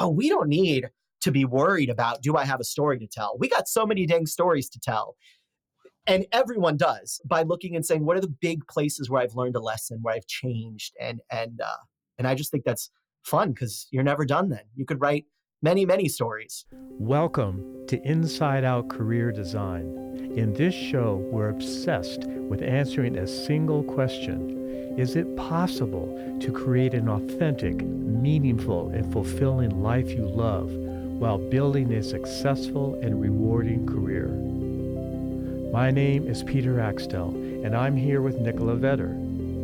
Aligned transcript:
oh, 0.00 0.08
we 0.08 0.28
don't 0.28 0.48
need 0.48 0.88
to 1.20 1.30
be 1.30 1.44
worried 1.44 1.90
about 1.90 2.22
do 2.22 2.36
I 2.36 2.44
have 2.44 2.58
a 2.60 2.64
story 2.64 2.98
to 2.98 3.06
tell? 3.06 3.36
We 3.38 3.48
got 3.48 3.68
so 3.68 3.86
many 3.86 4.06
dang 4.06 4.26
stories 4.26 4.68
to 4.70 4.80
tell. 4.80 5.16
And 6.06 6.26
everyone 6.32 6.78
does 6.78 7.20
by 7.26 7.42
looking 7.42 7.76
and 7.76 7.84
saying, 7.84 8.04
what 8.04 8.16
are 8.16 8.22
the 8.22 8.34
big 8.40 8.66
places 8.66 9.10
where 9.10 9.20
I've 9.22 9.34
learned 9.34 9.56
a 9.56 9.60
lesson, 9.60 9.98
where 10.00 10.14
I've 10.14 10.26
changed? 10.26 10.94
And 10.98 11.20
and 11.30 11.60
uh, 11.60 11.76
and 12.18 12.26
I 12.26 12.34
just 12.34 12.50
think 12.50 12.64
that's 12.64 12.90
fun 13.22 13.52
because 13.52 13.86
you're 13.90 14.02
never 14.02 14.24
done 14.24 14.48
then. 14.48 14.64
You 14.74 14.86
could 14.86 15.00
write 15.00 15.26
many, 15.62 15.84
many 15.84 16.08
stories. 16.08 16.64
Welcome 16.72 17.86
to 17.88 18.00
Inside 18.02 18.64
Out 18.64 18.88
Career 18.88 19.30
Design. 19.30 20.32
In 20.34 20.54
this 20.54 20.74
show, 20.74 21.16
we're 21.30 21.50
obsessed 21.50 22.24
with 22.24 22.62
answering 22.62 23.18
a 23.18 23.26
single 23.26 23.82
question 23.82 24.59
Is 24.96 25.14
it 25.14 25.36
possible 25.36 26.38
to 26.40 26.52
create 26.52 26.94
an 26.94 27.08
authentic, 27.08 27.76
meaningful, 27.76 28.88
and 28.88 29.10
fulfilling 29.12 29.82
life 29.82 30.10
you 30.10 30.26
love 30.26 30.68
while 30.68 31.38
building 31.38 31.92
a 31.92 32.02
successful 32.02 32.98
and 33.00 33.20
rewarding 33.20 33.86
career? 33.86 34.26
My 35.72 35.92
name 35.92 36.26
is 36.26 36.42
Peter 36.42 36.80
Axtell, 36.80 37.28
and 37.28 37.76
I'm 37.76 37.96
here 37.96 38.20
with 38.20 38.40
Nicola 38.40 38.74
Vetter. 38.74 39.14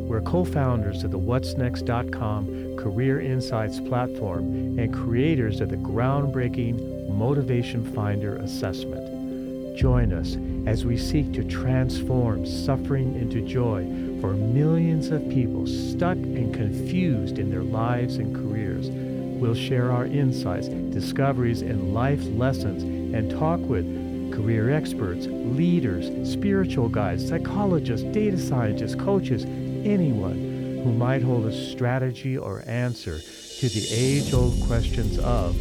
We're 0.07 0.21
co 0.21 0.45
founders 0.45 1.03
of 1.03 1.11
the 1.11 1.19
What'sNext.com 1.19 2.77
Career 2.77 3.21
Insights 3.21 3.81
platform 3.81 4.79
and 4.79 4.95
creators 4.95 5.61
of 5.61 5.71
the 5.71 5.77
groundbreaking 5.77 7.09
Motivation 7.11 7.85
Finder 7.95 8.37
assessment. 8.37 9.77
Join 9.77 10.13
us 10.13 10.37
as 10.67 10.85
we 10.85 10.97
seek 10.97 11.33
to 11.33 11.43
transform 11.43 12.47
suffering 12.47 13.17
into 13.17 13.41
joy 13.41 13.83
for 14.21 14.33
millions 14.35 15.09
of 15.09 15.29
people 15.29 15.67
stuck 15.67 16.17
and 16.17 16.55
confused 16.55 17.39
in 17.39 17.51
their 17.51 17.63
lives 17.63 18.17
and 18.17 18.35
careers. 18.35 18.89
We'll 18.91 19.55
share 19.55 19.91
our 19.93 20.07
insights, 20.07 20.69
discoveries, 20.69 21.63
and 21.63 21.93
life 21.93 22.25
lessons 22.31 22.83
and 22.83 23.31
talk 23.31 23.61
with 23.61 23.85
career 24.33 24.71
experts, 24.71 25.27
leaders, 25.29 26.11
spiritual 26.31 26.89
guides, 26.89 27.29
psychologists, 27.29 28.07
data 28.13 28.39
scientists, 28.39 28.95
coaches, 28.95 29.45
anyone 29.45 30.81
who 30.83 30.93
might 30.93 31.23
hold 31.23 31.47
a 31.47 31.71
strategy 31.71 32.37
or 32.37 32.63
answer 32.67 33.19
to 33.19 33.69
the 33.69 33.87
age 33.91 34.33
old 34.33 34.55
questions 34.67 35.19
of 35.19 35.57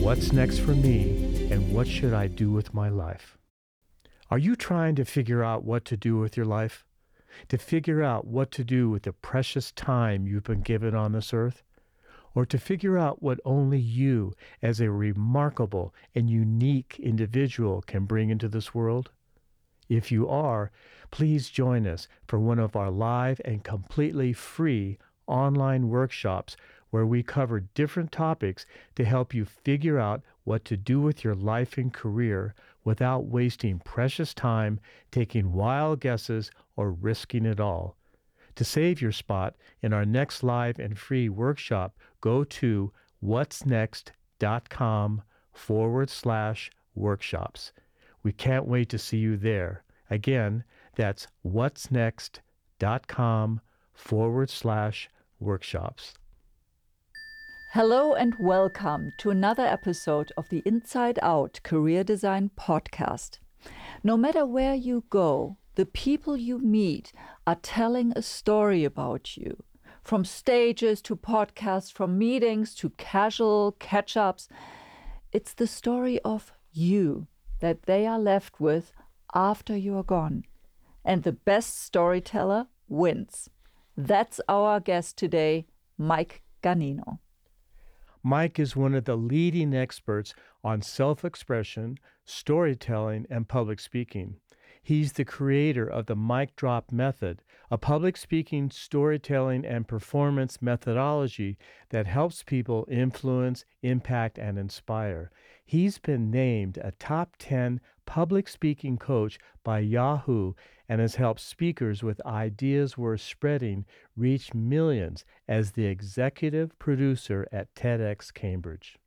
what's 0.00 0.32
next 0.32 0.58
for 0.58 0.74
me 0.74 1.48
and 1.50 1.72
what 1.72 1.86
should 1.86 2.12
I 2.12 2.26
do 2.26 2.50
with 2.50 2.74
my 2.74 2.88
life? 2.88 3.38
Are 4.30 4.38
you 4.38 4.56
trying 4.56 4.94
to 4.96 5.04
figure 5.04 5.44
out 5.44 5.64
what 5.64 5.84
to 5.86 5.96
do 5.96 6.16
with 6.16 6.36
your 6.36 6.46
life? 6.46 6.86
To 7.48 7.58
figure 7.58 8.02
out 8.02 8.26
what 8.26 8.50
to 8.52 8.64
do 8.64 8.90
with 8.90 9.02
the 9.02 9.12
precious 9.12 9.72
time 9.72 10.26
you've 10.26 10.44
been 10.44 10.62
given 10.62 10.94
on 10.94 11.12
this 11.12 11.32
earth? 11.32 11.62
or 12.34 12.46
to 12.46 12.58
figure 12.58 12.98
out 12.98 13.22
what 13.22 13.40
only 13.44 13.78
you, 13.78 14.32
as 14.62 14.80
a 14.80 14.90
remarkable 14.90 15.94
and 16.14 16.30
unique 16.30 16.98
individual, 16.98 17.82
can 17.82 18.04
bring 18.06 18.30
into 18.30 18.48
this 18.48 18.74
world? 18.74 19.10
If 19.88 20.10
you 20.10 20.28
are, 20.28 20.70
please 21.10 21.50
join 21.50 21.86
us 21.86 22.08
for 22.26 22.38
one 22.38 22.58
of 22.58 22.74
our 22.76 22.90
live 22.90 23.40
and 23.44 23.62
completely 23.62 24.32
free 24.32 24.98
online 25.26 25.88
workshops 25.88 26.56
where 26.90 27.06
we 27.06 27.22
cover 27.22 27.60
different 27.60 28.12
topics 28.12 28.66
to 28.96 29.04
help 29.04 29.34
you 29.34 29.44
figure 29.44 29.98
out 29.98 30.22
what 30.44 30.64
to 30.66 30.76
do 30.76 31.00
with 31.00 31.24
your 31.24 31.34
life 31.34 31.76
and 31.76 31.92
career 31.92 32.54
without 32.84 33.26
wasting 33.26 33.78
precious 33.78 34.34
time, 34.34 34.80
taking 35.10 35.52
wild 35.52 36.00
guesses, 36.00 36.50
or 36.76 36.92
risking 36.92 37.46
it 37.46 37.60
all. 37.60 37.96
To 38.56 38.64
save 38.64 39.00
your 39.00 39.12
spot 39.12 39.54
in 39.80 39.92
our 39.92 40.04
next 40.04 40.42
live 40.42 40.78
and 40.78 40.98
free 40.98 41.28
workshop, 41.28 41.96
go 42.20 42.44
to 42.44 42.92
what'snext.com 43.24 45.22
forward 45.52 46.10
slash 46.10 46.70
workshops. 46.94 47.72
We 48.22 48.32
can't 48.32 48.68
wait 48.68 48.88
to 48.90 48.98
see 48.98 49.18
you 49.18 49.36
there. 49.36 49.84
Again, 50.10 50.64
that's 50.94 51.26
what'snext.com 51.46 53.60
forward 53.94 54.50
slash 54.50 55.08
workshops. 55.40 56.14
Hello 57.74 58.12
and 58.12 58.34
welcome 58.38 59.14
to 59.16 59.30
another 59.30 59.64
episode 59.64 60.30
of 60.36 60.46
the 60.50 60.62
Inside 60.66 61.18
Out 61.22 61.58
Career 61.62 62.04
Design 62.04 62.50
Podcast. 62.54 63.38
No 64.04 64.18
matter 64.18 64.44
where 64.44 64.74
you 64.74 65.04
go, 65.08 65.56
the 65.76 65.86
people 65.86 66.36
you 66.36 66.58
meet 66.58 67.14
are 67.46 67.54
telling 67.54 68.12
a 68.14 68.20
story 68.20 68.84
about 68.84 69.38
you. 69.38 69.56
From 70.02 70.26
stages 70.26 71.00
to 71.00 71.16
podcasts, 71.16 71.90
from 71.90 72.18
meetings 72.18 72.74
to 72.74 72.90
casual 72.98 73.72
catch 73.78 74.18
ups, 74.18 74.50
it's 75.32 75.54
the 75.54 75.66
story 75.66 76.20
of 76.26 76.52
you 76.74 77.26
that 77.60 77.84
they 77.84 78.06
are 78.06 78.20
left 78.20 78.60
with 78.60 78.92
after 79.32 79.74
you 79.74 79.96
are 79.96 80.02
gone. 80.02 80.44
And 81.06 81.22
the 81.22 81.32
best 81.32 81.82
storyteller 81.82 82.66
wins. 82.86 83.48
That's 83.96 84.42
our 84.46 84.78
guest 84.78 85.16
today, 85.16 85.64
Mike 85.96 86.42
Ganino. 86.62 87.20
Mike 88.22 88.58
is 88.58 88.76
one 88.76 88.94
of 88.94 89.04
the 89.04 89.16
leading 89.16 89.74
experts 89.74 90.34
on 90.62 90.80
self 90.80 91.24
expression, 91.24 91.98
storytelling, 92.24 93.26
and 93.28 93.48
public 93.48 93.80
speaking. 93.80 94.36
He's 94.82 95.12
the 95.12 95.24
creator 95.24 95.86
of 95.86 96.06
the 96.06 96.16
Mic 96.16 96.54
Drop 96.56 96.92
Method, 96.92 97.42
a 97.72 97.78
public 97.78 98.18
speaking, 98.18 98.68
storytelling, 98.68 99.64
and 99.64 99.88
performance 99.88 100.60
methodology 100.60 101.56
that 101.88 102.06
helps 102.06 102.42
people 102.42 102.86
influence, 102.90 103.64
impact, 103.80 104.38
and 104.38 104.58
inspire. 104.58 105.30
He's 105.64 105.98
been 105.98 106.30
named 106.30 106.76
a 106.76 106.90
top 106.90 107.36
10 107.38 107.80
public 108.04 108.46
speaking 108.46 108.98
coach 108.98 109.38
by 109.64 109.78
Yahoo 109.78 110.52
and 110.86 111.00
has 111.00 111.14
helped 111.14 111.40
speakers 111.40 112.02
with 112.02 112.20
ideas 112.26 112.98
worth 112.98 113.22
spreading 113.22 113.86
reach 114.18 114.52
millions 114.52 115.24
as 115.48 115.70
the 115.70 115.86
executive 115.86 116.78
producer 116.78 117.48
at 117.50 117.74
TEDx 117.74 118.34
Cambridge. 118.34 118.98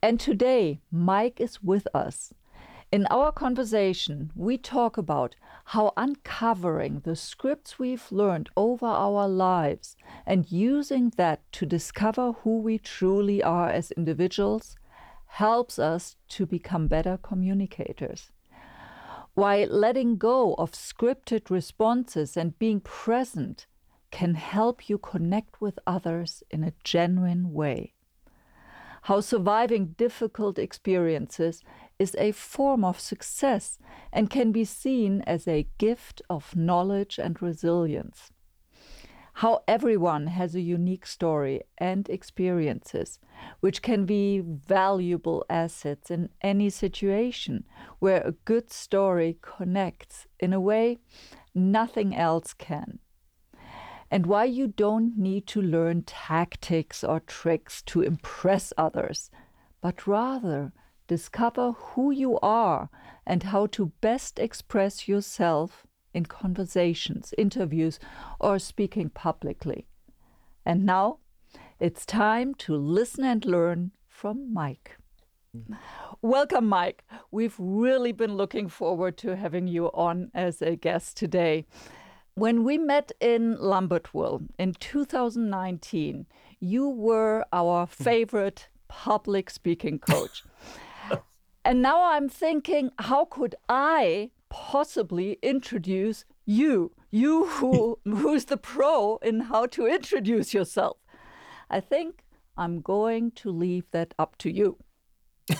And 0.00 0.18
today, 0.18 0.80
Mike 0.90 1.38
is 1.38 1.62
with 1.62 1.86
us. 1.92 2.32
In 2.96 3.06
our 3.10 3.30
conversation, 3.30 4.32
we 4.34 4.56
talk 4.56 4.96
about 4.96 5.36
how 5.66 5.92
uncovering 5.98 7.00
the 7.00 7.14
scripts 7.14 7.78
we've 7.78 8.10
learned 8.10 8.48
over 8.56 8.86
our 8.86 9.28
lives 9.28 9.98
and 10.24 10.50
using 10.50 11.12
that 11.18 11.40
to 11.52 11.66
discover 11.66 12.32
who 12.32 12.56
we 12.56 12.78
truly 12.78 13.42
are 13.42 13.68
as 13.68 13.90
individuals 13.90 14.76
helps 15.26 15.78
us 15.78 16.16
to 16.28 16.46
become 16.46 16.88
better 16.88 17.18
communicators. 17.22 18.30
While 19.34 19.68
letting 19.68 20.16
go 20.16 20.54
of 20.54 20.72
scripted 20.72 21.50
responses 21.50 22.34
and 22.34 22.58
being 22.58 22.80
present 22.80 23.66
can 24.10 24.36
help 24.36 24.88
you 24.88 24.96
connect 24.96 25.60
with 25.60 25.78
others 25.86 26.42
in 26.50 26.64
a 26.64 26.72
genuine 26.82 27.52
way. 27.52 27.92
How 29.02 29.20
surviving 29.20 29.94
difficult 29.98 30.58
experiences 30.58 31.62
is 31.98 32.14
a 32.18 32.32
form 32.32 32.84
of 32.84 33.00
success 33.00 33.78
and 34.12 34.30
can 34.30 34.52
be 34.52 34.64
seen 34.64 35.22
as 35.22 35.48
a 35.48 35.68
gift 35.78 36.22
of 36.28 36.54
knowledge 36.54 37.18
and 37.18 37.40
resilience. 37.40 38.30
How 39.40 39.62
everyone 39.68 40.28
has 40.28 40.54
a 40.54 40.62
unique 40.62 41.06
story 41.06 41.62
and 41.76 42.08
experiences, 42.08 43.18
which 43.60 43.82
can 43.82 44.06
be 44.06 44.40
valuable 44.40 45.44
assets 45.50 46.10
in 46.10 46.30
any 46.40 46.70
situation 46.70 47.64
where 47.98 48.22
a 48.22 48.32
good 48.32 48.72
story 48.72 49.36
connects 49.42 50.26
in 50.40 50.54
a 50.54 50.60
way 50.60 50.98
nothing 51.54 52.16
else 52.16 52.54
can. 52.54 52.98
And 54.10 54.26
why 54.26 54.44
you 54.44 54.68
don't 54.68 55.18
need 55.18 55.46
to 55.48 55.60
learn 55.60 56.02
tactics 56.02 57.02
or 57.02 57.20
tricks 57.20 57.82
to 57.82 58.02
impress 58.02 58.72
others, 58.78 59.30
but 59.82 60.06
rather 60.06 60.72
discover 61.06 61.72
who 61.72 62.10
you 62.10 62.38
are 62.40 62.90
and 63.26 63.44
how 63.44 63.66
to 63.66 63.92
best 64.00 64.38
express 64.38 65.08
yourself 65.08 65.86
in 66.12 66.26
conversations, 66.26 67.34
interviews, 67.36 67.98
or 68.40 68.58
speaking 68.58 69.10
publicly. 69.10 69.86
And 70.64 70.84
now 70.84 71.18
it's 71.78 72.06
time 72.06 72.54
to 72.54 72.74
listen 72.74 73.24
and 73.24 73.44
learn 73.44 73.92
from 74.08 74.52
Mike. 74.52 74.96
Welcome, 76.22 76.66
Mike. 76.66 77.04
We've 77.30 77.54
really 77.58 78.12
been 78.12 78.36
looking 78.36 78.68
forward 78.68 79.16
to 79.18 79.36
having 79.36 79.68
you 79.68 79.86
on 79.86 80.30
as 80.34 80.60
a 80.62 80.76
guest 80.76 81.16
today. 81.16 81.66
When 82.34 82.64
we 82.64 82.76
met 82.78 83.12
in 83.20 83.56
Lambertville 83.56 84.48
in 84.58 84.74
2019, 84.74 86.26
you 86.60 86.88
were 86.88 87.44
our 87.52 87.86
hmm. 87.86 88.04
favorite 88.04 88.68
public 88.88 89.50
speaking 89.50 89.98
coach. 89.98 90.44
And 91.66 91.82
now 91.82 92.12
I'm 92.12 92.28
thinking, 92.28 92.92
how 92.96 93.24
could 93.24 93.56
I 93.68 94.30
possibly 94.48 95.36
introduce 95.42 96.24
you? 96.44 96.92
You 97.10 97.46
who 97.46 97.98
who's 98.04 98.44
the 98.44 98.56
pro 98.56 99.16
in 99.16 99.40
how 99.40 99.66
to 99.66 99.88
introduce 99.88 100.54
yourself. 100.54 100.98
I 101.68 101.80
think 101.80 102.22
I'm 102.56 102.82
going 102.82 103.32
to 103.42 103.50
leave 103.50 103.90
that 103.90 104.14
up 104.16 104.38
to 104.38 104.52
you. 104.52 104.78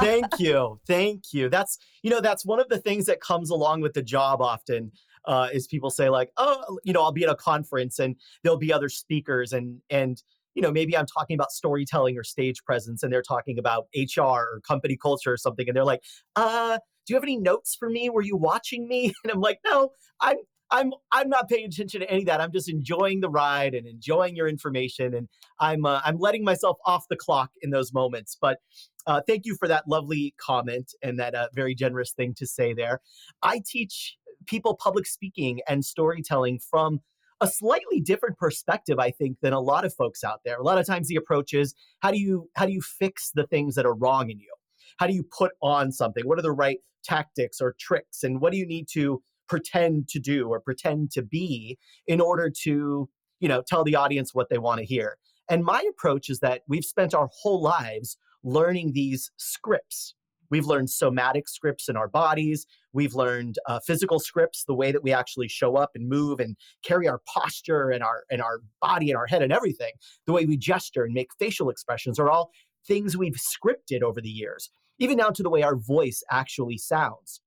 Thank 0.00 0.40
you. 0.40 0.80
Thank 0.88 1.32
you. 1.32 1.48
That's, 1.48 1.78
you 2.02 2.10
know, 2.10 2.20
that's 2.20 2.44
one 2.44 2.58
of 2.58 2.68
the 2.68 2.78
things 2.78 3.06
that 3.06 3.20
comes 3.20 3.50
along 3.50 3.82
with 3.82 3.94
the 3.94 4.02
job 4.02 4.42
often 4.42 4.90
uh, 5.24 5.50
is 5.52 5.68
people 5.68 5.90
say 5.90 6.08
like, 6.08 6.32
oh, 6.36 6.80
you 6.82 6.92
know, 6.92 7.02
I'll 7.02 7.12
be 7.12 7.22
at 7.22 7.30
a 7.30 7.36
conference 7.36 8.00
and 8.00 8.16
there'll 8.42 8.58
be 8.58 8.72
other 8.72 8.88
speakers 8.88 9.52
and, 9.52 9.80
and, 9.88 10.20
you 10.54 10.62
know, 10.62 10.70
maybe 10.70 10.96
I'm 10.96 11.06
talking 11.06 11.34
about 11.34 11.50
storytelling 11.50 12.18
or 12.18 12.24
stage 12.24 12.62
presence 12.64 13.02
and 13.02 13.12
they're 13.12 13.22
talking 13.22 13.58
about 13.58 13.86
HR 13.96 14.20
or 14.20 14.60
company 14.66 14.96
culture 15.00 15.32
or 15.32 15.36
something. 15.36 15.68
And 15.68 15.76
they're 15.76 15.84
like, 15.84 16.02
uh, 16.36 16.78
do 17.06 17.12
you 17.12 17.16
have 17.16 17.24
any 17.24 17.38
notes 17.38 17.76
for 17.78 17.88
me? 17.88 18.10
Were 18.10 18.22
you 18.22 18.36
watching 18.36 18.86
me? 18.86 19.12
And 19.24 19.32
I'm 19.32 19.40
like, 19.40 19.58
no, 19.64 19.90
I'm 20.20 20.36
I'm 20.72 20.92
I'm 21.12 21.28
not 21.28 21.48
paying 21.48 21.66
attention 21.66 22.00
to 22.00 22.10
any 22.10 22.22
of 22.22 22.26
that. 22.26 22.40
I'm 22.40 22.50
just 22.50 22.68
enjoying 22.68 23.20
the 23.20 23.28
ride 23.28 23.74
and 23.74 23.86
enjoying 23.86 24.34
your 24.34 24.48
information, 24.48 25.14
and 25.14 25.28
I'm 25.60 25.84
uh, 25.84 26.00
I'm 26.04 26.18
letting 26.18 26.44
myself 26.44 26.78
off 26.86 27.04
the 27.10 27.16
clock 27.16 27.50
in 27.60 27.70
those 27.70 27.92
moments. 27.92 28.36
But 28.40 28.58
uh, 29.06 29.20
thank 29.28 29.44
you 29.44 29.54
for 29.56 29.68
that 29.68 29.86
lovely 29.86 30.34
comment 30.38 30.94
and 31.02 31.18
that 31.18 31.34
uh, 31.34 31.48
very 31.52 31.74
generous 31.74 32.12
thing 32.12 32.34
to 32.38 32.46
say 32.46 32.72
there. 32.72 33.00
I 33.42 33.60
teach 33.66 34.16
people 34.46 34.74
public 34.74 35.06
speaking 35.06 35.60
and 35.68 35.84
storytelling 35.84 36.58
from 36.58 37.00
a 37.42 37.46
slightly 37.46 38.00
different 38.00 38.38
perspective 38.38 38.98
i 38.98 39.10
think 39.10 39.36
than 39.42 39.52
a 39.52 39.60
lot 39.60 39.84
of 39.84 39.92
folks 39.92 40.24
out 40.24 40.40
there 40.44 40.56
a 40.56 40.62
lot 40.62 40.78
of 40.78 40.86
times 40.86 41.08
the 41.08 41.16
approach 41.16 41.52
is 41.52 41.74
how 42.00 42.10
do 42.10 42.18
you 42.18 42.48
how 42.54 42.64
do 42.64 42.72
you 42.72 42.80
fix 42.80 43.30
the 43.34 43.46
things 43.46 43.74
that 43.74 43.84
are 43.84 43.94
wrong 43.94 44.30
in 44.30 44.38
you 44.38 44.52
how 44.98 45.06
do 45.06 45.12
you 45.12 45.24
put 45.24 45.52
on 45.60 45.92
something 45.92 46.26
what 46.26 46.38
are 46.38 46.42
the 46.42 46.52
right 46.52 46.78
tactics 47.04 47.60
or 47.60 47.74
tricks 47.78 48.22
and 48.22 48.40
what 48.40 48.52
do 48.52 48.58
you 48.58 48.66
need 48.66 48.88
to 48.88 49.22
pretend 49.52 50.08
to 50.08 50.18
do 50.18 50.48
or 50.48 50.60
pretend 50.60 51.10
to 51.10 51.20
be 51.20 51.78
in 52.06 52.22
order 52.22 52.48
to, 52.48 53.06
you 53.38 53.48
know, 53.48 53.62
tell 53.68 53.84
the 53.84 53.94
audience 53.94 54.34
what 54.34 54.48
they 54.48 54.56
want 54.56 54.78
to 54.78 54.86
hear. 54.86 55.18
And 55.50 55.62
my 55.62 55.84
approach 55.90 56.30
is 56.30 56.40
that 56.40 56.62
we've 56.68 56.86
spent 56.86 57.12
our 57.12 57.28
whole 57.42 57.60
lives 57.60 58.16
learning 58.42 58.92
these 58.94 59.30
scripts. 59.36 60.14
We've 60.52 60.66
learned 60.66 60.90
somatic 60.90 61.48
scripts 61.48 61.88
in 61.88 61.96
our 61.96 62.08
bodies. 62.08 62.66
We've 62.92 63.14
learned 63.14 63.58
uh, 63.66 63.80
physical 63.80 64.20
scripts, 64.20 64.64
the 64.64 64.74
way 64.74 64.92
that 64.92 65.02
we 65.02 65.10
actually 65.10 65.48
show 65.48 65.76
up 65.76 65.92
and 65.94 66.06
move 66.06 66.40
and 66.40 66.58
carry 66.84 67.08
our 67.08 67.22
posture 67.26 67.88
and 67.88 68.04
our 68.04 68.24
and 68.30 68.42
our 68.42 68.60
body 68.82 69.10
and 69.10 69.16
our 69.16 69.26
head 69.26 69.40
and 69.40 69.50
everything. 69.50 69.92
The 70.26 70.32
way 70.34 70.44
we 70.44 70.58
gesture 70.58 71.04
and 71.04 71.14
make 71.14 71.30
facial 71.38 71.70
expressions 71.70 72.18
are 72.18 72.30
all 72.30 72.50
things 72.86 73.16
we've 73.16 73.36
scripted 73.36 74.02
over 74.02 74.20
the 74.20 74.28
years, 74.28 74.68
even 74.98 75.16
down 75.16 75.32
to 75.34 75.42
the 75.42 75.48
way 75.48 75.62
our 75.62 75.76
voice 75.76 76.22
actually 76.30 76.76
sounds. 76.76 77.40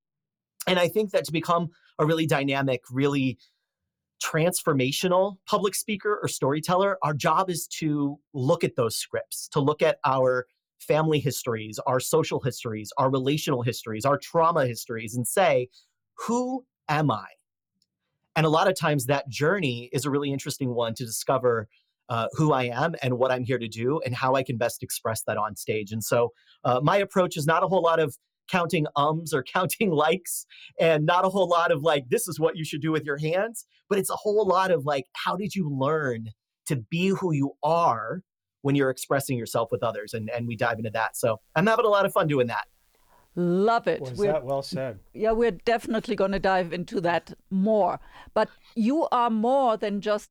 And 0.66 0.80
I 0.80 0.88
think 0.88 1.12
that 1.12 1.26
to 1.26 1.32
become 1.32 1.70
a 2.00 2.08
really 2.08 2.26
dynamic, 2.26 2.82
really 2.90 3.38
transformational 4.24 5.36
public 5.46 5.76
speaker 5.76 6.20
or 6.24 6.28
storyteller, 6.28 6.98
our 7.04 7.14
job 7.14 7.52
is 7.52 7.68
to 7.68 8.18
look 8.34 8.64
at 8.64 8.76
those 8.76 8.96
scripts, 8.96 9.48
to 9.50 9.60
look 9.60 9.84
at 9.84 10.00
our 10.04 10.48
family 10.80 11.20
histories, 11.20 11.80
our 11.86 12.00
social 12.00 12.40
histories, 12.40 12.92
our 12.98 13.10
relational 13.10 13.62
histories, 13.62 14.06
our 14.06 14.18
trauma 14.18 14.66
histories, 14.66 15.16
and 15.16 15.28
say, 15.28 15.70
who 16.28 16.66
am 16.90 17.12
I? 17.12 17.26
And 18.36 18.46
a 18.46 18.50
lot 18.50 18.68
of 18.68 18.76
times 18.78 19.06
that 19.06 19.30
journey 19.30 19.90
is 19.94 20.06
a 20.06 20.10
really 20.10 20.32
interesting 20.32 20.74
one 20.74 20.94
to 20.96 21.06
discover 21.06 21.68
uh, 22.10 22.28
who 22.34 22.54
I 22.54 22.64
am 22.64 22.96
and 23.02 23.18
what 23.18 23.32
I'm 23.32 23.44
here 23.44 23.58
to 23.58 23.68
do 23.68 24.00
and 24.06 24.14
how 24.14 24.36
I 24.36 24.44
can 24.44 24.58
best 24.58 24.84
express 24.84 25.24
that 25.24 25.38
on 25.38 25.56
stage. 25.56 25.92
And 25.92 26.04
so 26.04 26.34
uh, 26.64 26.80
my 26.84 26.98
approach 26.98 27.38
is 27.38 27.48
not 27.48 27.64
a 27.64 27.68
whole 27.68 27.82
lot 27.82 28.00
of 28.00 28.16
counting 28.50 28.86
ums 28.96 29.34
or 29.34 29.44
counting 29.54 29.92
likes 29.92 30.46
and 30.80 31.06
not 31.06 31.26
a 31.26 31.30
whole 31.30 31.48
lot 31.48 31.72
of 31.72 31.82
like 31.82 32.10
this 32.10 32.28
is 32.28 32.40
what 32.40 32.56
you 32.56 32.64
should 32.64 32.82
do 32.82 32.92
with 32.92 33.04
your 33.04 33.18
hands 33.18 33.66
but 33.90 33.98
it's 33.98 34.10
a 34.10 34.16
whole 34.16 34.46
lot 34.46 34.72
of 34.72 34.86
like 34.86 35.06
how 35.14 35.36
did 35.36 35.56
you 35.56 35.68
learn 35.68 36.28
to 36.68 36.76
be 36.76 37.08
who 37.08 37.34
you 37.34 37.54
are 37.64 38.22
when 38.66 38.74
you're 38.74 38.90
expressing 38.90 39.38
yourself 39.38 39.72
with 39.72 39.84
others 39.84 40.16
and 40.16 40.28
and 40.32 40.48
we 40.48 40.56
dive 40.56 40.80
into 40.80 40.90
that. 40.90 41.16
So 41.16 41.40
i'm 41.56 41.68
having 41.68 41.86
a 41.86 41.90
lot 41.90 42.06
of 42.08 42.12
fun 42.12 42.28
doing 42.28 42.48
that. 42.48 42.68
Love 43.36 43.88
it. 43.88 44.02
Was 44.02 44.14
we're, 44.14 44.34
that 44.34 44.44
well 44.44 44.64
said. 44.64 45.00
Yeah 45.14 45.34
we're 45.34 45.52
definitely 45.52 46.16
going 46.16 46.32
to 46.32 46.40
dive 46.40 46.74
into 46.74 47.00
that 47.02 47.34
more. 47.52 48.00
But 48.34 48.50
you 48.76 49.08
are 49.12 49.30
more 49.30 49.78
than 49.78 50.02
just 50.02 50.30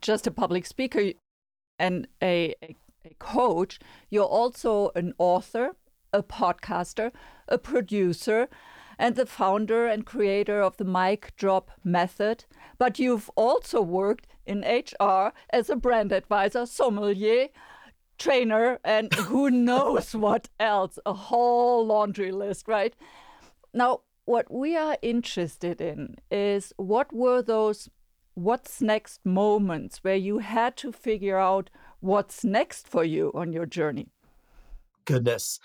just 0.00 0.26
a 0.26 0.30
public 0.30 0.64
speaker 0.66 1.12
and 1.78 2.08
a, 2.22 2.54
a, 2.62 2.76
a 3.04 3.14
coach. 3.18 3.78
You're 4.08 4.32
also 4.40 4.90
an 4.94 5.12
author 5.18 5.72
a 6.16 6.22
podcaster, 6.22 7.12
a 7.48 7.58
producer, 7.58 8.48
and 8.98 9.14
the 9.14 9.26
founder 9.26 9.86
and 9.86 10.06
creator 10.06 10.60
of 10.60 10.76
the 10.76 10.84
mic 10.84 11.34
drop 11.36 11.70
method. 11.84 12.44
But 12.78 12.98
you've 12.98 13.30
also 13.36 13.80
worked 13.80 14.26
in 14.46 14.60
HR 14.60 15.32
as 15.50 15.68
a 15.68 15.76
brand 15.76 16.12
advisor, 16.12 16.66
sommelier, 16.66 17.48
trainer, 18.18 18.78
and 18.84 19.12
who 19.14 19.50
knows 19.68 20.14
what 20.14 20.48
else 20.58 20.98
a 21.04 21.12
whole 21.12 21.86
laundry 21.86 22.32
list, 22.32 22.68
right? 22.68 22.94
Now, 23.74 24.00
what 24.24 24.50
we 24.50 24.76
are 24.76 24.98
interested 25.02 25.80
in 25.80 26.16
is 26.30 26.72
what 26.76 27.12
were 27.12 27.42
those 27.42 27.88
what's 28.34 28.82
next 28.82 29.24
moments 29.24 29.98
where 30.02 30.16
you 30.16 30.38
had 30.38 30.76
to 30.76 30.92
figure 30.92 31.38
out 31.38 31.70
what's 32.00 32.44
next 32.44 32.86
for 32.86 33.02
you 33.02 33.32
on 33.34 33.52
your 33.52 33.66
journey? 33.66 34.08
Goodness 35.06 35.58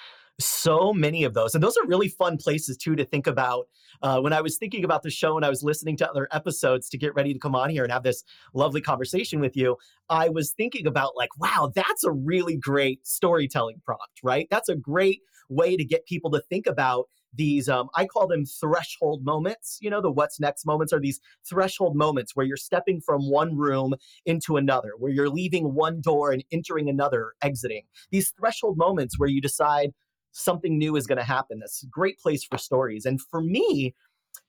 so 0.45 0.93
many 0.93 1.23
of 1.23 1.33
those. 1.33 1.55
And 1.55 1.63
those 1.63 1.77
are 1.77 1.85
really 1.87 2.07
fun 2.07 2.37
places 2.37 2.77
too 2.77 2.95
to 2.95 3.05
think 3.05 3.27
about. 3.27 3.67
Uh, 4.01 4.19
when 4.19 4.33
I 4.33 4.41
was 4.41 4.57
thinking 4.57 4.83
about 4.83 5.03
the 5.03 5.09
show 5.09 5.35
and 5.35 5.45
I 5.45 5.49
was 5.49 5.63
listening 5.63 5.97
to 5.97 6.09
other 6.09 6.27
episodes 6.31 6.89
to 6.89 6.97
get 6.97 7.13
ready 7.15 7.33
to 7.33 7.39
come 7.39 7.55
on 7.55 7.69
here 7.69 7.83
and 7.83 7.91
have 7.91 8.03
this 8.03 8.23
lovely 8.53 8.81
conversation 8.81 9.39
with 9.39 9.55
you, 9.55 9.77
I 10.09 10.29
was 10.29 10.53
thinking 10.53 10.87
about 10.87 11.15
like, 11.15 11.29
wow, 11.37 11.71
that's 11.75 12.03
a 12.03 12.11
really 12.11 12.57
great 12.57 13.05
storytelling 13.05 13.81
prompt, 13.85 14.19
right? 14.23 14.47
That's 14.49 14.69
a 14.69 14.75
great 14.75 15.21
way 15.49 15.75
to 15.75 15.83
get 15.83 16.05
people 16.05 16.31
to 16.31 16.41
think 16.49 16.65
about 16.65 17.07
these 17.33 17.69
um, 17.69 17.89
i 17.95 18.05
call 18.05 18.27
them 18.27 18.45
threshold 18.45 19.23
moments 19.23 19.77
you 19.81 19.89
know 19.89 20.01
the 20.01 20.11
what's 20.11 20.39
next 20.39 20.65
moments 20.65 20.91
are 20.91 20.99
these 20.99 21.19
threshold 21.47 21.95
moments 21.95 22.35
where 22.35 22.45
you're 22.45 22.57
stepping 22.57 22.99
from 22.99 23.29
one 23.29 23.55
room 23.55 23.93
into 24.25 24.57
another 24.57 24.91
where 24.97 25.11
you're 25.11 25.29
leaving 25.29 25.73
one 25.73 26.01
door 26.01 26.31
and 26.31 26.43
entering 26.51 26.89
another 26.89 27.33
exiting 27.41 27.83
these 28.11 28.33
threshold 28.37 28.77
moments 28.77 29.17
where 29.17 29.29
you 29.29 29.41
decide 29.41 29.91
something 30.31 30.77
new 30.77 30.95
is 30.95 31.07
going 31.07 31.17
to 31.17 31.23
happen. 31.23 31.59
That's 31.59 31.83
a 31.83 31.87
great 31.87 32.19
place 32.19 32.43
for 32.43 32.57
stories. 32.57 33.05
And 33.05 33.21
for 33.21 33.41
me, 33.41 33.95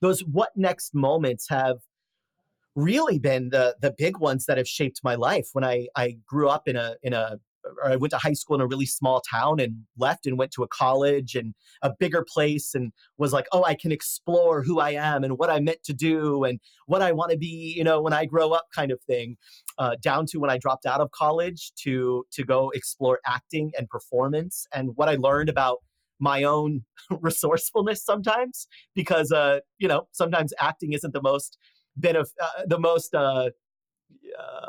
those 0.01 0.21
what 0.21 0.55
next 0.55 0.93
moments 0.93 1.47
have 1.49 1.79
really 2.75 3.19
been 3.19 3.49
the 3.49 3.75
the 3.81 3.91
big 3.97 4.17
ones 4.17 4.45
that 4.45 4.57
have 4.57 4.67
shaped 4.67 5.01
my 5.03 5.15
life. 5.15 5.49
When 5.53 5.63
I 5.63 5.87
I 5.95 6.17
grew 6.25 6.49
up 6.49 6.67
in 6.67 6.75
a 6.75 6.95
in 7.03 7.13
a 7.13 7.39
or 7.81 7.91
I 7.91 7.95
went 7.95 8.11
to 8.11 8.17
high 8.17 8.33
school 8.33 8.55
in 8.55 8.61
a 8.61 8.67
really 8.67 8.85
small 8.85 9.21
town 9.21 9.59
and 9.59 9.83
left 9.97 10.25
and 10.25 10.37
went 10.37 10.51
to 10.53 10.63
a 10.63 10.67
college 10.67 11.35
and 11.35 11.53
a 11.81 11.91
bigger 11.97 12.25
place 12.27 12.73
and 12.75 12.91
was 13.17 13.33
like, 13.33 13.47
oh, 13.51 13.63
I 13.63 13.75
can 13.75 13.91
explore 13.91 14.63
who 14.63 14.79
I 14.79 14.91
am 14.91 15.23
and 15.23 15.37
what 15.37 15.49
I 15.49 15.59
meant 15.59 15.83
to 15.83 15.93
do 15.93 16.43
and 16.43 16.59
what 16.87 17.01
I 17.01 17.11
want 17.11 17.31
to 17.31 17.37
be, 17.37 17.73
you 17.75 17.83
know, 17.83 18.01
when 18.01 18.13
I 18.13 18.25
grow 18.25 18.51
up, 18.51 18.67
kind 18.73 18.91
of 18.91 19.01
thing. 19.01 19.37
Uh, 19.77 19.95
down 20.01 20.25
to 20.27 20.37
when 20.37 20.51
I 20.51 20.57
dropped 20.57 20.85
out 20.85 21.01
of 21.01 21.09
college 21.11 21.71
to 21.83 22.25
to 22.31 22.43
go 22.43 22.69
explore 22.75 23.19
acting 23.25 23.71
and 23.77 23.89
performance 23.89 24.67
and 24.73 24.91
what 24.95 25.09
I 25.09 25.15
learned 25.15 25.49
about 25.49 25.79
my 26.19 26.43
own 26.43 26.83
resourcefulness 27.21 28.03
sometimes 28.03 28.67
because 28.93 29.31
uh, 29.31 29.59
you 29.79 29.87
know 29.87 30.07
sometimes 30.11 30.53
acting 30.59 30.93
isn't 30.93 31.13
the 31.13 31.21
most 31.21 31.57
benef- 31.99 32.33
uh, 32.41 32.63
the 32.67 32.79
most 32.79 33.15
uh, 33.15 33.49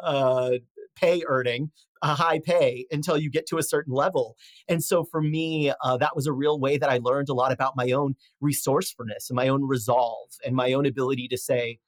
uh, 0.03 0.53
pay 0.97 1.23
earning, 1.27 1.71
a 2.03 2.15
high 2.15 2.39
pay 2.39 2.87
until 2.91 3.17
you 3.17 3.31
get 3.31 3.47
to 3.47 3.59
a 3.59 3.63
certain 3.63 3.93
level. 3.93 4.37
And 4.69 4.83
so 4.83 5.05
for 5.05 5.21
me, 5.23 5.73
uh, 5.83 5.97
that 5.99 6.15
was 6.15 6.27
a 6.27 6.33
real 6.33 6.61
way 6.61 6.77
that 6.77 6.91
I 6.91 6.99
learned 7.03 7.29
a 7.29 7.35
lot 7.35 7.53
about 7.53 7.75
my 7.77 7.91
own 7.93 8.15
resourcefulness 8.41 9.31
and 9.31 9.37
my 9.37 9.49
own 9.49 9.67
resolve 9.67 10.29
and 10.45 10.55
my 10.55 10.73
own 10.73 10.87
ability 10.87 11.29
to 11.29 11.39
say, 11.39 11.79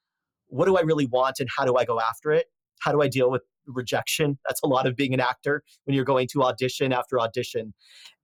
what 0.49 0.67
do 0.67 0.77
I 0.77 0.83
really 0.83 1.07
want 1.07 1.41
and 1.41 1.49
how 1.57 1.65
do 1.65 1.77
I 1.77 1.85
go 1.85 2.01
after 2.01 2.33
it? 2.33 2.47
How 2.81 2.93
do 2.93 3.03
I 3.03 3.09
deal 3.09 3.31
with 3.31 3.43
rejection? 3.67 4.39
That's 4.47 4.61
a 4.63 4.67
lot 4.67 4.87
of 4.87 4.97
being 4.97 5.13
an 5.13 5.21
actor 5.21 5.63
when 5.85 5.95
you're 5.95 6.05
going 6.05 6.29
to 6.33 6.45
audition 6.45 6.93
after 6.93 7.21
audition 7.21 7.75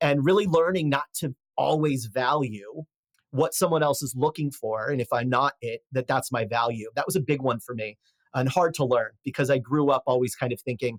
and 0.00 0.24
really 0.24 0.46
learning 0.46 0.88
not 0.88 1.04
to 1.16 1.34
always 1.56 2.06
value 2.06 2.84
what 3.30 3.54
someone 3.54 3.82
else 3.82 4.02
is 4.02 4.14
looking 4.16 4.50
for 4.50 4.90
and 4.90 5.00
if 5.00 5.08
i'm 5.12 5.28
not 5.28 5.54
it 5.60 5.80
that 5.90 6.06
that's 6.06 6.30
my 6.30 6.44
value 6.44 6.88
that 6.94 7.06
was 7.06 7.16
a 7.16 7.20
big 7.20 7.42
one 7.42 7.58
for 7.60 7.74
me 7.74 7.96
and 8.34 8.48
hard 8.48 8.74
to 8.74 8.84
learn 8.84 9.10
because 9.24 9.50
I 9.50 9.58
grew 9.58 9.90
up 9.90 10.02
always 10.06 10.34
kind 10.34 10.52
of 10.52 10.60
thinking, 10.60 10.98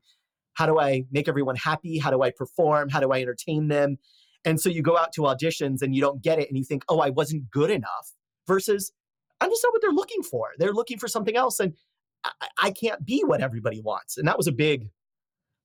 how 0.54 0.66
do 0.66 0.80
I 0.80 1.06
make 1.12 1.28
everyone 1.28 1.56
happy? 1.56 1.98
How 1.98 2.12
do 2.12 2.22
I 2.22 2.32
perform? 2.32 2.90
How 2.90 3.00
do 3.00 3.12
I 3.12 3.22
entertain 3.22 3.68
them? 3.68 3.98
And 4.46 4.60
so 4.60 4.70
you 4.70 4.82
go 4.82 4.98
out 4.98 5.14
to 5.14 5.22
auditions 5.22 5.82
and 5.82 5.96
you 5.96 6.02
don't 6.02 6.22
get 6.22 6.40
it 6.40 6.50
and 6.50 6.58
you 6.58 6.64
think, 6.64 6.84
oh, 6.90 7.00
I 7.00 7.10
wasn't 7.10 7.50
good 7.50 7.72
enough 7.72 8.12
versus 8.48 8.92
I'm 9.42 9.50
just 9.50 9.64
not 9.64 9.74
what 9.74 9.82
they're 9.82 9.92
looking 9.92 10.22
for. 10.22 10.50
They're 10.58 10.74
looking 10.74 11.00
for 11.00 11.08
something 11.08 11.36
else. 11.36 11.60
And 11.60 11.74
I, 12.24 12.32
I 12.62 12.72
can't 12.72 13.06
be 13.06 13.24
what 13.26 13.42
everybody 13.42 13.82
wants. 13.82 14.18
And 14.18 14.28
that 14.28 14.38
was 14.38 14.48
a 14.48 14.52
big, 14.52 14.90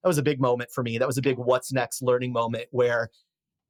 that 0.03 0.09
was 0.09 0.19
a 0.19 0.23
big 0.23 0.41
moment 0.41 0.71
for 0.73 0.83
me. 0.83 0.99
That 0.99 1.09
was 1.09 1.19
a 1.19 1.23
big 1.23 1.39
what's 1.39 1.73
next 1.73 2.03
learning 2.03 2.33
moment 2.33 2.67
where 2.71 3.11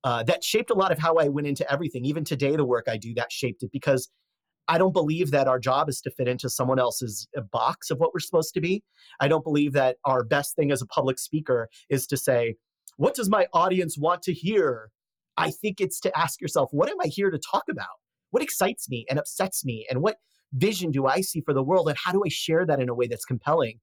uh, 0.05 0.23
that 0.25 0.45
shaped 0.45 0.71
a 0.71 0.75
lot 0.75 0.93
of 0.93 0.99
how 0.99 1.17
I 1.17 1.29
went 1.29 1.47
into 1.47 1.71
everything. 1.71 2.05
Even 2.05 2.25
today, 2.25 2.55
the 2.55 2.65
work 2.65 2.87
I 2.89 2.97
do 2.97 3.15
that 3.15 3.33
shaped 3.33 3.63
it 3.63 3.71
because 3.73 4.09
I 4.69 4.79
don't 4.79 4.93
believe 4.93 5.31
that 5.31 5.49
our 5.49 5.59
job 5.59 5.89
is 5.89 6.01
to 6.03 6.11
fit 6.11 6.29
into 6.29 6.51
someone 6.51 6.79
else's 6.79 7.27
uh, 7.37 7.41
box 7.41 7.91
of 7.91 7.99
what 7.99 8.13
we're 8.13 8.21
supposed 8.21 8.53
to 8.55 8.61
be. 8.61 8.83
I 9.21 9.29
don't 9.29 9.45
believe 9.45 9.73
that 9.73 9.97
our 10.05 10.23
best 10.23 10.55
thing 10.55 10.71
as 10.71 10.83
a 10.83 10.87
public 10.87 11.19
speaker 11.19 11.69
is 11.89 12.07
to 12.09 12.17
say, 12.17 12.57
What 12.97 13.15
does 13.15 13.31
my 13.31 13.47
audience 13.53 13.97
want 13.99 14.23
to 14.23 14.33
hear? 14.33 14.91
I 15.37 15.51
think 15.51 15.81
it's 15.81 16.01
to 16.01 16.19
ask 16.19 16.41
yourself, 16.41 16.69
What 16.73 16.91
am 16.91 17.01
I 17.03 17.07
here 17.07 17.31
to 17.31 17.39
talk 17.39 17.65
about? 17.71 17.87
What 18.31 18.43
excites 18.43 18.89
me 18.91 19.07
and 19.09 19.19
upsets 19.19 19.65
me? 19.65 19.87
And 19.89 20.03
what 20.03 20.17
vision 20.53 20.91
do 20.91 21.07
I 21.07 21.23
see 21.23 21.41
for 21.41 21.55
the 21.55 21.63
world? 21.63 21.89
And 21.89 21.97
how 22.03 22.13
do 22.13 22.23
I 22.25 22.29
share 22.29 22.67
that 22.67 22.81
in 22.81 22.89
a 22.89 22.95
way 22.95 23.07
that's 23.07 23.25
compelling? 23.25 23.81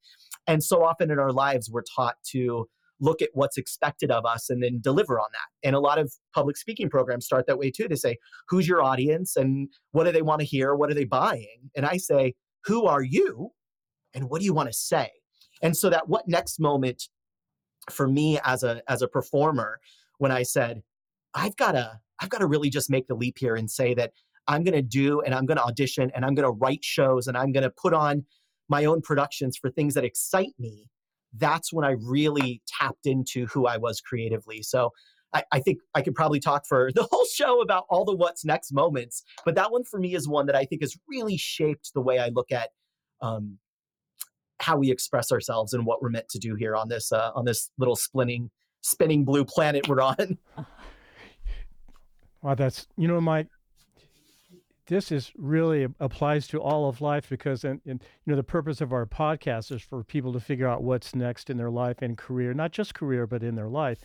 And 0.48 0.64
so 0.64 0.84
often 0.84 1.10
in 1.10 1.18
our 1.18 1.32
lives, 1.32 1.70
we're 1.72 1.84
taught 1.96 2.16
to 2.32 2.68
look 3.00 3.22
at 3.22 3.30
what's 3.34 3.58
expected 3.58 4.12
of 4.12 4.26
us 4.26 4.50
and 4.50 4.64
then 4.64 4.80
deliver 4.82 5.20
on 5.20 5.28
that. 5.32 5.68
And 5.68 5.76
a 5.76 5.80
lot 5.80 6.00
of 6.00 6.14
public 6.34 6.58
speaking 6.58 6.90
programs 6.90 7.26
start 7.26 7.46
that 7.48 7.58
way 7.58 7.72
too. 7.72 7.88
They 7.88 7.96
say, 7.96 8.18
Who's 8.50 8.68
your 8.68 8.82
audience 8.82 9.36
and 9.36 9.70
what 9.92 10.06
do 10.06 10.12
they 10.12 10.22
want 10.22 10.40
to 10.42 10.46
hear? 10.46 10.76
What 10.76 10.90
are 10.90 10.96
they 10.96 11.06
buying? 11.06 11.70
And 11.76 11.86
I 11.86 11.98
say, 11.98 12.36
Who 12.66 12.86
are 12.86 13.04
you? 13.04 13.52
And 14.14 14.30
what 14.30 14.40
do 14.40 14.46
you 14.46 14.54
want 14.54 14.70
to 14.70 14.74
say? 14.74 15.10
And 15.62 15.76
so 15.76 15.90
that 15.90 16.08
what 16.08 16.28
next 16.28 16.60
moment 16.60 17.04
for 17.90 18.08
me 18.08 18.40
as 18.44 18.64
a 18.64 18.82
as 18.88 19.02
a 19.02 19.08
performer 19.08 19.80
when 20.18 20.32
I 20.32 20.44
said, 20.44 20.82
I've 21.34 21.56
got 21.56 21.74
to 21.74 22.00
I've 22.22 22.30
got 22.30 22.40
to 22.40 22.48
really 22.48 22.70
just 22.70 22.90
make 22.90 23.08
the 23.08 23.16
leap 23.16 23.38
here 23.38 23.56
and 23.56 23.70
say 23.70 23.94
that 23.96 24.14
I'm 24.48 24.64
going 24.64 24.76
to 24.76 24.82
do 24.82 25.22
and 25.22 25.34
I'm 25.34 25.46
going 25.46 25.58
to 25.58 25.64
audition 25.64 26.12
and 26.16 26.24
I'm 26.24 26.36
going 26.36 26.48
to 26.48 26.58
write 26.58 26.84
shows 26.84 27.28
and 27.28 27.38
I'm 27.38 27.52
going 27.52 27.64
to 27.64 27.70
put 27.70 27.94
on 27.94 28.26
my 28.70 28.86
own 28.86 29.02
productions 29.02 29.58
for 29.58 29.70
things 29.70 29.94
that 29.96 30.04
excite 30.04 30.54
me 30.58 30.88
that's 31.38 31.74
when 31.74 31.86
I 31.86 31.96
really 32.02 32.62
tapped 32.68 33.06
into 33.06 33.46
who 33.48 33.68
I 33.68 33.78
was 33.78 34.02
creatively. 34.02 34.62
So 34.62 34.92
I, 35.34 35.44
I, 35.52 35.60
think 35.60 35.80
I 35.94 36.02
could 36.02 36.16
probably 36.16 36.40
talk 36.40 36.66
for 36.68 36.92
the 36.96 37.08
whole 37.12 37.26
show 37.26 37.62
about 37.62 37.86
all 37.90 38.06
the 38.06 38.16
what's 38.16 38.46
next 38.46 38.72
moments, 38.72 39.24
but 39.44 39.56
that 39.56 39.72
one 39.72 39.84
for 39.84 40.00
me 40.00 40.16
is 40.16 40.28
one 40.28 40.46
that 40.48 40.56
I 40.56 40.66
think 40.66 40.82
has 40.82 40.96
really 41.08 41.38
shaped 41.38 41.92
the 41.94 42.02
way 42.02 42.20
I 42.20 42.30
look 42.30 42.52
at 42.52 42.70
um, 43.22 43.58
how 44.60 44.78
we 44.78 44.92
express 44.92 45.32
ourselves 45.32 45.74
and 45.74 45.86
what 45.86 46.02
we're 46.02 46.10
meant 46.10 46.30
to 46.30 46.40
do 46.40 46.56
here 46.56 46.76
on 46.76 46.88
this 46.88 47.12
uh, 47.12 47.32
on 47.36 47.46
this 47.46 47.70
little 47.78 47.96
spinning 47.96 48.50
spinning 48.82 49.26
blue 49.26 49.46
planet 49.46 49.88
we're 49.88 50.02
on. 50.02 50.38
Wow, 52.42 52.54
that's 52.54 52.86
you 52.96 53.08
know, 53.08 53.20
Mike 53.20 53.48
this 54.88 55.12
is 55.12 55.32
really 55.36 55.88
applies 56.00 56.48
to 56.48 56.62
all 56.62 56.88
of 56.88 57.02
life 57.02 57.30
because 57.30 57.64
and, 57.64 57.82
and, 57.86 58.04
you 58.26 58.32
know 58.32 58.36
the 58.36 58.44
purpose 58.44 58.82
of 58.82 58.94
our 58.94 59.06
podcast 59.06 59.72
is 59.72 59.82
for 59.82 60.04
people 60.04 60.34
to 60.34 60.40
figure 60.40 60.68
out 60.68 60.84
what's 60.84 61.16
next 61.16 61.50
in 61.50 61.58
their 61.58 61.72
life 61.72 62.02
and 62.02 62.18
career 62.18 62.54
not 62.54 62.72
just 62.72 62.94
career 62.94 63.26
but 63.28 63.44
in 63.44 63.56
their 63.56 63.70
life. 63.70 64.00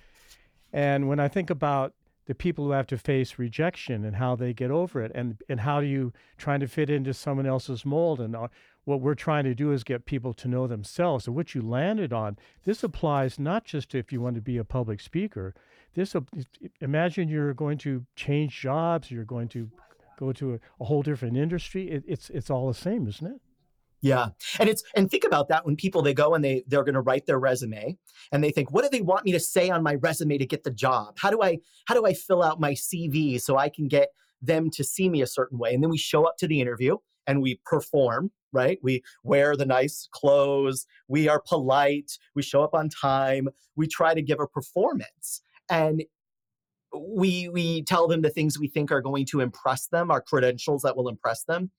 And 0.72 1.08
when 1.08 1.20
i 1.20 1.28
think 1.28 1.50
about 1.50 1.94
the 2.26 2.34
people 2.34 2.64
who 2.64 2.70
have 2.70 2.86
to 2.86 2.96
face 2.96 3.38
rejection 3.38 4.04
and 4.04 4.16
how 4.16 4.36
they 4.36 4.52
get 4.52 4.70
over 4.70 5.02
it 5.02 5.10
and 5.14 5.42
and 5.48 5.60
how 5.60 5.80
do 5.80 5.86
you 5.86 6.12
trying 6.38 6.60
to 6.60 6.68
fit 6.68 6.88
into 6.88 7.12
someone 7.12 7.46
else's 7.46 7.84
mold 7.84 8.20
and 8.20 8.36
uh, 8.36 8.48
what 8.84 9.00
we're 9.00 9.14
trying 9.14 9.44
to 9.44 9.54
do 9.54 9.72
is 9.72 9.84
get 9.84 10.06
people 10.06 10.32
to 10.34 10.48
know 10.48 10.66
themselves 10.66 11.26
and 11.26 11.36
what 11.36 11.54
you 11.54 11.60
landed 11.60 12.12
on. 12.12 12.36
This 12.64 12.82
applies 12.82 13.38
not 13.38 13.64
just 13.64 13.94
if 13.94 14.10
you 14.10 14.20
want 14.20 14.36
to 14.36 14.40
be 14.40 14.56
a 14.56 14.64
public 14.64 15.00
speaker. 15.00 15.54
This 15.94 16.14
imagine 16.80 17.28
you're 17.28 17.52
going 17.52 17.78
to 17.78 18.06
change 18.14 18.58
jobs 18.60 19.10
you're 19.10 19.24
going 19.24 19.48
to 19.48 19.68
go 20.20 20.32
to 20.32 20.54
a, 20.54 20.58
a 20.80 20.84
whole 20.84 21.02
different 21.02 21.36
industry. 21.36 21.90
It, 21.90 22.04
it's 22.06 22.30
it's 22.30 22.50
all 22.50 22.68
the 22.68 22.74
same, 22.74 23.08
isn't 23.08 23.26
it? 23.26 23.40
Yeah. 24.02 24.28
And 24.58 24.68
it's 24.68 24.82
and 24.94 25.10
think 25.10 25.24
about 25.24 25.48
that 25.48 25.66
when 25.66 25.76
people 25.76 26.02
they 26.02 26.14
go 26.14 26.34
and 26.34 26.44
they 26.44 26.64
they're 26.66 26.84
going 26.84 26.94
to 26.94 27.00
write 27.00 27.26
their 27.26 27.38
resume 27.38 27.98
and 28.32 28.42
they 28.42 28.50
think 28.50 28.72
what 28.72 28.82
do 28.82 28.88
they 28.90 29.02
want 29.02 29.24
me 29.24 29.32
to 29.32 29.40
say 29.40 29.68
on 29.70 29.82
my 29.82 29.96
resume 29.96 30.38
to 30.38 30.46
get 30.46 30.62
the 30.62 30.70
job? 30.70 31.16
How 31.18 31.30
do 31.30 31.42
I 31.42 31.58
how 31.86 31.94
do 31.94 32.06
I 32.06 32.14
fill 32.14 32.42
out 32.42 32.60
my 32.60 32.72
CV 32.72 33.40
so 33.40 33.56
I 33.56 33.68
can 33.68 33.88
get 33.88 34.08
them 34.40 34.70
to 34.70 34.84
see 34.84 35.08
me 35.08 35.22
a 35.22 35.26
certain 35.26 35.58
way? 35.58 35.74
And 35.74 35.82
then 35.82 35.90
we 35.90 35.98
show 35.98 36.24
up 36.24 36.36
to 36.38 36.46
the 36.46 36.60
interview 36.60 36.96
and 37.26 37.42
we 37.42 37.60
perform, 37.66 38.30
right? 38.52 38.78
We 38.82 39.02
wear 39.22 39.54
the 39.54 39.66
nice 39.66 40.08
clothes, 40.10 40.86
we 41.08 41.28
are 41.28 41.40
polite, 41.40 42.12
we 42.34 42.42
show 42.42 42.62
up 42.62 42.74
on 42.74 42.88
time, 42.88 43.48
we 43.76 43.86
try 43.86 44.14
to 44.14 44.22
give 44.22 44.40
a 44.40 44.46
performance. 44.46 45.42
And 45.70 46.04
we 46.96 47.48
we 47.48 47.82
tell 47.84 48.08
them 48.08 48.22
the 48.22 48.30
things 48.30 48.58
we 48.58 48.68
think 48.68 48.90
are 48.90 49.00
going 49.00 49.24
to 49.26 49.40
impress 49.40 49.86
them 49.88 50.10
our 50.10 50.20
credentials 50.20 50.82
that 50.82 50.96
will 50.96 51.08
impress 51.08 51.44
them 51.44 51.70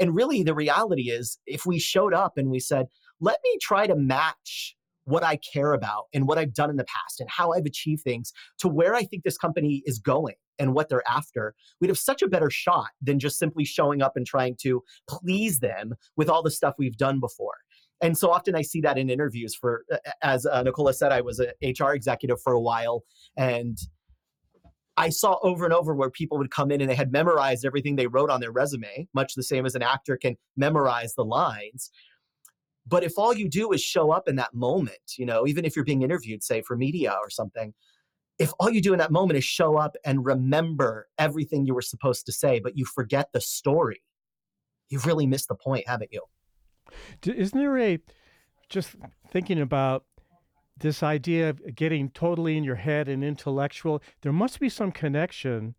and 0.00 0.14
really 0.14 0.42
the 0.42 0.54
reality 0.54 1.10
is 1.10 1.38
if 1.46 1.66
we 1.66 1.78
showed 1.78 2.14
up 2.14 2.36
and 2.36 2.50
we 2.50 2.58
said 2.58 2.86
let 3.20 3.38
me 3.44 3.58
try 3.60 3.86
to 3.86 3.94
match 3.94 4.76
what 5.04 5.22
i 5.22 5.36
care 5.36 5.72
about 5.72 6.04
and 6.14 6.26
what 6.26 6.38
i've 6.38 6.54
done 6.54 6.70
in 6.70 6.76
the 6.76 6.84
past 6.84 7.20
and 7.20 7.28
how 7.28 7.52
i've 7.52 7.66
achieved 7.66 8.02
things 8.02 8.32
to 8.58 8.68
where 8.68 8.94
i 8.94 9.02
think 9.02 9.22
this 9.22 9.38
company 9.38 9.82
is 9.84 9.98
going 9.98 10.36
and 10.58 10.72
what 10.72 10.88
they're 10.88 11.02
after 11.08 11.54
we'd 11.80 11.88
have 11.88 11.98
such 11.98 12.22
a 12.22 12.28
better 12.28 12.48
shot 12.48 12.88
than 13.02 13.18
just 13.18 13.38
simply 13.38 13.64
showing 13.64 14.00
up 14.00 14.12
and 14.16 14.26
trying 14.26 14.56
to 14.60 14.82
please 15.08 15.58
them 15.60 15.94
with 16.16 16.28
all 16.28 16.42
the 16.42 16.50
stuff 16.50 16.74
we've 16.78 16.96
done 16.96 17.20
before 17.20 17.56
and 18.00 18.18
so 18.18 18.30
often 18.30 18.54
I 18.54 18.60
see 18.60 18.80
that 18.82 18.98
in 18.98 19.08
interviews. 19.08 19.54
For 19.54 19.84
as 20.22 20.44
uh, 20.44 20.62
Nicola 20.62 20.92
said, 20.92 21.12
I 21.12 21.22
was 21.22 21.38
an 21.38 21.52
HR 21.62 21.92
executive 21.94 22.38
for 22.42 22.52
a 22.52 22.60
while, 22.60 23.02
and 23.36 23.78
I 24.96 25.08
saw 25.08 25.38
over 25.42 25.64
and 25.64 25.74
over 25.74 25.94
where 25.94 26.10
people 26.10 26.38
would 26.38 26.50
come 26.50 26.70
in 26.70 26.80
and 26.80 26.88
they 26.88 26.94
had 26.94 27.10
memorized 27.10 27.64
everything 27.64 27.96
they 27.96 28.06
wrote 28.06 28.30
on 28.30 28.40
their 28.40 28.52
resume, 28.52 29.08
much 29.12 29.34
the 29.34 29.42
same 29.42 29.66
as 29.66 29.74
an 29.74 29.82
actor 29.82 30.16
can 30.16 30.36
memorize 30.56 31.14
the 31.14 31.24
lines. 31.24 31.90
But 32.86 33.02
if 33.02 33.18
all 33.18 33.34
you 33.34 33.48
do 33.48 33.72
is 33.72 33.82
show 33.82 34.10
up 34.10 34.28
in 34.28 34.36
that 34.36 34.54
moment, 34.54 35.14
you 35.16 35.26
know, 35.26 35.46
even 35.46 35.64
if 35.64 35.74
you're 35.74 35.84
being 35.84 36.02
interviewed, 36.02 36.42
say 36.42 36.62
for 36.62 36.76
media 36.76 37.16
or 37.20 37.30
something, 37.30 37.72
if 38.38 38.52
all 38.60 38.70
you 38.70 38.82
do 38.82 38.92
in 38.92 38.98
that 38.98 39.10
moment 39.10 39.38
is 39.38 39.44
show 39.44 39.76
up 39.76 39.96
and 40.04 40.24
remember 40.24 41.08
everything 41.18 41.64
you 41.64 41.74
were 41.74 41.82
supposed 41.82 42.26
to 42.26 42.32
say, 42.32 42.60
but 42.60 42.76
you 42.76 42.84
forget 42.84 43.32
the 43.32 43.40
story, 43.40 44.02
you've 44.90 45.06
really 45.06 45.26
missed 45.26 45.48
the 45.48 45.54
point, 45.54 45.88
haven't 45.88 46.12
you? 46.12 46.22
Isn't 47.24 47.58
there 47.58 47.78
a, 47.78 47.98
just 48.68 48.90
thinking 49.30 49.60
about 49.60 50.04
this 50.76 51.02
idea 51.02 51.50
of 51.50 51.74
getting 51.74 52.10
totally 52.10 52.56
in 52.56 52.64
your 52.64 52.74
head 52.76 53.08
and 53.08 53.22
intellectual, 53.22 54.02
there 54.22 54.32
must 54.32 54.60
be 54.60 54.68
some 54.68 54.92
connection 54.92 55.74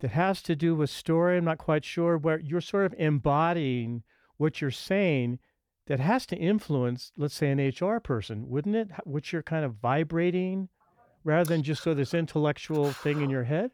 that 0.00 0.10
has 0.10 0.42
to 0.42 0.56
do 0.56 0.74
with 0.74 0.90
story. 0.90 1.36
I'm 1.36 1.44
not 1.44 1.58
quite 1.58 1.84
sure 1.84 2.18
where 2.18 2.38
you're 2.38 2.60
sort 2.60 2.86
of 2.86 2.94
embodying 2.98 4.02
what 4.36 4.60
you're 4.60 4.70
saying 4.70 5.38
that 5.86 6.00
has 6.00 6.26
to 6.26 6.36
influence, 6.36 7.12
let's 7.16 7.34
say, 7.34 7.50
an 7.50 7.58
HR 7.58 7.98
person, 7.98 8.48
wouldn't 8.48 8.76
it? 8.76 8.88
Which 9.04 9.32
you're 9.32 9.42
kind 9.42 9.64
of 9.64 9.74
vibrating 9.74 10.68
rather 11.24 11.48
than 11.48 11.62
just 11.62 11.82
sort 11.82 11.92
of 11.92 11.98
this 11.98 12.14
intellectual 12.14 12.92
thing 12.92 13.22
in 13.22 13.30
your 13.30 13.44
head? 13.44 13.70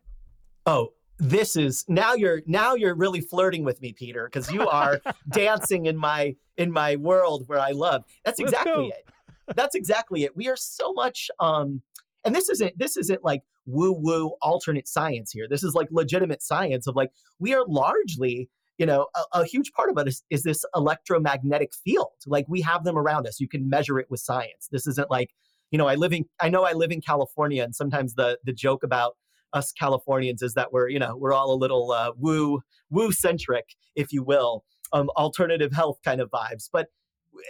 Oh, 0.64 0.92
this 1.18 1.56
is 1.56 1.84
now 1.88 2.14
you're 2.14 2.42
now 2.46 2.74
you're 2.74 2.94
really 2.94 3.20
flirting 3.20 3.64
with 3.64 3.80
me, 3.80 3.92
Peter, 3.92 4.26
because 4.26 4.50
you 4.50 4.68
are 4.68 5.00
dancing 5.30 5.86
in 5.86 5.96
my 5.96 6.36
in 6.56 6.70
my 6.70 6.96
world 6.96 7.44
where 7.46 7.60
I 7.60 7.70
love. 7.70 8.04
That's 8.24 8.40
exactly 8.40 8.88
it 8.88 9.08
that's 9.54 9.74
exactly 9.74 10.24
it. 10.24 10.36
We 10.36 10.48
are 10.48 10.56
so 10.56 10.92
much 10.92 11.30
um 11.40 11.82
and 12.24 12.34
this 12.34 12.48
isn't 12.48 12.78
this 12.78 12.96
isn't 12.96 13.24
like 13.24 13.42
woo 13.66 13.92
woo 13.92 14.32
alternate 14.42 14.88
science 14.88 15.32
here. 15.32 15.46
This 15.48 15.62
is 15.62 15.74
like 15.74 15.88
legitimate 15.90 16.42
science 16.42 16.86
of 16.86 16.96
like 16.96 17.10
we 17.38 17.54
are 17.54 17.64
largely 17.66 18.48
you 18.78 18.86
know 18.86 19.06
a, 19.14 19.40
a, 19.40 19.44
huge 19.44 19.72
part 19.72 19.90
of 19.90 19.98
it 19.98 20.08
is, 20.08 20.22
is 20.30 20.42
this 20.42 20.64
electromagnetic 20.74 21.72
field 21.74 22.12
like 22.26 22.44
we 22.48 22.60
have 22.60 22.84
them 22.84 22.98
around 22.98 23.26
us 23.26 23.40
you 23.40 23.48
can 23.48 23.68
measure 23.68 23.98
it 23.98 24.06
with 24.10 24.20
science 24.20 24.68
this 24.70 24.86
isn't 24.86 25.10
like 25.10 25.30
you 25.70 25.78
know 25.78 25.86
i 25.86 25.94
live 25.94 26.12
in 26.12 26.24
i 26.40 26.48
know 26.48 26.64
i 26.64 26.72
live 26.72 26.90
in 26.90 27.00
california 27.00 27.62
and 27.62 27.74
sometimes 27.74 28.14
the 28.14 28.38
the 28.44 28.52
joke 28.52 28.82
about 28.82 29.16
us 29.52 29.72
californians 29.72 30.42
is 30.42 30.54
that 30.54 30.72
we're 30.72 30.88
you 30.88 30.98
know 30.98 31.16
we're 31.16 31.32
all 31.32 31.52
a 31.52 31.56
little 31.56 31.92
uh, 31.92 32.10
woo 32.16 32.60
woo 32.90 33.12
centric 33.12 33.74
if 33.94 34.12
you 34.12 34.22
will 34.22 34.64
um, 34.92 35.08
alternative 35.16 35.72
health 35.72 35.98
kind 36.04 36.20
of 36.20 36.30
vibes 36.30 36.68
but 36.72 36.88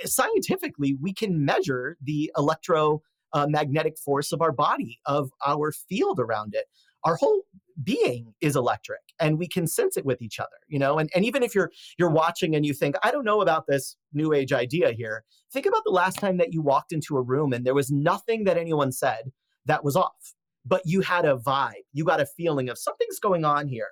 scientifically, 0.04 0.96
we 1.00 1.12
can 1.12 1.44
measure 1.44 1.96
the 2.02 2.30
electromagnetic 2.36 3.92
uh, 3.94 4.02
force 4.04 4.32
of 4.32 4.42
our 4.42 4.52
body, 4.52 4.98
of 5.06 5.30
our 5.44 5.72
field 5.72 6.20
around 6.20 6.54
it. 6.54 6.66
Our 7.04 7.16
whole 7.16 7.42
being 7.82 8.34
is 8.40 8.56
electric 8.56 9.00
and 9.20 9.38
we 9.38 9.46
can 9.46 9.66
sense 9.66 9.96
it 9.96 10.04
with 10.06 10.22
each 10.22 10.40
other 10.40 10.56
you 10.66 10.78
know 10.78 10.98
and, 10.98 11.10
and 11.14 11.24
even 11.26 11.42
if 11.42 11.54
you're 11.54 11.70
you're 11.98 12.10
watching 12.10 12.56
and 12.56 12.64
you 12.64 12.72
think 12.72 12.96
i 13.02 13.10
don't 13.10 13.24
know 13.24 13.42
about 13.42 13.66
this 13.66 13.96
new 14.14 14.32
age 14.32 14.52
idea 14.52 14.92
here 14.92 15.24
think 15.52 15.66
about 15.66 15.82
the 15.84 15.90
last 15.90 16.18
time 16.18 16.38
that 16.38 16.54
you 16.54 16.62
walked 16.62 16.92
into 16.92 17.18
a 17.18 17.22
room 17.22 17.52
and 17.52 17.66
there 17.66 17.74
was 17.74 17.90
nothing 17.90 18.44
that 18.44 18.56
anyone 18.56 18.90
said 18.90 19.30
that 19.66 19.84
was 19.84 19.94
off 19.94 20.34
but 20.64 20.80
you 20.86 21.02
had 21.02 21.26
a 21.26 21.36
vibe 21.36 21.84
you 21.92 22.02
got 22.02 22.20
a 22.20 22.26
feeling 22.26 22.70
of 22.70 22.78
something's 22.78 23.18
going 23.18 23.44
on 23.44 23.68
here 23.68 23.88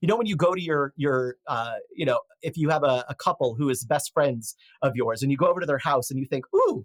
you 0.00 0.08
know 0.08 0.16
when 0.16 0.26
you 0.26 0.36
go 0.36 0.54
to 0.54 0.60
your 0.60 0.92
your 0.96 1.36
uh, 1.46 1.74
you 1.94 2.06
know 2.06 2.20
if 2.42 2.56
you 2.56 2.68
have 2.68 2.84
a, 2.84 3.04
a 3.08 3.14
couple 3.14 3.54
who 3.54 3.68
is 3.68 3.84
best 3.84 4.12
friends 4.12 4.54
of 4.82 4.92
yours 4.94 5.22
and 5.22 5.30
you 5.30 5.36
go 5.36 5.46
over 5.46 5.60
to 5.60 5.66
their 5.66 5.78
house 5.78 6.10
and 6.10 6.18
you 6.18 6.26
think 6.26 6.44
ooh 6.54 6.84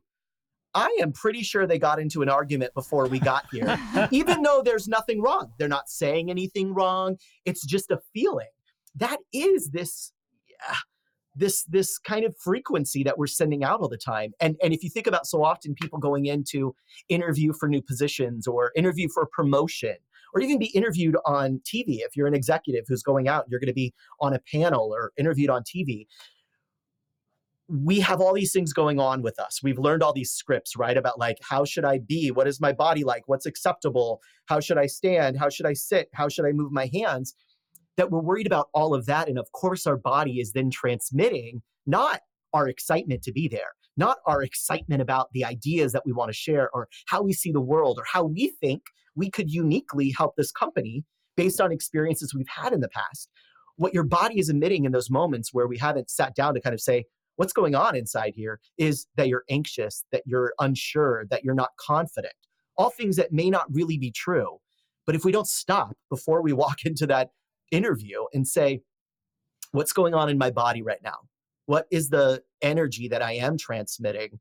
I 0.75 0.95
am 1.01 1.11
pretty 1.11 1.43
sure 1.43 1.67
they 1.67 1.77
got 1.77 1.99
into 1.99 2.21
an 2.21 2.29
argument 2.29 2.73
before 2.73 3.07
we 3.07 3.19
got 3.19 3.45
here, 3.51 3.77
even 4.11 4.41
though 4.41 4.61
there's 4.63 4.87
nothing 4.87 5.21
wrong. 5.21 5.51
They're 5.59 5.67
not 5.67 5.89
saying 5.89 6.29
anything 6.29 6.73
wrong. 6.73 7.17
It's 7.45 7.65
just 7.65 7.91
a 7.91 7.99
feeling. 8.13 8.47
That 8.95 9.17
is 9.33 9.69
this, 9.69 10.11
yeah, 10.49 10.75
this 11.35 11.63
this 11.65 11.97
kind 11.99 12.25
of 12.25 12.35
frequency 12.37 13.03
that 13.03 13.17
we're 13.17 13.27
sending 13.27 13.63
out 13.63 13.81
all 13.81 13.89
the 13.89 13.97
time. 13.97 14.33
And 14.39 14.55
and 14.63 14.73
if 14.73 14.83
you 14.83 14.89
think 14.89 15.07
about 15.07 15.27
so 15.27 15.43
often 15.43 15.75
people 15.75 15.99
going 15.99 16.25
into 16.25 16.75
interview 17.09 17.53
for 17.53 17.67
new 17.67 17.81
positions 17.81 18.47
or 18.47 18.71
interview 18.75 19.07
for 19.13 19.27
promotion 19.31 19.95
or 20.33 20.41
even 20.41 20.59
be 20.59 20.67
interviewed 20.67 21.15
on 21.25 21.61
TV. 21.65 21.99
If 21.99 22.15
you're 22.15 22.27
an 22.27 22.33
executive 22.33 22.85
who's 22.87 23.03
going 23.03 23.27
out, 23.27 23.45
you're 23.47 23.59
going 23.59 23.67
to 23.67 23.73
be 23.73 23.93
on 24.19 24.33
a 24.33 24.39
panel 24.39 24.93
or 24.93 25.11
interviewed 25.17 25.49
on 25.49 25.63
TV. 25.63 26.07
We 27.69 27.99
have 28.01 28.19
all 28.19 28.33
these 28.33 28.51
things 28.51 28.73
going 28.73 28.99
on 28.99 29.21
with 29.21 29.39
us. 29.39 29.61
We've 29.63 29.79
learned 29.79 30.03
all 30.03 30.13
these 30.13 30.31
scripts, 30.31 30.75
right? 30.75 30.97
About 30.97 31.17
like, 31.17 31.37
how 31.41 31.65
should 31.65 31.85
I 31.85 31.99
be? 31.99 32.29
What 32.29 32.47
is 32.47 32.59
my 32.59 32.73
body 32.73 33.03
like? 33.03 33.23
What's 33.27 33.45
acceptable? 33.45 34.21
How 34.47 34.59
should 34.59 34.77
I 34.77 34.85
stand? 34.85 35.37
How 35.37 35.49
should 35.49 35.65
I 35.65 35.73
sit? 35.73 36.09
How 36.13 36.27
should 36.27 36.45
I 36.45 36.51
move 36.51 36.71
my 36.71 36.89
hands? 36.93 37.35
That 37.95 38.11
we're 38.11 38.21
worried 38.21 38.47
about 38.47 38.69
all 38.73 38.93
of 38.93 39.05
that. 39.05 39.29
And 39.29 39.39
of 39.39 39.51
course, 39.53 39.87
our 39.87 39.97
body 39.97 40.39
is 40.39 40.51
then 40.51 40.71
transmitting 40.71 41.61
not 41.85 42.21
our 42.53 42.67
excitement 42.67 43.23
to 43.23 43.31
be 43.31 43.47
there, 43.47 43.73
not 43.97 44.17
our 44.25 44.41
excitement 44.41 45.01
about 45.01 45.29
the 45.33 45.45
ideas 45.45 45.91
that 45.93 46.03
we 46.05 46.11
want 46.11 46.29
to 46.29 46.33
share 46.33 46.69
or 46.73 46.87
how 47.07 47.21
we 47.21 47.33
see 47.33 47.51
the 47.51 47.61
world 47.61 47.97
or 47.97 48.03
how 48.11 48.23
we 48.23 48.53
think 48.59 48.83
we 49.15 49.29
could 49.29 49.49
uniquely 49.49 50.13
help 50.17 50.35
this 50.35 50.51
company 50.51 51.03
based 51.35 51.61
on 51.61 51.71
experiences 51.71 52.33
we've 52.33 52.47
had 52.47 52.73
in 52.73 52.81
the 52.81 52.89
past. 52.89 53.29
What 53.75 53.93
your 53.93 54.03
body 54.03 54.39
is 54.39 54.49
emitting 54.49 54.85
in 54.85 54.91
those 54.91 55.09
moments 55.09 55.49
where 55.53 55.67
we 55.67 55.77
haven't 55.77 56.09
sat 56.09 56.35
down 56.35 56.53
to 56.53 56.61
kind 56.61 56.73
of 56.73 56.81
say, 56.81 57.05
what's 57.35 57.53
going 57.53 57.75
on 57.75 57.95
inside 57.95 58.33
here 58.35 58.59
is 58.77 59.07
that 59.15 59.27
you're 59.27 59.43
anxious, 59.49 60.05
that 60.11 60.23
you're 60.25 60.53
unsure, 60.59 61.25
that 61.31 61.43
you're 61.43 61.55
not 61.55 61.71
confident. 61.79 62.33
All 62.77 62.91
things 62.91 63.15
that 63.15 63.31
may 63.31 63.49
not 63.49 63.65
really 63.71 63.97
be 63.97 64.11
true. 64.11 64.57
But 65.05 65.15
if 65.15 65.25
we 65.25 65.31
don't 65.31 65.47
stop 65.47 65.95
before 66.09 66.41
we 66.41 66.53
walk 66.63 66.85
into 66.85 67.07
that 67.07 67.31
interview 67.71 68.23
and 68.33 68.47
say, 68.47 68.81
what's 69.71 69.93
going 69.93 70.13
on 70.13 70.29
in 70.29 70.37
my 70.37 70.51
body 70.51 70.81
right 70.81 71.01
now? 71.03 71.17
What 71.65 71.87
is 71.91 72.09
the 72.09 72.43
energy 72.61 73.07
that 73.07 73.21
I 73.21 73.33
am 73.33 73.57
transmitting? 73.57 74.39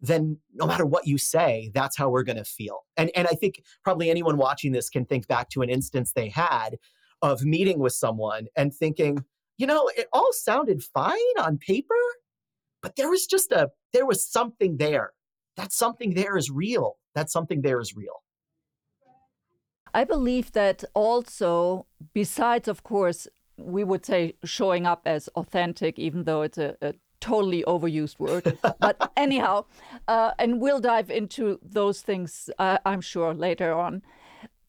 Then 0.00 0.38
no 0.52 0.66
matter 0.66 0.84
what 0.84 1.06
you 1.06 1.18
say, 1.18 1.70
that's 1.74 1.96
how 1.96 2.10
we're 2.10 2.22
going 2.22 2.36
to 2.36 2.44
feel. 2.44 2.84
And 2.96 3.10
and 3.16 3.26
I 3.26 3.34
think 3.34 3.62
probably 3.82 4.10
anyone 4.10 4.36
watching 4.36 4.72
this 4.72 4.90
can 4.90 5.06
think 5.06 5.26
back 5.26 5.48
to 5.50 5.62
an 5.62 5.70
instance 5.70 6.12
they 6.12 6.28
had 6.28 6.76
of 7.22 7.42
meeting 7.42 7.78
with 7.78 7.94
someone 7.94 8.46
and 8.56 8.74
thinking, 8.74 9.24
you 9.56 9.66
know, 9.66 9.90
it 9.96 10.06
all 10.12 10.32
sounded 10.32 10.82
fine 10.82 11.16
on 11.38 11.58
paper, 11.58 11.94
but 12.82 12.96
there 12.96 13.08
was 13.08 13.26
just 13.26 13.52
a 13.52 13.70
there 13.92 14.06
was 14.06 14.24
something 14.24 14.76
there. 14.76 15.12
That 15.56 15.72
something 15.72 16.14
there 16.14 16.36
is 16.36 16.50
real. 16.50 16.98
That 17.14 17.30
something 17.30 17.62
there 17.62 17.80
is 17.80 17.96
real. 17.96 18.22
I 19.94 20.04
believe 20.04 20.52
that 20.52 20.84
also, 20.92 21.86
besides, 22.12 22.68
of 22.68 22.82
course, 22.82 23.26
we 23.56 23.82
would 23.82 24.04
say 24.04 24.34
showing 24.44 24.84
up 24.84 25.02
as 25.06 25.28
authentic, 25.28 25.98
even 25.98 26.24
though 26.24 26.42
it's 26.42 26.58
a, 26.58 26.76
a 26.82 26.92
totally 27.20 27.62
overused 27.66 28.18
word. 28.18 28.58
but 28.80 29.12
anyhow, 29.16 29.64
uh, 30.08 30.32
and 30.38 30.60
we'll 30.60 30.80
dive 30.80 31.10
into 31.10 31.58
those 31.62 32.00
things, 32.00 32.50
uh, 32.58 32.78
I'm 32.84 33.00
sure, 33.00 33.34
later 33.34 33.72
on. 33.72 34.02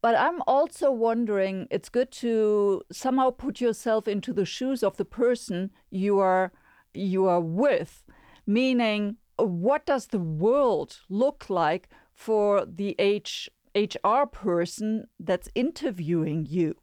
But 0.01 0.16
I'm 0.16 0.42
also 0.48 0.92
wondering 0.92 1.68
it's 1.72 1.89
good 1.89 2.12
to 2.13 2.84
somehow 2.92 3.32
put 3.32 3.60
yourself 3.60 4.08
into 4.08 4.32
the 4.32 4.46
shoes 4.46 4.84
of 4.84 4.98
the 4.98 5.06
person 5.06 5.72
you 5.89 6.20
are 6.20 6.51
you 6.94 7.27
are 7.27 7.42
with, 7.42 8.04
meaning 8.46 9.18
what 9.38 9.86
does 9.86 10.08
the 10.08 10.20
world 10.20 11.00
look 11.10 11.50
like 11.50 11.89
for 12.13 12.66
the 12.66 12.96
H, 12.98 13.50
HR 13.75 14.25
person 14.32 15.06
that's 15.20 15.50
interviewing 15.54 16.46
you? 16.50 16.75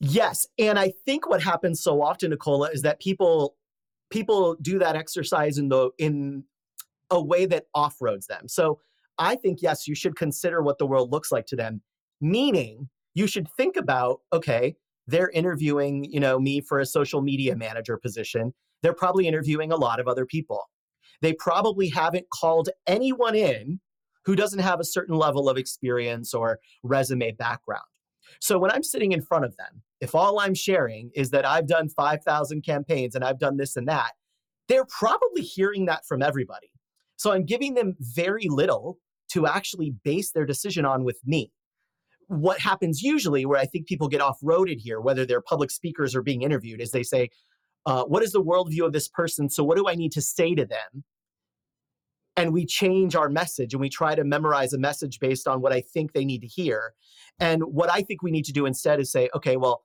Yes, 0.00 0.46
and 0.58 0.78
I 0.78 0.92
think 1.06 1.28
what 1.28 1.42
happens 1.42 1.82
so 1.82 2.02
often, 2.02 2.30
Nicola, 2.30 2.70
is 2.70 2.82
that 2.82 3.00
people 3.00 3.56
people 4.10 4.56
do 4.60 4.78
that 4.78 4.94
exercise 4.96 5.58
in 5.58 5.68
the 5.68 5.90
in 5.98 6.44
a 7.10 7.22
way 7.22 7.46
that 7.46 7.64
off-roads 7.74 8.26
them. 8.26 8.48
So 8.48 8.78
I 9.18 9.36
think 9.36 9.62
yes, 9.62 9.88
you 9.88 9.94
should 9.94 10.16
consider 10.16 10.62
what 10.62 10.78
the 10.78 10.86
world 10.86 11.12
looks 11.12 11.32
like 11.32 11.46
to 11.46 11.56
them, 11.56 11.80
meaning 12.20 12.88
you 13.14 13.26
should 13.26 13.48
think 13.56 13.76
about 13.76 14.20
okay, 14.32 14.76
they're 15.06 15.30
interviewing, 15.30 16.04
you 16.04 16.20
know, 16.20 16.38
me 16.38 16.60
for 16.60 16.78
a 16.80 16.86
social 16.86 17.22
media 17.22 17.56
manager 17.56 17.96
position. 17.96 18.52
They're 18.82 18.92
probably 18.92 19.26
interviewing 19.26 19.72
a 19.72 19.76
lot 19.76 20.00
of 20.00 20.08
other 20.08 20.26
people. 20.26 20.68
They 21.22 21.32
probably 21.32 21.88
haven't 21.88 22.26
called 22.30 22.68
anyone 22.86 23.34
in 23.34 23.80
who 24.26 24.36
doesn't 24.36 24.58
have 24.58 24.80
a 24.80 24.84
certain 24.84 25.16
level 25.16 25.48
of 25.48 25.56
experience 25.56 26.34
or 26.34 26.58
resume 26.82 27.32
background. 27.32 27.84
So 28.40 28.58
when 28.58 28.70
I'm 28.70 28.82
sitting 28.82 29.12
in 29.12 29.22
front 29.22 29.44
of 29.44 29.56
them, 29.56 29.82
if 30.00 30.14
all 30.14 30.40
I'm 30.40 30.54
sharing 30.54 31.10
is 31.14 31.30
that 31.30 31.46
I've 31.46 31.66
done 31.66 31.88
5,000 31.88 32.62
campaigns 32.62 33.14
and 33.14 33.24
I've 33.24 33.38
done 33.38 33.56
this 33.56 33.76
and 33.76 33.88
that, 33.88 34.12
they're 34.68 34.86
probably 34.86 35.42
hearing 35.42 35.86
that 35.86 36.04
from 36.06 36.22
everybody. 36.22 36.70
So 37.16 37.32
I'm 37.32 37.44
giving 37.44 37.74
them 37.74 37.96
very 38.00 38.46
little 38.48 38.98
to 39.32 39.46
actually 39.46 39.94
base 40.04 40.32
their 40.32 40.46
decision 40.46 40.84
on 40.84 41.04
with 41.04 41.20
me. 41.24 41.50
What 42.28 42.58
happens 42.58 43.02
usually, 43.02 43.46
where 43.46 43.58
I 43.58 43.66
think 43.66 43.86
people 43.86 44.08
get 44.08 44.20
off 44.20 44.38
roaded 44.42 44.78
here, 44.78 45.00
whether 45.00 45.24
they're 45.24 45.40
public 45.40 45.70
speakers 45.70 46.14
or 46.14 46.22
being 46.22 46.42
interviewed, 46.42 46.80
is 46.80 46.90
they 46.90 47.04
say, 47.04 47.30
uh, 47.86 48.04
What 48.04 48.24
is 48.24 48.32
the 48.32 48.42
worldview 48.42 48.84
of 48.84 48.92
this 48.92 49.08
person? 49.08 49.48
So, 49.48 49.62
what 49.62 49.76
do 49.76 49.88
I 49.88 49.94
need 49.94 50.12
to 50.12 50.22
say 50.22 50.54
to 50.56 50.66
them 50.66 51.04
and 52.36 52.52
we 52.52 52.66
change 52.66 53.16
our 53.16 53.28
message 53.28 53.72
and 53.72 53.80
we 53.80 53.88
try 53.88 54.14
to 54.14 54.24
memorize 54.24 54.72
a 54.72 54.78
message 54.78 55.18
based 55.20 55.48
on 55.48 55.60
what 55.60 55.72
I 55.72 55.80
think 55.80 56.12
they 56.12 56.24
need 56.24 56.42
to 56.42 56.46
hear. 56.46 56.92
And 57.40 57.62
what 57.64 57.90
I 57.90 58.02
think 58.02 58.22
we 58.22 58.30
need 58.30 58.44
to 58.44 58.52
do 58.52 58.66
instead 58.66 59.00
is 59.00 59.10
say, 59.10 59.30
okay, 59.34 59.56
well, 59.56 59.84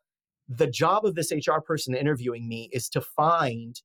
the 0.49 0.67
job 0.67 1.05
of 1.05 1.15
this 1.15 1.31
HR 1.31 1.61
person 1.65 1.95
interviewing 1.95 2.47
me 2.47 2.69
is 2.73 2.89
to 2.89 3.01
find, 3.01 3.81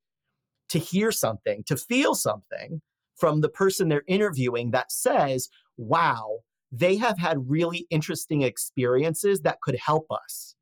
to 0.68 0.78
hear 0.78 1.12
something, 1.12 1.62
to 1.66 1.76
feel 1.76 2.14
something 2.14 2.82
from 3.14 3.40
the 3.40 3.48
person 3.48 3.88
they're 3.88 4.02
interviewing 4.08 4.72
that 4.72 4.90
says, 4.90 5.48
wow, 5.76 6.40
they 6.72 6.96
have 6.96 7.18
had 7.18 7.48
really 7.48 7.86
interesting 7.90 8.42
experiences 8.42 9.42
that 9.42 9.60
could 9.60 9.76
help 9.76 10.06
us 10.10 10.55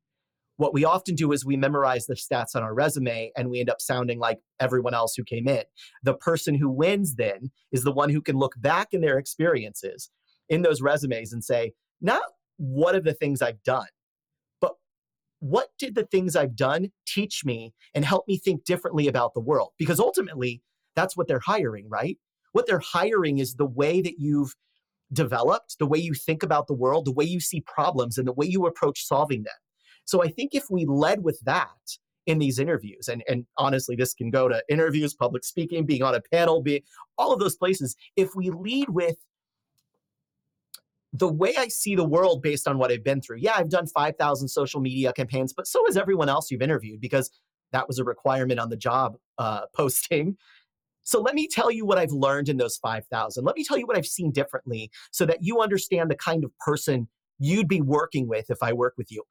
what 0.57 0.73
we 0.73 0.85
often 0.85 1.15
do 1.15 1.33
is 1.33 1.45
we 1.45 1.57
memorize 1.57 2.07
the 2.07 2.15
stats 2.15 2.55
on 2.55 2.63
our 2.63 2.75
resume 2.75 3.33
and 3.37 3.51
we 3.51 3.61
end 3.61 3.71
up 3.71 3.81
sounding 3.81 4.19
like 4.19 4.39
everyone 4.61 4.95
else 4.95 5.15
who 5.17 5.25
came 5.25 5.49
in. 5.49 5.65
The 6.03 6.15
person 6.15 6.55
who 6.55 6.71
wins 6.71 7.17
then 7.17 7.51
is 7.73 7.83
the 7.83 7.93
one 7.93 8.11
who 8.11 8.21
can 8.21 8.37
look 8.37 8.55
back 8.59 8.89
in 8.93 9.01
their 9.01 9.19
experiences 9.19 10.11
in 10.49 10.63
those 10.63 10.81
resumes 10.81 11.33
and 11.33 11.43
say, 11.43 11.73
not 12.01 12.23
what 12.57 12.95
are 12.95 13.01
the 13.01 13.15
things 13.15 13.43
I've 13.43 13.63
done, 13.65 13.89
but 14.61 14.75
what 15.41 15.69
did 15.79 15.95
the 15.97 16.07
things 16.07 16.37
I've 16.37 16.55
done 16.55 16.93
teach 17.07 17.45
me 17.45 17.75
and 17.95 18.05
help 18.05 18.29
me 18.29 18.39
think 18.39 18.65
differently 18.65 19.09
about 19.09 19.35
the 19.35 19.41
world? 19.41 19.71
Because 19.79 19.99
ultimately, 19.99 20.63
that's 20.95 21.17
what 21.17 21.27
they're 21.27 21.41
hiring, 21.41 21.89
right? 21.89 22.17
What 22.53 22.69
they're 22.69 22.79
hiring 22.79 23.39
is 23.39 23.55
the 23.55 23.67
way 23.67 24.01
that 24.01 24.19
you've 24.19 24.55
developed, 25.13 25.77
the 25.81 25.87
way 25.87 25.99
you 25.99 26.15
think 26.15 26.45
about 26.45 26.69
the 26.69 26.75
world, 26.75 27.05
the 27.05 27.13
way 27.13 27.25
you 27.25 27.41
see 27.41 27.61
problems, 27.61 28.17
and 28.17 28.29
the 28.29 28.33
way 28.33 28.47
you 28.47 28.67
approach 28.67 29.05
solving 29.05 29.43
them. 29.43 29.55
So 30.05 30.23
I 30.23 30.29
think 30.29 30.55
if 30.55 30.65
we 30.71 30.85
led 30.87 31.23
with 31.23 31.41
that 31.45 31.69
in 32.27 32.39
these 32.39 32.59
interviews, 32.59 33.09
and, 33.09 33.23
and 33.29 33.47
honestly, 33.59 33.97
this 33.97 34.15
can 34.15 34.31
go 34.31 34.49
to 34.49 34.63
interviews, 34.69 35.15
public 35.15 35.45
speaking, 35.45 35.85
being 35.85 36.03
on 36.03 36.15
a 36.15 36.21
panel, 36.33 36.63
being 36.63 36.83
all 37.19 37.33
of 37.33 37.41
those 37.41 37.57
places. 37.57 37.97
If 38.17 38.35
we 38.35 38.51
lead 38.51 38.89
with 38.91 39.17
the 41.13 41.29
way 41.29 41.55
I 41.57 41.69
see 41.69 41.95
the 41.95 42.05
world 42.05 42.43
based 42.43 42.67
on 42.67 42.79
what 42.79 42.91
I've 42.91 43.05
been 43.05 43.21
through, 43.21 43.39
yeah, 43.39 43.55
I've 43.57 43.71
done 43.71 43.87
5,000 43.87 44.49
social 44.49 44.81
media 44.81 45.13
campaigns, 45.13 45.53
but 45.53 45.67
so 45.67 45.85
has 45.87 45.97
everyone 45.97 46.29
else 46.29 46.51
you've 46.51 46.63
interviewed 46.63 47.01
because 47.01 47.31
that 47.73 47.87
was 47.87 47.99
a 47.99 48.05
requirement 48.05 48.61
on 48.61 48.71
the 48.71 48.77
job 48.77 49.17
uh, 49.39 49.63
posting. 49.77 50.37
So 51.03 51.21
let 51.21 51.35
me 51.35 51.47
tell 51.47 51.71
you 51.71 51.85
what 51.85 51.99
I've 51.99 52.13
learned 52.13 52.49
in 52.49 52.57
those 52.57 52.79
5,000. 52.79 53.45
Let 53.45 53.57
me 53.57 53.65
tell 53.65 53.77
you 53.77 53.87
what 53.87 53.97
I've 53.97 54.07
seen 54.07 54.33
differently 54.33 54.91
so 55.13 55.27
that 55.27 55.39
you 55.43 55.61
understand 55.61 56.11
the 56.11 56.17
kind 56.17 56.45
of 56.45 56.51
person 56.61 57.09
you'd 57.39 57.69
be 57.69 57.83
working 57.83 58.27
with 58.27 58.49
if 58.49 58.59
I 58.63 58.73
work 58.73 58.95
with 58.97 59.13
you. 59.13 59.23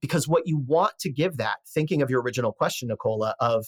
Because 0.00 0.26
what 0.26 0.46
you 0.46 0.58
want 0.58 0.92
to 1.00 1.10
give 1.10 1.36
that, 1.36 1.56
thinking 1.66 2.02
of 2.02 2.10
your 2.10 2.22
original 2.22 2.52
question, 2.52 2.88
Nicola, 2.88 3.34
of 3.40 3.66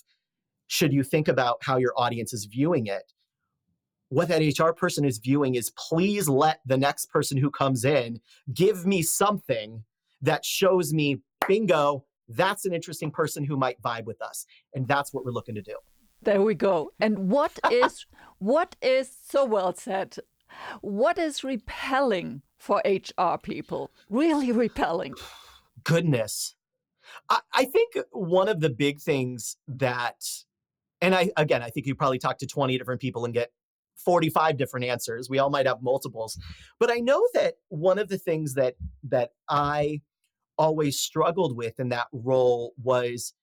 should 0.66 0.92
you 0.92 1.02
think 1.02 1.28
about 1.28 1.58
how 1.62 1.76
your 1.76 1.92
audience 1.96 2.32
is 2.32 2.46
viewing 2.46 2.86
it? 2.86 3.12
What 4.08 4.28
that 4.28 4.40
HR 4.40 4.72
person 4.72 5.04
is 5.04 5.18
viewing 5.18 5.54
is 5.54 5.70
please 5.70 6.28
let 6.28 6.60
the 6.66 6.76
next 6.76 7.06
person 7.10 7.36
who 7.36 7.50
comes 7.50 7.84
in 7.84 8.20
give 8.52 8.86
me 8.86 9.02
something 9.02 9.84
that 10.22 10.44
shows 10.44 10.92
me, 10.92 11.20
bingo, 11.46 12.04
that's 12.28 12.64
an 12.64 12.72
interesting 12.72 13.10
person 13.10 13.44
who 13.44 13.56
might 13.56 13.80
vibe 13.82 14.04
with 14.04 14.22
us. 14.22 14.46
And 14.74 14.86
that's 14.86 15.12
what 15.12 15.24
we're 15.24 15.32
looking 15.32 15.54
to 15.54 15.62
do. 15.62 15.76
There 16.22 16.42
we 16.42 16.54
go. 16.54 16.92
And 17.00 17.30
what 17.30 17.58
is 17.70 18.06
what 18.38 18.76
is 18.80 19.10
so 19.28 19.44
well 19.44 19.74
said? 19.74 20.16
What 20.80 21.18
is 21.18 21.42
repelling 21.42 22.42
for 22.58 22.82
HR 22.84 23.38
people? 23.42 23.90
Really 24.08 24.52
repelling 24.52 25.14
goodness. 25.84 26.54
I, 27.28 27.40
I 27.52 27.64
think 27.64 27.98
one 28.10 28.48
of 28.48 28.60
the 28.60 28.70
big 28.70 29.00
things 29.00 29.56
that, 29.68 30.22
and 31.00 31.14
I, 31.14 31.30
again, 31.36 31.62
I 31.62 31.70
think 31.70 31.86
you 31.86 31.94
probably 31.94 32.18
talk 32.18 32.38
to 32.38 32.46
20 32.46 32.78
different 32.78 33.00
people 33.00 33.24
and 33.24 33.34
get 33.34 33.50
45 33.96 34.56
different 34.56 34.86
answers. 34.86 35.28
We 35.28 35.38
all 35.38 35.50
might 35.50 35.66
have 35.66 35.82
multiples. 35.82 36.38
But 36.78 36.90
I 36.90 36.98
know 36.98 37.26
that 37.34 37.54
one 37.68 37.98
of 37.98 38.08
the 38.08 38.18
things 38.18 38.54
that, 38.54 38.74
that 39.04 39.30
I 39.48 40.00
always 40.58 40.98
struggled 40.98 41.56
with 41.56 41.80
in 41.80 41.90
that 41.90 42.06
role 42.12 42.72
was 42.82 43.34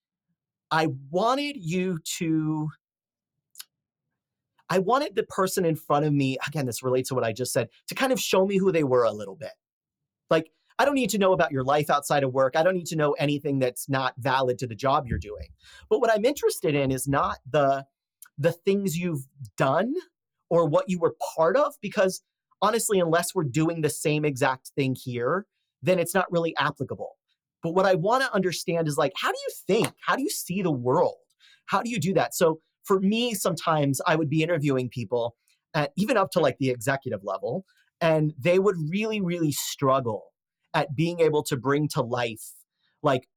I 0.71 0.88
wanted 1.10 1.58
you 1.58 1.99
to 2.17 2.69
I 4.69 4.80
wanted 4.80 5.15
the 5.15 5.23
person 5.23 5.65
in 5.65 5.75
front 5.75 6.06
of 6.06 6.13
me, 6.13 6.38
again, 6.47 6.65
this 6.67 6.84
relates 6.84 7.10
to 7.10 7.15
what 7.15 7.23
I 7.23 7.34
just 7.34 7.52
said, 7.52 7.69
to 7.88 7.95
kind 7.95 8.12
of 8.13 8.19
show 8.19 8.45
me 8.45 8.58
who 8.58 8.71
they 8.71 8.84
were 8.84 9.04
a 9.04 9.12
little 9.12 9.36
bit 9.36 9.52
Like, 10.30 10.52
I 10.80 10.86
don't 10.86 10.96
need 10.96 11.10
to 11.10 11.18
know 11.18 11.34
about 11.34 11.52
your 11.52 11.65
life 11.65 11.89
outside 11.89 12.24
of 12.24 12.34
work. 12.34 12.56
I 12.56 12.63
don't 12.63 12.74
need 12.74 12.88
to 12.88 12.96
know 12.96 13.12
anything 13.13 13.60
that's 13.60 13.89
not 13.89 14.13
valid 14.18 14.58
to 14.60 14.68
the 14.68 14.76
job 14.76 15.06
you're 15.06 15.20
doing. 15.20 15.50
But 15.89 16.00
what 16.00 16.10
I'm 16.10 16.24
interested 16.24 16.74
in 16.74 16.89
is 16.89 17.08
not 17.08 17.38
the 17.48 17.86
the 18.38 18.54
things 18.54 18.96
you've 18.96 19.26
done 19.58 19.94
or 20.50 20.65
what 20.65 20.86
you 20.88 20.98
were 20.98 21.15
part 21.36 21.58
of 21.58 21.74
because 21.82 22.22
honestly 22.62 22.98
unless 22.98 23.36
we're 23.36 23.44
doing 23.44 23.82
the 23.82 23.89
same 23.89 24.24
exact 24.24 24.70
thing 24.70 24.96
here, 24.96 25.46
then 25.82 26.00
it's 26.00 26.15
not 26.15 26.32
really 26.32 26.56
applicable. 26.58 27.18
But 27.62 27.76
what 27.76 27.86
I 27.86 27.96
want 27.96 28.24
to 28.24 28.34
understand 28.34 28.88
is 28.88 28.98
like 28.98 29.12
how 29.18 29.34
do 29.34 29.38
you 29.38 29.54
think? 29.68 29.94
How 30.08 30.15
do 30.15 30.24
you 30.24 30.30
see 30.30 30.62
the 30.62 30.72
world? 30.72 31.18
How 31.65 31.82
do 31.82 31.89
you 31.89 32.00
do 32.00 32.13
that? 32.13 32.34
So 32.34 32.62
for 32.86 33.02
me 33.02 33.34
sometimes 33.34 34.00
I 34.08 34.15
would 34.15 34.30
be 34.30 34.44
interviewing 34.44 34.88
people 34.88 35.36
at 35.74 35.92
even 35.98 36.15
up 36.15 36.32
to 36.32 36.39
like 36.39 36.58
the 36.58 36.70
executive 36.70 37.20
level 37.26 37.65
and 38.00 38.34
they 38.39 38.60
would 38.60 38.78
really 38.89 39.20
really 39.20 39.52
struggle 39.52 40.30
at 40.74 40.96
being 40.96 41.20
able 41.20 41.44
to 41.44 41.58
bring 41.58 41.88
to 41.90 42.02
life 42.02 42.54
like 43.02 43.28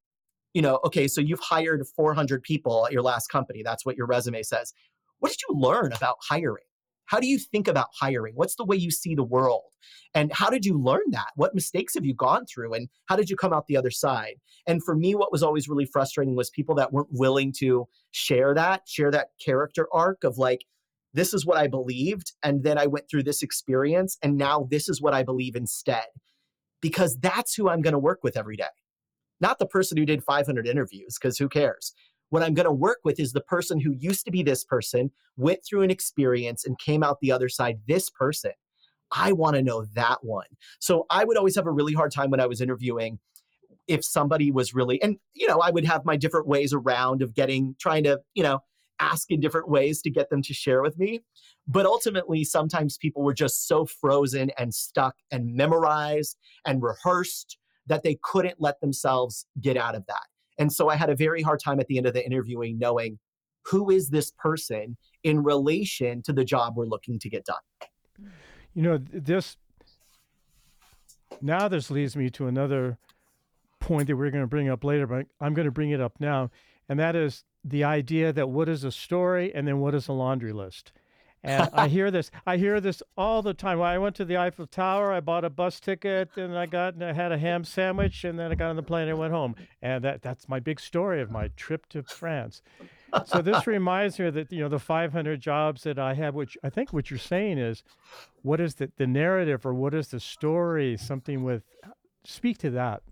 you 0.55 0.63
know 0.63 0.81
okay 0.85 1.09
so 1.09 1.21
you've 1.21 1.41
hired 1.41 1.87
400 1.97 2.43
people 2.43 2.87
at 2.87 2.93
your 2.93 3.03
last 3.03 3.29
company 3.29 3.63
that's 3.63 3.85
what 3.87 3.97
your 3.97 4.07
resume 4.07 4.43
says. 4.43 4.73
What 5.19 5.31
did 5.31 5.39
you 5.49 5.55
learn 5.57 5.93
about 5.93 6.17
hiring? 6.29 6.65
How 7.07 7.21
do 7.21 7.27
you 7.27 7.39
think 7.39 7.69
about 7.69 7.89
hiring? 8.01 8.35
What's 8.35 8.57
the 8.57 8.65
way 8.65 8.77
you 8.77 8.91
see 8.91 9.15
the 9.15 9.23
world? 9.23 9.71
And 10.15 10.33
how 10.33 10.51
did 10.51 10.65
you 10.65 10.79
learn 10.81 11.11
that? 11.11 11.29
What 11.37 11.55
mistakes 11.55 11.95
have 11.95 12.05
you 12.05 12.15
gone 12.15 12.47
through? 12.47 12.75
And 12.75 12.89
how 13.07 13.17
did 13.17 13.29
you 13.29 13.37
come 13.37 13.53
out 13.53 13.67
the 13.67 13.77
other 13.77 13.91
side? 13.91 14.37
And 14.67 14.83
for 14.83 14.95
me 14.95 15.15
what 15.15 15.33
was 15.33 15.43
always 15.43 15.69
really 15.69 15.85
frustrating 15.85 16.37
was 16.37 16.51
people 16.51 16.75
that 16.77 16.93
weren't 16.93 17.09
willing 17.13 17.53
to 17.59 17.87
share 18.13 18.55
that 18.55 18.83
share 18.87 19.11
that 19.11 19.29
character 19.45 19.89
arc 19.93 20.23
of 20.25 20.39
like 20.39 20.65
this 21.15 21.35
is 21.35 21.45
what 21.45 21.57
i 21.57 21.67
believed 21.67 22.33
and 22.43 22.63
then 22.63 22.79
i 22.79 22.87
went 22.87 23.09
through 23.11 23.23
this 23.23 23.43
experience 23.43 24.19
and 24.23 24.37
now 24.37 24.67
this 24.71 24.89
is 24.89 25.01
what 25.01 25.15
i 25.15 25.23
believe 25.23 25.57
instead 25.57 26.05
because 26.83 27.19
that's 27.19 27.55
who 27.55 27.71
I'm 27.71 27.81
going 27.81 27.93
to 27.93 27.99
work 27.99 28.23
with 28.23 28.37
every 28.37 28.57
day. 28.57 28.65
Not 29.41 29.59
the 29.59 29.67
person 29.67 29.97
who 29.97 30.05
did 30.05 30.23
500 30.23 30.67
interviews, 30.67 31.17
because 31.19 31.39
who 31.39 31.49
cares? 31.49 31.95
What 32.29 32.43
I'm 32.43 32.55
going 32.55 32.67
to 32.67 32.73
work 32.73 32.99
with 33.05 33.19
is 33.19 33.33
the 33.33 33.41
person 33.41 33.81
who 33.81 33.93
used 33.93 34.25
to 34.27 34.31
be 34.31 34.43
this 34.43 34.65
person, 34.65 35.11
went 35.37 35.65
through 35.65 35.83
an 35.83 35.91
experience, 35.91 36.67
and 36.67 36.79
came 36.79 37.03
out 37.03 37.19
the 37.21 37.33
other 37.33 37.49
side 37.49 37.81
this 37.89 38.11
person. 38.11 38.53
I 39.11 39.33
want 39.33 39.57
to 39.57 39.63
know 39.63 39.85
that 39.95 40.19
one. 40.23 40.47
So 40.79 41.07
I 41.11 41.25
would 41.25 41.37
always 41.37 41.57
have 41.57 41.67
a 41.67 41.71
really 41.71 41.93
hard 41.93 42.13
time 42.13 42.31
when 42.31 42.41
I 42.41 42.47
was 42.47 42.61
interviewing 42.61 43.19
if 43.89 44.05
somebody 44.05 44.51
was 44.51 44.75
really, 44.75 45.03
and, 45.03 45.19
you 45.35 45.47
know, 45.47 45.59
I 45.59 45.71
would 45.71 45.85
have 45.85 46.05
my 46.05 46.17
different 46.17 46.47
ways 46.47 46.73
around 46.73 47.21
of 47.21 47.35
getting, 47.35 47.75
trying 47.79 48.05
to, 48.05 48.21
you 48.35 48.43
know, 48.43 48.61
ask 49.03 49.31
in 49.31 49.41
different 49.41 49.69
ways 49.69 50.01
to 50.03 50.11
get 50.11 50.31
them 50.31 50.43
to 50.43 50.55
share 50.55 50.83
with 50.83 50.99
me. 50.99 51.21
But 51.67 51.87
ultimately, 51.87 52.45
sometimes 52.45 52.97
people 52.97 53.23
were 53.23 53.35
just 53.35 53.67
so 53.67 53.85
frozen 53.85 54.51
and 54.59 54.73
stuck 54.73 55.17
and 55.31 55.55
memorized 55.55 56.39
and 56.65 56.83
rehearsed 56.83 57.59
that 57.87 58.03
they 58.03 58.19
couldn't 58.23 58.61
let 58.61 58.81
themselves 58.81 59.47
get 59.61 59.77
out 59.77 59.95
of 59.95 60.07
that. 60.07 60.23
And 60.59 60.73
so 60.73 60.89
I 60.89 60.97
had 60.97 61.11
a 61.11 61.17
very 61.17 61.43
hard 61.43 61.61
time 61.61 61.81
at 61.81 61.87
the 61.89 61.99
end 61.99 62.07
of 62.07 62.15
the 62.15 62.25
interviewing 62.25 62.79
knowing 62.79 63.19
who 63.65 63.91
is 63.91 64.09
this 64.09 64.33
person 64.39 64.97
in 65.23 65.43
relation 65.43 66.23
to 66.23 66.33
the 66.33 66.45
job 66.45 66.75
we're 66.77 66.87
looking 66.87 67.19
to 67.21 67.29
get 67.29 67.45
done. 67.45 68.31
You 68.75 68.83
know, 68.83 68.99
this 68.99 69.57
now 71.41 71.69
this 71.69 71.91
leads 71.91 72.17
me 72.17 72.31
to 72.31 72.47
another 72.47 72.99
point 73.81 74.07
that 74.07 74.17
we're 74.17 74.31
going 74.31 74.45
to 74.45 74.49
bring 74.49 74.69
up 74.69 74.85
later, 74.85 75.07
but 75.07 75.27
I'm 75.41 75.55
going 75.55 75.67
to 75.67 75.73
bring 75.73 75.91
it 75.91 76.01
up 76.01 76.15
now. 76.21 76.51
And 76.89 76.99
that 76.99 77.17
is 77.17 77.45
the 77.65 77.85
idea 77.85 78.33
that 78.33 78.49
what 78.49 78.69
is 78.69 78.85
a 78.85 78.93
story 78.93 79.55
and 79.55 79.67
then 79.67 79.79
what 79.79 79.95
is 79.95 80.09
a 80.09 80.13
laundry 80.13 80.53
list. 80.53 80.93
And 81.45 81.69
I 81.73 81.89
hear 81.97 82.11
this. 82.11 82.31
I 82.47 82.57
hear 82.57 82.81
this 82.81 83.03
all 83.17 83.43
the 83.43 83.55
time. 83.55 83.79
When 83.79 83.89
I 83.89 83.99
went 83.99 84.17
to 84.17 84.25
the 84.25 84.37
Eiffel 84.37 84.67
Tower, 84.67 85.13
I 85.13 85.21
bought 85.21 85.45
a 85.45 85.51
bus 85.51 85.81
ticket, 85.81 86.37
and 86.37 86.57
I 86.57 86.67
got 86.67 86.95
and 86.95 87.05
I 87.05 87.13
had 87.13 87.33
a 87.33 87.39
ham 87.39 87.65
sandwich, 87.65 88.25
and 88.25 88.39
then 88.39 88.53
I 88.53 88.55
got 88.55 88.71
on 88.71 88.77
the 88.77 88.83
plane 88.83 89.09
and 89.09 89.19
went 89.19 89.33
home. 89.33 89.57
And 89.81 90.05
that 90.05 90.23
that's 90.23 90.49
my 90.49 90.61
big 90.61 90.81
story 90.81 91.21
of 91.21 91.31
my 91.31 91.49
trip 91.57 91.89
to 91.91 92.03
France. 92.03 92.63
So 93.27 93.43
this 93.43 93.67
reminds 93.67 94.19
me 94.19 94.31
that 94.31 94.53
you 94.53 94.61
know 94.61 94.69
the 94.69 94.79
500 94.79 95.41
jobs 95.41 95.83
that 95.83 95.99
I 95.99 96.15
have, 96.15 96.35
which 96.35 96.57
I 96.63 96.71
think 96.71 96.93
what 96.93 97.11
you're 97.11 97.19
saying 97.19 97.59
is, 97.59 97.83
what 98.43 98.61
is 98.61 98.77
the 98.77 98.91
the 98.97 99.07
narrative 99.07 99.67
or 99.67 99.75
what 99.75 99.95
is 99.95 100.09
the 100.09 100.21
story? 100.21 100.97
Something 100.97 101.43
with 101.43 101.65
speak 102.25 102.59
to 102.59 102.71
that. 102.71 103.03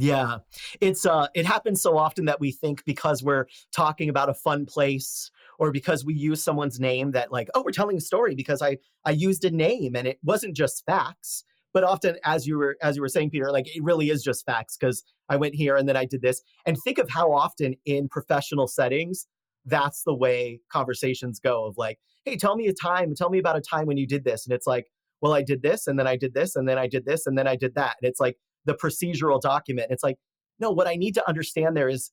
Yeah. 0.00 0.38
It's 0.80 1.04
uh 1.04 1.28
it 1.34 1.44
happens 1.44 1.82
so 1.82 1.98
often 1.98 2.24
that 2.24 2.40
we 2.40 2.52
think 2.52 2.84
because 2.86 3.22
we're 3.22 3.46
talking 3.70 4.08
about 4.08 4.30
a 4.30 4.34
fun 4.34 4.64
place 4.64 5.30
or 5.58 5.70
because 5.70 6.06
we 6.06 6.14
use 6.14 6.42
someone's 6.42 6.80
name 6.80 7.10
that 7.12 7.30
like 7.30 7.48
oh 7.54 7.62
we're 7.62 7.70
telling 7.70 7.98
a 7.98 8.00
story 8.00 8.34
because 8.34 8.62
i 8.62 8.78
i 9.04 9.10
used 9.10 9.44
a 9.44 9.50
name 9.50 9.94
and 9.94 10.08
it 10.08 10.18
wasn't 10.22 10.56
just 10.56 10.84
facts. 10.86 11.44
But 11.72 11.84
often 11.84 12.16
as 12.24 12.46
you 12.46 12.56
were 12.56 12.76
as 12.82 12.96
you 12.96 13.02
were 13.02 13.08
saying 13.08 13.30
peter 13.30 13.52
like 13.52 13.66
it 13.76 13.82
really 13.84 14.08
is 14.10 14.22
just 14.22 14.46
facts 14.46 14.76
because 14.76 15.04
i 15.28 15.36
went 15.36 15.54
here 15.54 15.76
and 15.76 15.86
then 15.88 15.96
i 15.96 16.06
did 16.06 16.22
this. 16.22 16.42
And 16.64 16.78
think 16.82 16.98
of 16.98 17.10
how 17.10 17.32
often 17.32 17.74
in 17.84 18.08
professional 18.08 18.68
settings 18.68 19.26
that's 19.66 20.04
the 20.04 20.14
way 20.14 20.60
conversations 20.72 21.38
go 21.38 21.66
of 21.66 21.76
like 21.76 21.98
hey 22.24 22.36
tell 22.36 22.56
me 22.56 22.68
a 22.68 22.72
time 22.72 23.14
tell 23.14 23.28
me 23.28 23.38
about 23.38 23.58
a 23.58 23.60
time 23.60 23.86
when 23.86 23.98
you 23.98 24.06
did 24.06 24.24
this. 24.24 24.46
And 24.46 24.54
it's 24.54 24.66
like 24.66 24.86
well 25.20 25.34
i 25.34 25.42
did 25.42 25.60
this 25.62 25.86
and 25.86 25.98
then 25.98 26.06
i 26.06 26.16
did 26.16 26.32
this 26.32 26.56
and 26.56 26.66
then 26.66 26.78
i 26.78 26.86
did 26.86 27.04
this 27.04 27.26
and 27.26 27.36
then 27.36 27.46
i 27.46 27.54
did 27.54 27.74
that. 27.74 27.96
And 28.00 28.08
it's 28.08 28.20
like 28.20 28.38
the 28.64 28.74
procedural 28.74 29.40
document 29.40 29.88
it's 29.90 30.02
like 30.02 30.16
no 30.58 30.70
what 30.70 30.86
i 30.86 30.96
need 30.96 31.14
to 31.14 31.28
understand 31.28 31.76
there 31.76 31.88
is 31.88 32.10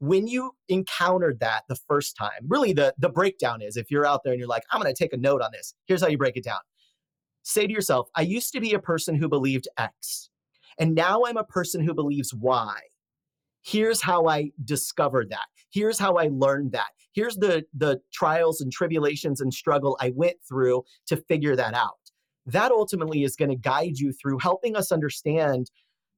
when 0.00 0.26
you 0.26 0.52
encountered 0.68 1.40
that 1.40 1.62
the 1.68 1.76
first 1.88 2.16
time, 2.16 2.46
really 2.46 2.72
the, 2.72 2.94
the 2.98 3.08
breakdown 3.08 3.62
is 3.62 3.76
if 3.76 3.90
you're 3.90 4.06
out 4.06 4.20
there 4.24 4.32
and 4.32 4.40
you're 4.40 4.48
like, 4.48 4.64
I'm 4.70 4.80
going 4.80 4.92
to 4.92 5.02
take 5.02 5.12
a 5.12 5.18
note 5.18 5.40
on 5.40 5.50
this, 5.52 5.74
here's 5.86 6.02
how 6.02 6.08
you 6.08 6.18
break 6.18 6.36
it 6.36 6.44
down. 6.44 6.58
Say 7.42 7.66
to 7.66 7.72
yourself, 7.72 8.08
I 8.14 8.22
used 8.22 8.52
to 8.52 8.60
be 8.60 8.74
a 8.74 8.78
person 8.78 9.14
who 9.14 9.28
believed 9.28 9.68
X, 9.78 10.30
and 10.78 10.94
now 10.94 11.22
I'm 11.26 11.36
a 11.36 11.44
person 11.44 11.82
who 11.82 11.94
believes 11.94 12.34
Y. 12.34 12.78
Here's 13.62 14.02
how 14.02 14.26
I 14.26 14.50
discovered 14.64 15.30
that. 15.30 15.46
Here's 15.70 15.98
how 15.98 16.16
I 16.16 16.28
learned 16.30 16.72
that. 16.72 16.88
Here's 17.12 17.36
the, 17.36 17.64
the 17.74 18.00
trials 18.12 18.60
and 18.60 18.72
tribulations 18.72 19.40
and 19.40 19.54
struggle 19.54 19.96
I 20.00 20.12
went 20.14 20.36
through 20.46 20.84
to 21.06 21.16
figure 21.16 21.56
that 21.56 21.74
out. 21.74 22.03
That 22.46 22.72
ultimately 22.72 23.24
is 23.24 23.36
going 23.36 23.50
to 23.50 23.56
guide 23.56 23.98
you 23.98 24.12
through 24.12 24.38
helping 24.38 24.76
us 24.76 24.92
understand 24.92 25.70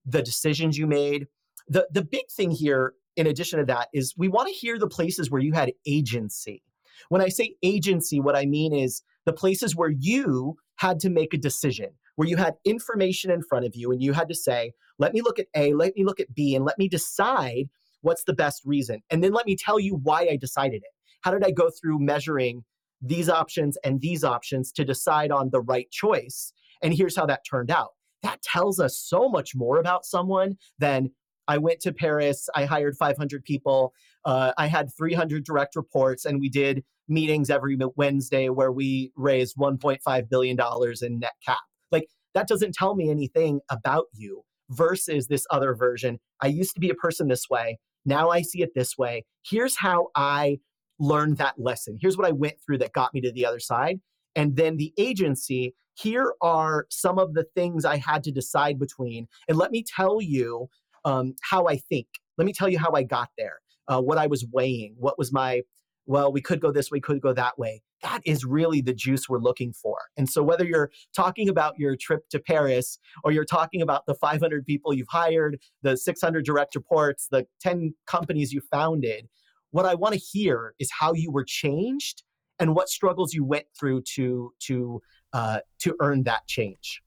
the 0.04 0.22
decisions 0.22 0.78
you 0.78 0.86
made. 0.86 1.26
The, 1.68 1.86
the 1.90 2.04
big 2.04 2.28
thing 2.30 2.50
here 2.50 2.94
in 3.16 3.26
addition 3.26 3.58
to 3.58 3.64
that 3.66 3.88
is 3.92 4.14
we 4.16 4.28
want 4.28 4.48
to 4.48 4.54
hear 4.54 4.78
the 4.78 4.88
places 4.88 5.30
where 5.30 5.40
you 5.40 5.52
had 5.52 5.72
agency. 5.86 6.62
When 7.08 7.20
I 7.20 7.28
say 7.28 7.56
agency, 7.62 8.20
what 8.20 8.36
I 8.36 8.46
mean 8.46 8.74
is 8.74 9.02
the 9.24 9.32
places 9.32 9.74
where 9.74 9.90
you 9.90 10.56
had 10.76 11.00
to 11.00 11.10
make 11.10 11.34
a 11.34 11.38
decision, 11.38 11.90
where 12.16 12.28
you 12.28 12.36
had 12.36 12.54
information 12.64 13.30
in 13.30 13.42
front 13.42 13.66
of 13.66 13.74
you 13.74 13.90
and 13.90 14.02
you 14.02 14.12
had 14.12 14.28
to 14.28 14.34
say, 14.34 14.72
let 14.98 15.12
me 15.12 15.22
look 15.22 15.38
at 15.38 15.46
A, 15.54 15.74
let 15.74 15.94
me 15.96 16.04
look 16.04 16.20
at 16.20 16.34
B, 16.34 16.54
and 16.54 16.64
let 16.64 16.78
me 16.78 16.88
decide 16.88 17.68
what's 18.00 18.24
the 18.24 18.32
best 18.32 18.62
reason. 18.64 19.02
And 19.10 19.22
then 19.22 19.32
let 19.32 19.46
me 19.46 19.56
tell 19.56 19.80
you 19.80 19.96
why 19.96 20.28
I 20.30 20.36
decided 20.36 20.82
it. 20.82 20.90
How 21.22 21.30
did 21.30 21.44
I 21.44 21.50
go 21.50 21.70
through 21.70 21.98
measuring 21.98 22.64
these 23.00 23.28
options 23.28 23.76
and 23.84 24.00
these 24.00 24.24
options 24.24 24.72
to 24.72 24.84
decide 24.84 25.30
on 25.30 25.50
the 25.50 25.60
right 25.60 25.90
choice? 25.90 26.52
And 26.82 26.94
here's 26.94 27.16
how 27.16 27.26
that 27.26 27.44
turned 27.48 27.70
out. 27.70 27.90
That 28.22 28.42
tells 28.42 28.80
us 28.80 28.98
so 28.98 29.28
much 29.28 29.54
more 29.54 29.78
about 29.78 30.04
someone 30.04 30.56
than 30.78 31.10
I 31.48 31.58
went 31.58 31.80
to 31.80 31.92
Paris. 31.92 32.48
I 32.54 32.64
hired 32.64 32.96
500 32.96 33.44
people. 33.44 33.92
Uh, 34.24 34.52
I 34.58 34.66
had 34.66 34.90
300 34.96 35.44
direct 35.44 35.76
reports, 35.76 36.24
and 36.24 36.40
we 36.40 36.48
did 36.48 36.82
meetings 37.08 37.50
every 37.50 37.78
Wednesday 37.96 38.48
where 38.48 38.72
we 38.72 39.12
raised 39.16 39.56
1.5 39.56 40.28
billion 40.28 40.56
dollars 40.56 41.02
in 41.02 41.20
net 41.20 41.34
cap. 41.44 41.58
Like 41.92 42.08
that 42.34 42.48
doesn't 42.48 42.74
tell 42.74 42.96
me 42.96 43.10
anything 43.10 43.60
about 43.70 44.06
you. 44.12 44.42
Versus 44.68 45.28
this 45.28 45.46
other 45.52 45.76
version. 45.76 46.18
I 46.40 46.48
used 46.48 46.74
to 46.74 46.80
be 46.80 46.90
a 46.90 46.94
person 46.94 47.28
this 47.28 47.48
way. 47.48 47.78
Now 48.04 48.30
I 48.30 48.42
see 48.42 48.62
it 48.62 48.70
this 48.74 48.98
way. 48.98 49.24
Here's 49.48 49.76
how 49.76 50.08
I 50.16 50.58
learned 50.98 51.38
that 51.38 51.58
lesson. 51.58 51.98
Here's 52.00 52.16
what 52.16 52.26
I 52.26 52.32
went 52.32 52.56
through 52.64 52.78
that 52.78 52.92
got 52.92 53.14
me 53.14 53.20
to 53.22 53.32
the 53.32 53.46
other 53.46 53.60
side. 53.60 54.00
And 54.34 54.56
then 54.56 54.76
the 54.76 54.92
agency, 54.98 55.74
here 55.94 56.34
are 56.42 56.86
some 56.90 57.18
of 57.18 57.34
the 57.34 57.46
things 57.54 57.84
I 57.84 57.96
had 57.96 58.22
to 58.24 58.32
decide 58.32 58.78
between. 58.78 59.26
And 59.48 59.56
let 59.56 59.70
me 59.70 59.82
tell 59.82 60.20
you 60.20 60.68
um, 61.04 61.34
how 61.42 61.66
I 61.66 61.76
think. 61.76 62.06
Let 62.36 62.44
me 62.44 62.52
tell 62.52 62.68
you 62.68 62.78
how 62.78 62.92
I 62.92 63.02
got 63.02 63.30
there, 63.38 63.60
uh, 63.88 64.00
what 64.02 64.18
I 64.18 64.26
was 64.26 64.44
weighing, 64.52 64.94
what 64.98 65.18
was 65.18 65.32
my, 65.32 65.62
well, 66.04 66.30
we 66.30 66.42
could 66.42 66.60
go 66.60 66.70
this 66.70 66.90
way, 66.90 67.00
could 67.00 67.22
go 67.22 67.32
that 67.32 67.58
way. 67.58 67.82
That 68.02 68.20
is 68.26 68.44
really 68.44 68.82
the 68.82 68.92
juice 68.92 69.26
we're 69.26 69.38
looking 69.38 69.72
for. 69.72 69.96
And 70.18 70.28
so, 70.28 70.42
whether 70.42 70.66
you're 70.66 70.90
talking 71.14 71.48
about 71.48 71.78
your 71.78 71.96
trip 71.96 72.28
to 72.28 72.38
Paris 72.38 72.98
or 73.24 73.32
you're 73.32 73.46
talking 73.46 73.80
about 73.80 74.04
the 74.06 74.14
500 74.14 74.66
people 74.66 74.92
you've 74.92 75.08
hired, 75.08 75.58
the 75.82 75.96
600 75.96 76.44
direct 76.44 76.74
reports, 76.74 77.28
the 77.30 77.46
10 77.62 77.94
companies 78.06 78.52
you 78.52 78.60
founded, 78.70 79.28
what 79.70 79.86
I 79.86 79.94
want 79.94 80.14
to 80.14 80.20
hear 80.20 80.74
is 80.78 80.90
how 80.90 81.12
you 81.12 81.30
were 81.30 81.44
changed 81.44 82.22
and 82.58 82.74
what 82.74 82.88
struggles 82.88 83.34
you 83.34 83.44
went 83.44 83.66
through 83.78 84.02
to 84.14 84.52
to 84.60 85.02
uh, 85.32 85.60
to 85.80 85.94
earn 86.00 86.22
that 86.24 86.46
change. 86.46 87.02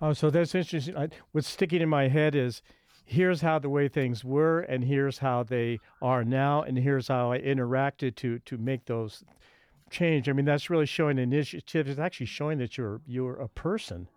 Oh, 0.00 0.12
so 0.12 0.30
that's 0.30 0.54
interesting. 0.54 0.96
I, 0.96 1.08
what's 1.32 1.48
sticking 1.48 1.80
in 1.80 1.88
my 1.88 2.08
head 2.08 2.34
is 2.34 2.60
here's 3.04 3.40
how 3.40 3.58
the 3.58 3.70
way 3.70 3.88
things 3.88 4.24
were 4.24 4.60
and 4.60 4.84
here's 4.84 5.18
how 5.18 5.44
they 5.44 5.78
are 6.02 6.24
now 6.24 6.62
and 6.62 6.76
here's 6.76 7.08
how 7.08 7.32
I 7.32 7.38
interacted 7.38 8.16
to 8.16 8.38
to 8.40 8.58
make 8.58 8.84
those 8.86 9.24
change. 9.90 10.28
I 10.28 10.32
mean, 10.32 10.44
that's 10.44 10.68
really 10.68 10.86
showing 10.86 11.18
initiative. 11.18 11.88
It's 11.88 12.00
actually 12.00 12.26
showing 12.26 12.58
that 12.58 12.76
you're 12.76 13.00
you're 13.06 13.36
a 13.36 13.48
person. 13.48 14.08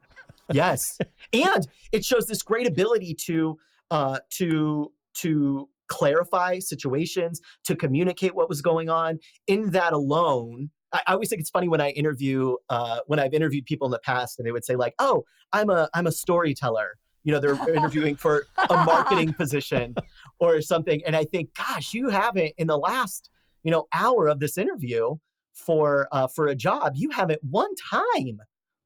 yes. 0.51 0.97
And 1.31 1.67
it 1.91 2.03
shows 2.03 2.25
this 2.25 2.41
great 2.41 2.67
ability 2.67 3.15
to 3.25 3.57
uh 3.91 4.19
to 4.37 4.91
to 5.15 5.69
clarify 5.89 6.59
situations, 6.59 7.41
to 7.65 7.75
communicate 7.75 8.35
what 8.35 8.49
was 8.49 8.61
going 8.61 8.89
on. 8.89 9.19
In 9.47 9.71
that 9.71 9.93
alone, 9.93 10.69
I, 10.93 11.01
I 11.07 11.13
always 11.13 11.29
think 11.29 11.41
it's 11.41 11.49
funny 11.49 11.67
when 11.67 11.81
I 11.81 11.89
interview 11.91 12.55
uh 12.69 12.99
when 13.07 13.19
I've 13.19 13.33
interviewed 13.33 13.65
people 13.65 13.87
in 13.87 13.91
the 13.91 13.99
past 13.99 14.39
and 14.39 14.47
they 14.47 14.51
would 14.51 14.65
say 14.65 14.75
like, 14.75 14.93
"Oh, 14.99 15.25
I'm 15.53 15.69
a 15.69 15.89
I'm 15.93 16.07
a 16.07 16.11
storyteller." 16.11 16.97
You 17.23 17.33
know, 17.33 17.39
they're 17.39 17.69
interviewing 17.75 18.15
for 18.15 18.45
a 18.69 18.85
marketing 18.85 19.33
position 19.33 19.95
or 20.39 20.61
something 20.61 21.01
and 21.05 21.15
I 21.15 21.25
think, 21.25 21.49
"Gosh, 21.55 21.93
you 21.93 22.09
haven't 22.09 22.53
in 22.57 22.67
the 22.67 22.77
last, 22.77 23.29
you 23.63 23.71
know, 23.71 23.87
hour 23.93 24.27
of 24.27 24.39
this 24.39 24.57
interview 24.57 25.17
for 25.59 26.07
uh, 26.11 26.27
for 26.27 26.47
a 26.47 26.55
job, 26.55 26.93
you 26.95 27.09
haven't 27.11 27.43
one 27.43 27.73
time 27.91 28.39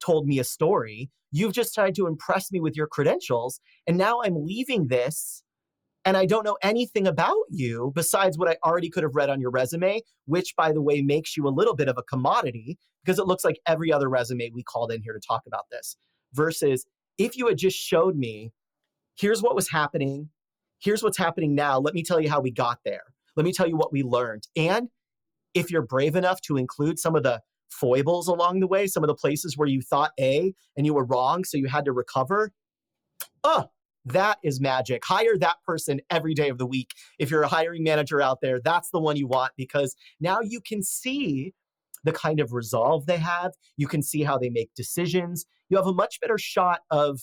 told 0.04 0.26
me 0.26 0.38
a 0.38 0.44
story. 0.44 1.10
You've 1.30 1.52
just 1.52 1.74
tried 1.74 1.94
to 1.96 2.06
impress 2.06 2.52
me 2.52 2.60
with 2.60 2.76
your 2.76 2.86
credentials, 2.86 3.60
and 3.86 3.96
now 3.96 4.20
I'm 4.22 4.44
leaving 4.44 4.88
this 4.88 5.42
and 6.04 6.16
I 6.16 6.26
don't 6.26 6.44
know 6.44 6.58
anything 6.62 7.06
about 7.06 7.36
you 7.50 7.92
besides 7.94 8.36
what 8.36 8.48
I 8.48 8.56
already 8.64 8.90
could 8.90 9.02
have 9.02 9.14
read 9.14 9.30
on 9.30 9.40
your 9.40 9.50
resume, 9.50 10.02
which, 10.26 10.54
by 10.56 10.72
the 10.72 10.82
way, 10.82 11.00
makes 11.00 11.36
you 11.36 11.46
a 11.46 11.50
little 11.50 11.74
bit 11.74 11.88
of 11.88 11.96
a 11.96 12.02
commodity 12.02 12.78
because 13.04 13.18
it 13.18 13.26
looks 13.26 13.44
like 13.44 13.58
every 13.66 13.92
other 13.92 14.08
resume 14.08 14.50
we 14.54 14.62
called 14.62 14.92
in 14.92 15.02
here 15.02 15.14
to 15.14 15.20
talk 15.20 15.42
about 15.46 15.64
this. 15.70 15.96
Versus 16.32 16.86
if 17.16 17.36
you 17.36 17.46
had 17.46 17.58
just 17.58 17.78
showed 17.78 18.16
me, 18.16 18.52
here's 19.16 19.42
what 19.42 19.54
was 19.54 19.70
happening, 19.70 20.28
here's 20.80 21.02
what's 21.02 21.18
happening 21.18 21.54
now. 21.54 21.78
Let 21.78 21.94
me 21.94 22.02
tell 22.02 22.20
you 22.20 22.28
how 22.28 22.40
we 22.40 22.50
got 22.50 22.78
there. 22.84 23.04
Let 23.36 23.44
me 23.44 23.52
tell 23.52 23.68
you 23.68 23.76
what 23.76 23.92
we 23.92 24.02
learned. 24.02 24.46
And 24.56 24.88
if 25.54 25.70
you're 25.70 25.82
brave 25.82 26.16
enough 26.16 26.40
to 26.42 26.56
include 26.56 26.98
some 26.98 27.16
of 27.16 27.22
the 27.22 27.40
foibles 27.70 28.28
along 28.28 28.60
the 28.60 28.66
way, 28.66 28.86
some 28.86 29.02
of 29.02 29.08
the 29.08 29.14
places 29.14 29.56
where 29.56 29.68
you 29.68 29.80
thought 29.80 30.12
A 30.20 30.54
and 30.76 30.86
you 30.86 30.94
were 30.94 31.04
wrong, 31.04 31.44
so 31.44 31.56
you 31.56 31.66
had 31.66 31.84
to 31.86 31.92
recover, 31.92 32.52
oh, 33.42 33.68
that 34.06 34.38
is 34.42 34.60
magic. 34.60 35.04
Hire 35.04 35.38
that 35.38 35.56
person 35.66 36.00
every 36.10 36.34
day 36.34 36.48
of 36.48 36.58
the 36.58 36.66
week. 36.66 36.90
If 37.18 37.30
you're 37.30 37.42
a 37.42 37.48
hiring 37.48 37.84
manager 37.84 38.20
out 38.20 38.40
there, 38.40 38.60
that's 38.60 38.90
the 38.90 39.00
one 39.00 39.16
you 39.16 39.26
want 39.26 39.52
because 39.56 39.96
now 40.20 40.40
you 40.42 40.60
can 40.60 40.82
see 40.82 41.54
the 42.04 42.12
kind 42.12 42.38
of 42.40 42.52
resolve 42.52 43.06
they 43.06 43.16
have. 43.16 43.52
You 43.76 43.88
can 43.88 44.02
see 44.02 44.22
how 44.22 44.38
they 44.38 44.50
make 44.50 44.74
decisions. 44.74 45.46
You 45.70 45.76
have 45.78 45.86
a 45.86 45.92
much 45.92 46.20
better 46.20 46.38
shot 46.38 46.80
of 46.90 47.22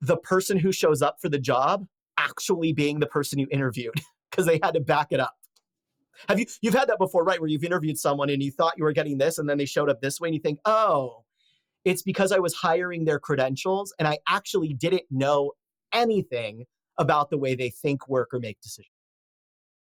the 0.00 0.16
person 0.16 0.58
who 0.58 0.70
shows 0.70 1.02
up 1.02 1.16
for 1.20 1.28
the 1.28 1.38
job 1.38 1.86
actually 2.16 2.72
being 2.72 3.00
the 3.00 3.06
person 3.06 3.38
you 3.38 3.48
interviewed 3.50 3.94
because 4.30 4.46
they 4.46 4.60
had 4.62 4.74
to 4.74 4.80
back 4.80 5.08
it 5.10 5.20
up. 5.20 5.34
Have 6.28 6.38
you 6.38 6.46
you've 6.62 6.74
had 6.74 6.88
that 6.88 6.98
before, 6.98 7.24
right? 7.24 7.40
Where 7.40 7.48
you've 7.48 7.64
interviewed 7.64 7.98
someone 7.98 8.30
and 8.30 8.40
you 8.40 8.52
thought 8.52 8.74
you 8.76 8.84
were 8.84 8.92
getting 8.92 9.18
this 9.18 9.38
and 9.38 9.48
then 9.48 9.58
they 9.58 9.64
showed 9.64 9.90
up 9.90 10.00
this 10.00 10.20
way 10.20 10.28
and 10.28 10.34
you 10.34 10.40
think, 10.40 10.60
"Oh, 10.64 11.23
it's 11.84 12.02
because 12.02 12.32
I 12.32 12.38
was 12.38 12.54
hiring 12.54 13.04
their 13.04 13.18
credentials 13.18 13.94
and 13.98 14.08
I 14.08 14.18
actually 14.28 14.72
didn't 14.72 15.04
know 15.10 15.52
anything 15.92 16.64
about 16.98 17.30
the 17.30 17.38
way 17.38 17.54
they 17.54 17.70
think, 17.70 18.08
work, 18.08 18.32
or 18.32 18.40
make 18.40 18.60
decisions. 18.60 18.90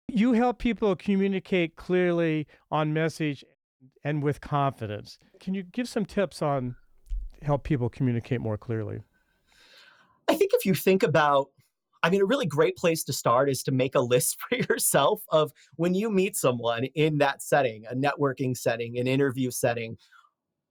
You 0.08 0.32
help 0.32 0.58
people 0.58 0.94
communicate 0.94 1.76
clearly 1.76 2.46
on 2.70 2.92
message 2.92 3.44
and 4.04 4.22
with 4.22 4.40
confidence. 4.40 5.18
Can 5.40 5.54
you 5.54 5.62
give 5.62 5.88
some 5.88 6.04
tips 6.04 6.42
on 6.42 6.76
help 7.42 7.64
people 7.64 7.88
communicate 7.88 8.40
more 8.40 8.56
clearly? 8.56 9.02
I 10.28 10.34
think 10.36 10.52
if 10.54 10.64
you 10.64 10.74
think 10.74 11.02
about 11.02 11.48
I 12.02 12.10
mean, 12.10 12.20
a 12.20 12.26
really 12.26 12.46
great 12.46 12.76
place 12.76 13.02
to 13.04 13.12
start 13.12 13.50
is 13.50 13.64
to 13.64 13.72
make 13.72 13.96
a 13.96 14.00
list 14.00 14.38
for 14.48 14.56
yourself 14.56 15.22
of 15.30 15.52
when 15.74 15.94
you 15.94 16.08
meet 16.08 16.36
someone 16.36 16.84
in 16.94 17.18
that 17.18 17.42
setting, 17.42 17.84
a 17.90 17.96
networking 17.96 18.56
setting, 18.56 18.98
an 18.98 19.08
interview 19.08 19.50
setting, 19.50 19.96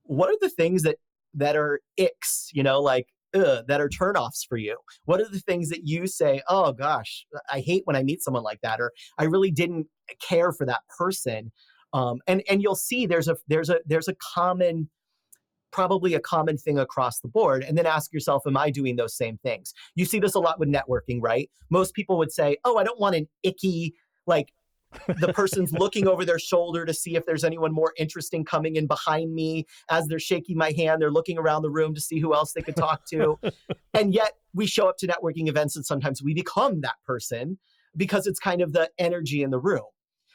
what 0.04 0.30
are 0.30 0.38
the 0.40 0.50
things 0.50 0.84
that 0.84 0.98
that 1.36 1.56
are 1.56 1.82
icks, 1.98 2.50
you 2.54 2.63
know, 2.63 2.82
like 2.82 3.08
ugh, 3.34 3.65
that 3.67 3.82
are 3.82 3.89
turnoffs 3.89 4.45
for 4.48 4.58
you? 4.58 4.78
What 5.06 5.21
are 5.21 5.30
the 5.30 5.39
things 5.39 5.69
that 5.69 5.86
you 5.86 6.08
say, 6.08 6.41
oh 6.50 6.74
gosh, 6.74 7.26
I 7.52 7.60
hate 7.60 7.84
when 7.86 7.95
I 7.95 8.04
meet 8.04 8.24
someone 8.24 8.43
like 8.43 8.62
that, 8.62 8.80
or 8.80 8.91
I 9.17 9.26
really 9.26 9.52
didn't 9.52 9.88
care 10.21 10.52
for 10.52 10.65
that 10.65 10.82
person? 10.98 11.52
Um, 11.93 12.19
and 12.28 12.43
and 12.50 12.62
you'll 12.62 12.76
see 12.76 13.06
there's 13.06 13.28
a 13.28 13.38
there's 13.48 13.69
a 13.69 13.80
there's 13.86 14.08
a 14.08 14.15
common 14.15 14.89
probably 15.71 16.13
a 16.13 16.21
common 16.21 16.58
thing 16.58 16.80
across 16.80 17.19
the 17.19 17.28
board 17.28 17.62
and 17.62 17.78
then 17.78 17.86
ask 17.86 18.13
yourself 18.13 18.43
am 18.48 18.56
i 18.56 18.69
doing 18.69 18.95
those 18.95 19.13
same 19.13 19.38
things 19.39 19.74
you 19.93 20.06
see 20.06 20.19
this 20.19 20.34
a 20.34 20.39
lot 20.39 20.58
with 20.58 20.69
networking 20.69 21.19
right 21.21 21.50
most 21.69 21.93
people 21.93 22.17
would 22.17 22.32
say 22.32 22.56
oh 22.63 22.78
i 22.78 22.84
don't 22.84 23.00
want 23.00 23.13
an 23.13 23.28
icky 23.43 23.93
like 24.26 24.54
the 25.20 25.34
person's 25.34 25.72
looking 25.74 26.08
over 26.08 26.26
their 26.26 26.40
shoulder 26.40 26.86
to 26.86 26.94
see 26.94 27.16
if 27.16 27.26
there's 27.26 27.44
anyone 27.44 27.72
more 27.72 27.94
interesting 27.98 28.44
coming 28.44 28.76
in 28.76 28.88
behind 28.88 29.34
me 29.34 29.66
as 29.90 30.08
they're 30.08 30.20
shaking 30.20 30.58
my 30.58 30.72
hand. 30.76 31.02
They're 31.02 31.12
looking 31.12 31.38
around 31.38 31.62
the 31.62 31.70
room 31.70 31.94
to 31.96 32.02
see 32.02 32.20
who 32.20 32.34
else 32.34 32.54
they 32.54 32.62
could 32.62 32.76
talk 32.76 33.06
to. 33.08 33.40
And 33.94 34.14
yet 34.14 34.34
we 34.54 34.66
show 34.66 34.90
up 34.90 34.98
to 34.98 35.08
networking 35.08 35.48
events 35.48 35.78
and 35.78 35.86
sometimes 35.86 36.22
we 36.22 36.34
become 36.34 36.82
that 36.82 36.96
person 37.06 37.58
because 37.96 38.28
it's 38.28 38.40
kind 38.40 38.62
of 38.62 38.74
the 38.74 38.90
energy 38.98 39.42
in 39.42 39.52
the 39.52 39.60
room. 39.60 39.86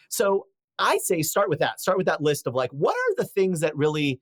So 0.09 0.47
i 0.79 0.97
say 1.03 1.21
start 1.21 1.51
with 1.51 1.59
that. 1.59 1.79
Start 1.79 1.99
with 1.99 2.07
that 2.07 2.23
list 2.23 2.47
of 2.47 2.55
like 2.55 2.71
what 2.71 2.95
are 2.95 3.15
the 3.17 3.27
things 3.27 3.61
that 3.61 3.77
really 3.77 4.19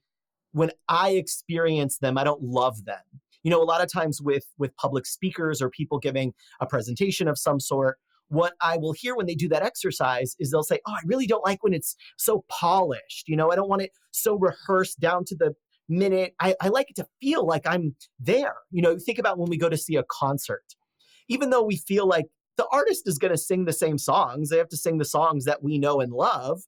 when 0.53 0.73
i 0.89 1.11
experience 1.11 1.99
them 1.99 2.19
i 2.19 2.25
don't 2.25 2.43
love 2.43 2.85
them? 2.85 2.99
You 3.45 3.53
know 3.53 3.63
a 3.63 3.65
lot 3.65 3.81
of 3.81 3.91
times 3.91 4.21
with 4.21 4.45
with 4.59 4.77
public 4.77 5.07
speakers 5.07 5.63
or 5.63 5.71
people 5.71 6.01
giving 6.01 6.35
a 6.61 6.67
presentation 6.67 7.29
of 7.29 7.39
some 7.39 7.61
sort 7.61 7.99
what 8.29 8.55
I 8.61 8.77
will 8.77 8.93
hear 8.93 9.17
when 9.17 9.27
they 9.27 9.35
do 9.35 9.49
that 9.49 9.63
exercise 9.63 10.37
is 10.39 10.51
they'll 10.51 10.63
say, 10.63 10.81
Oh, 10.87 10.93
I 10.93 11.01
really 11.05 11.27
don't 11.27 11.45
like 11.45 11.63
when 11.63 11.75
it's 11.75 11.97
so 12.17 12.45
polished. 12.49 13.29
You 13.29 13.37
know, 13.37 13.51
I 13.51 13.57
don't 13.57 13.69
want 13.69 13.83
it 13.83 13.93
so 14.13 14.37
rehearsed 14.37 15.01
down 15.01 15.25
to 15.27 15.37
the 15.37 15.55
minute. 15.89 16.35
I, 16.41 16.55
I 16.61 16.69
like 16.69 16.91
it 16.91 16.97
to 16.97 17.07
feel 17.21 17.47
like 17.47 17.67
I'm 17.67 17.95
there. 18.21 18.55
You 18.71 18.83
know, 18.83 18.99
think 18.99 19.19
about 19.19 19.39
when 19.39 19.49
we 19.49 19.57
go 19.57 19.69
to 19.69 19.77
see 19.77 19.97
a 19.97 20.05
concert. 20.05 20.65
Even 21.29 21.51
though 21.51 21.63
we 21.63 21.77
feel 21.77 22.07
like 22.07 22.27
the 22.57 22.67
artist 22.73 23.07
is 23.07 23.19
going 23.19 23.33
to 23.33 23.39
sing 23.39 23.65
the 23.65 23.73
same 23.73 23.99
songs, 23.99 24.51
they 24.51 24.59
have 24.59 24.69
to 24.71 24.77
sing 24.77 24.99
the 24.99 25.05
songs 25.05 25.45
that 25.45 25.63
we 25.63 25.79
know 25.79 26.01
and 26.01 26.13
love. 26.13 26.63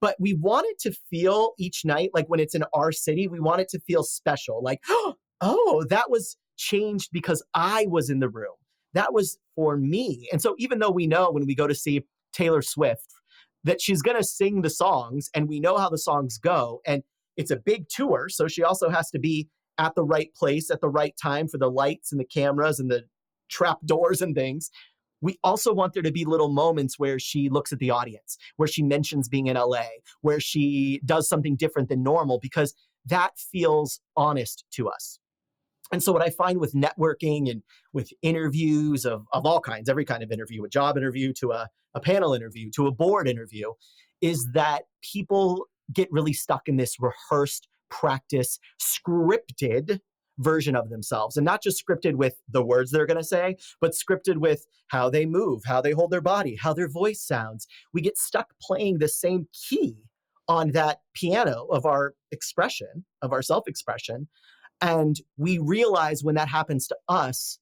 But 0.00 0.16
we 0.18 0.34
want 0.34 0.66
it 0.68 0.78
to 0.80 0.96
feel 1.10 1.52
each 1.58 1.84
night 1.84 2.10
like 2.14 2.26
when 2.28 2.40
it's 2.40 2.54
in 2.54 2.64
our 2.72 2.90
city, 2.90 3.28
we 3.28 3.40
want 3.40 3.60
it 3.60 3.68
to 3.70 3.80
feel 3.80 4.02
special. 4.02 4.62
Like, 4.62 4.80
oh, 5.40 5.84
that 5.88 6.10
was 6.10 6.36
changed 6.56 7.10
because 7.12 7.42
I 7.54 7.86
was 7.88 8.10
in 8.10 8.20
the 8.20 8.28
room 8.28 8.54
that 8.94 9.12
was 9.12 9.38
for 9.54 9.76
me. 9.76 10.28
And 10.32 10.40
so 10.40 10.54
even 10.58 10.78
though 10.78 10.90
we 10.90 11.06
know 11.06 11.30
when 11.30 11.46
we 11.46 11.54
go 11.54 11.66
to 11.66 11.74
see 11.74 12.02
Taylor 12.32 12.62
Swift 12.62 13.06
that 13.64 13.80
she's 13.80 14.02
going 14.02 14.16
to 14.16 14.24
sing 14.24 14.62
the 14.62 14.70
songs 14.70 15.28
and 15.34 15.48
we 15.48 15.60
know 15.60 15.76
how 15.76 15.88
the 15.88 15.98
songs 15.98 16.38
go 16.38 16.80
and 16.86 17.02
it's 17.36 17.50
a 17.50 17.56
big 17.56 17.88
tour, 17.88 18.28
so 18.28 18.48
she 18.48 18.62
also 18.62 18.88
has 18.88 19.10
to 19.10 19.18
be 19.18 19.48
at 19.78 19.94
the 19.94 20.04
right 20.04 20.32
place 20.34 20.70
at 20.70 20.80
the 20.80 20.88
right 20.88 21.14
time 21.20 21.48
for 21.48 21.58
the 21.58 21.70
lights 21.70 22.12
and 22.12 22.20
the 22.20 22.24
cameras 22.24 22.80
and 22.80 22.90
the 22.90 23.04
trap 23.48 23.78
doors 23.84 24.20
and 24.20 24.34
things. 24.34 24.70
We 25.22 25.38
also 25.44 25.72
want 25.72 25.92
there 25.92 26.02
to 26.02 26.12
be 26.12 26.24
little 26.24 26.48
moments 26.48 26.98
where 26.98 27.18
she 27.18 27.48
looks 27.48 27.72
at 27.72 27.78
the 27.78 27.90
audience, 27.90 28.38
where 28.56 28.68
she 28.68 28.82
mentions 28.82 29.28
being 29.28 29.48
in 29.48 29.56
LA, 29.56 29.84
where 30.22 30.40
she 30.40 31.00
does 31.04 31.28
something 31.28 31.56
different 31.56 31.88
than 31.88 32.02
normal 32.02 32.38
because 32.40 32.74
that 33.06 33.32
feels 33.38 34.00
honest 34.16 34.64
to 34.72 34.88
us. 34.88 35.18
And 35.92 36.02
so 36.02 36.12
what 36.12 36.22
I 36.22 36.30
find 36.30 36.58
with 36.58 36.72
networking 36.72 37.50
and 37.50 37.62
with 37.92 38.12
interviews 38.22 39.04
of, 39.04 39.26
of 39.32 39.44
all 39.44 39.60
kinds, 39.60 39.88
every 39.88 40.04
kind 40.04 40.22
of 40.22 40.30
interview, 40.30 40.64
a 40.64 40.68
job 40.68 40.96
interview 40.96 41.32
to 41.34 41.52
a, 41.52 41.68
a 41.94 42.00
panel 42.00 42.32
interview 42.32 42.70
to 42.76 42.86
a 42.86 42.92
board 42.92 43.28
interview, 43.28 43.72
is 44.20 44.48
that 44.54 44.84
people 45.02 45.66
get 45.92 46.08
really 46.12 46.32
stuck 46.32 46.68
in 46.68 46.76
this 46.76 46.96
rehearsed 47.00 47.68
practice, 47.90 48.58
scripted 48.80 50.00
version 50.38 50.74
of 50.74 50.88
themselves. 50.88 51.36
And 51.36 51.44
not 51.44 51.62
just 51.62 51.82
scripted 51.84 52.14
with 52.14 52.34
the 52.48 52.64
words 52.64 52.90
they're 52.90 53.06
going 53.06 53.16
to 53.16 53.24
say, 53.24 53.56
but 53.80 53.92
scripted 53.92 54.38
with 54.38 54.66
how 54.88 55.10
they 55.10 55.26
move, 55.26 55.62
how 55.66 55.80
they 55.80 55.92
hold 55.92 56.10
their 56.10 56.20
body, 56.20 56.56
how 56.56 56.72
their 56.72 56.88
voice 56.88 57.22
sounds. 57.22 57.66
We 57.92 58.00
get 58.00 58.16
stuck 58.16 58.48
playing 58.62 58.98
the 58.98 59.08
same 59.08 59.48
key 59.52 59.96
on 60.48 60.72
that 60.72 61.00
piano 61.14 61.66
of 61.70 61.84
our 61.84 62.14
expression, 62.32 63.04
of 63.22 63.32
our 63.32 63.42
self 63.42 63.68
expression, 63.68 64.28
and 64.80 65.16
we 65.36 65.58
realize 65.58 66.22
when 66.24 66.34
that 66.36 66.48
happens 66.48 66.86
to 66.88 66.96
us, 67.08 67.58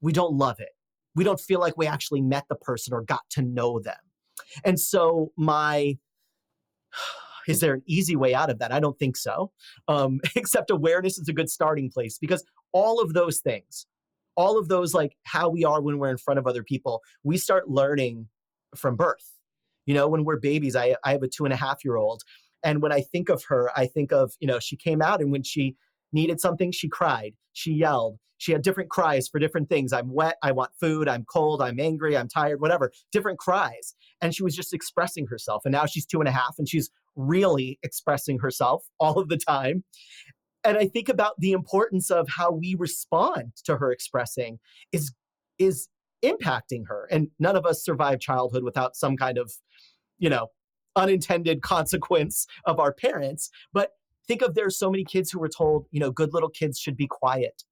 we 0.00 0.12
don't 0.12 0.34
love 0.34 0.60
it. 0.60 0.70
We 1.14 1.24
don't 1.24 1.40
feel 1.40 1.60
like 1.60 1.76
we 1.76 1.86
actually 1.86 2.20
met 2.20 2.44
the 2.48 2.54
person 2.54 2.94
or 2.94 3.02
got 3.02 3.22
to 3.30 3.42
know 3.42 3.80
them. 3.80 3.96
And 4.64 4.78
so, 4.78 5.32
my 5.36 5.98
is 7.48 7.60
there 7.60 7.74
an 7.74 7.82
easy 7.86 8.14
way 8.14 8.34
out 8.34 8.50
of 8.50 8.58
that? 8.58 8.72
I 8.72 8.80
don't 8.80 8.98
think 8.98 9.16
so. 9.16 9.52
Um, 9.88 10.20
except 10.36 10.70
awareness 10.70 11.18
is 11.18 11.28
a 11.28 11.32
good 11.32 11.50
starting 11.50 11.90
place 11.90 12.18
because 12.18 12.44
all 12.72 13.00
of 13.00 13.14
those 13.14 13.38
things, 13.40 13.86
all 14.36 14.58
of 14.58 14.68
those, 14.68 14.94
like 14.94 15.16
how 15.24 15.48
we 15.48 15.64
are 15.64 15.80
when 15.80 15.98
we're 15.98 16.10
in 16.10 16.18
front 16.18 16.38
of 16.38 16.46
other 16.46 16.62
people, 16.62 17.00
we 17.24 17.38
start 17.38 17.68
learning 17.68 18.28
from 18.76 18.96
birth. 18.96 19.32
You 19.86 19.94
know, 19.94 20.06
when 20.06 20.24
we're 20.24 20.38
babies, 20.38 20.76
I, 20.76 20.96
I 21.04 21.12
have 21.12 21.22
a 21.22 21.28
two 21.28 21.44
and 21.44 21.54
a 21.54 21.56
half 21.56 21.84
year 21.84 21.96
old. 21.96 22.22
And 22.62 22.82
when 22.82 22.92
I 22.92 23.00
think 23.00 23.28
of 23.30 23.44
her, 23.44 23.70
I 23.74 23.86
think 23.86 24.12
of, 24.12 24.32
you 24.40 24.46
know, 24.46 24.58
she 24.58 24.76
came 24.76 25.00
out 25.00 25.20
and 25.20 25.32
when 25.32 25.42
she 25.42 25.76
needed 26.12 26.40
something, 26.40 26.72
she 26.72 26.88
cried, 26.88 27.34
she 27.52 27.72
yelled. 27.72 28.18
She 28.38 28.52
had 28.52 28.62
different 28.62 28.88
cries 28.88 29.26
for 29.26 29.40
different 29.40 29.68
things. 29.68 29.92
I'm 29.92 30.12
wet, 30.12 30.36
I 30.42 30.52
want 30.52 30.70
food, 30.80 31.08
I'm 31.08 31.24
cold, 31.24 31.60
I'm 31.60 31.80
angry, 31.80 32.16
I'm 32.16 32.28
tired, 32.28 32.60
whatever, 32.60 32.92
different 33.10 33.40
cries. 33.40 33.96
And 34.22 34.32
she 34.32 34.44
was 34.44 34.54
just 34.54 34.72
expressing 34.72 35.26
herself. 35.26 35.62
And 35.64 35.72
now 35.72 35.86
she's 35.86 36.06
two 36.06 36.20
and 36.20 36.28
a 36.28 36.32
half 36.32 36.54
and 36.56 36.68
she's 36.68 36.88
really 37.16 37.80
expressing 37.82 38.38
herself 38.38 38.84
all 39.00 39.18
of 39.18 39.28
the 39.28 39.36
time. 39.36 39.84
and 40.64 40.78
I 40.78 40.86
think 40.86 41.08
about 41.08 41.34
the 41.38 41.52
importance 41.52 42.10
of 42.10 42.28
how 42.28 42.52
we 42.52 42.76
respond 42.78 43.52
to 43.64 43.76
her 43.76 43.90
expressing 43.90 44.60
is 44.92 45.12
is 45.58 45.88
impacting 46.24 46.86
her. 46.88 47.08
And 47.10 47.28
none 47.38 47.56
of 47.56 47.66
us 47.66 47.84
survive 47.84 48.20
childhood 48.20 48.64
without 48.64 48.96
some 48.96 49.16
kind 49.16 49.38
of, 49.38 49.52
you 50.18 50.30
know, 50.30 50.48
unintended 50.96 51.62
consequence 51.62 52.46
of 52.64 52.78
our 52.78 52.92
parents. 52.92 53.50
But 53.72 53.92
think 54.28 54.42
of 54.42 54.54
there's 54.54 54.78
so 54.78 54.90
many 54.90 55.04
kids 55.04 55.30
who 55.30 55.40
were 55.40 55.48
told, 55.48 55.86
you 55.90 55.98
know, 55.98 56.12
good 56.12 56.32
little 56.32 56.50
kids 56.50 56.78
should 56.78 56.96
be 56.96 57.08
quiet. 57.08 57.64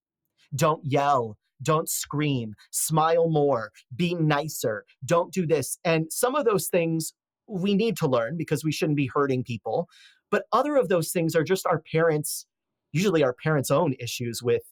Don't 0.54 0.84
yell, 0.84 1.36
don't 1.62 1.88
scream, 1.88 2.54
smile 2.70 3.28
more, 3.28 3.70
be 3.94 4.14
nicer, 4.14 4.84
don't 5.04 5.32
do 5.32 5.46
this. 5.46 5.78
And 5.84 6.12
some 6.12 6.34
of 6.34 6.44
those 6.44 6.68
things 6.68 7.12
we 7.46 7.74
need 7.74 7.96
to 7.98 8.08
learn 8.08 8.36
because 8.36 8.64
we 8.64 8.72
shouldn't 8.72 8.96
be 8.96 9.10
hurting 9.12 9.44
people. 9.44 9.88
But 10.30 10.44
other 10.52 10.76
of 10.76 10.88
those 10.88 11.12
things 11.12 11.36
are 11.36 11.44
just 11.44 11.66
our 11.66 11.82
parents, 11.92 12.46
usually 12.92 13.22
our 13.22 13.34
parents' 13.34 13.70
own 13.70 13.94
issues 14.00 14.42
with, 14.42 14.62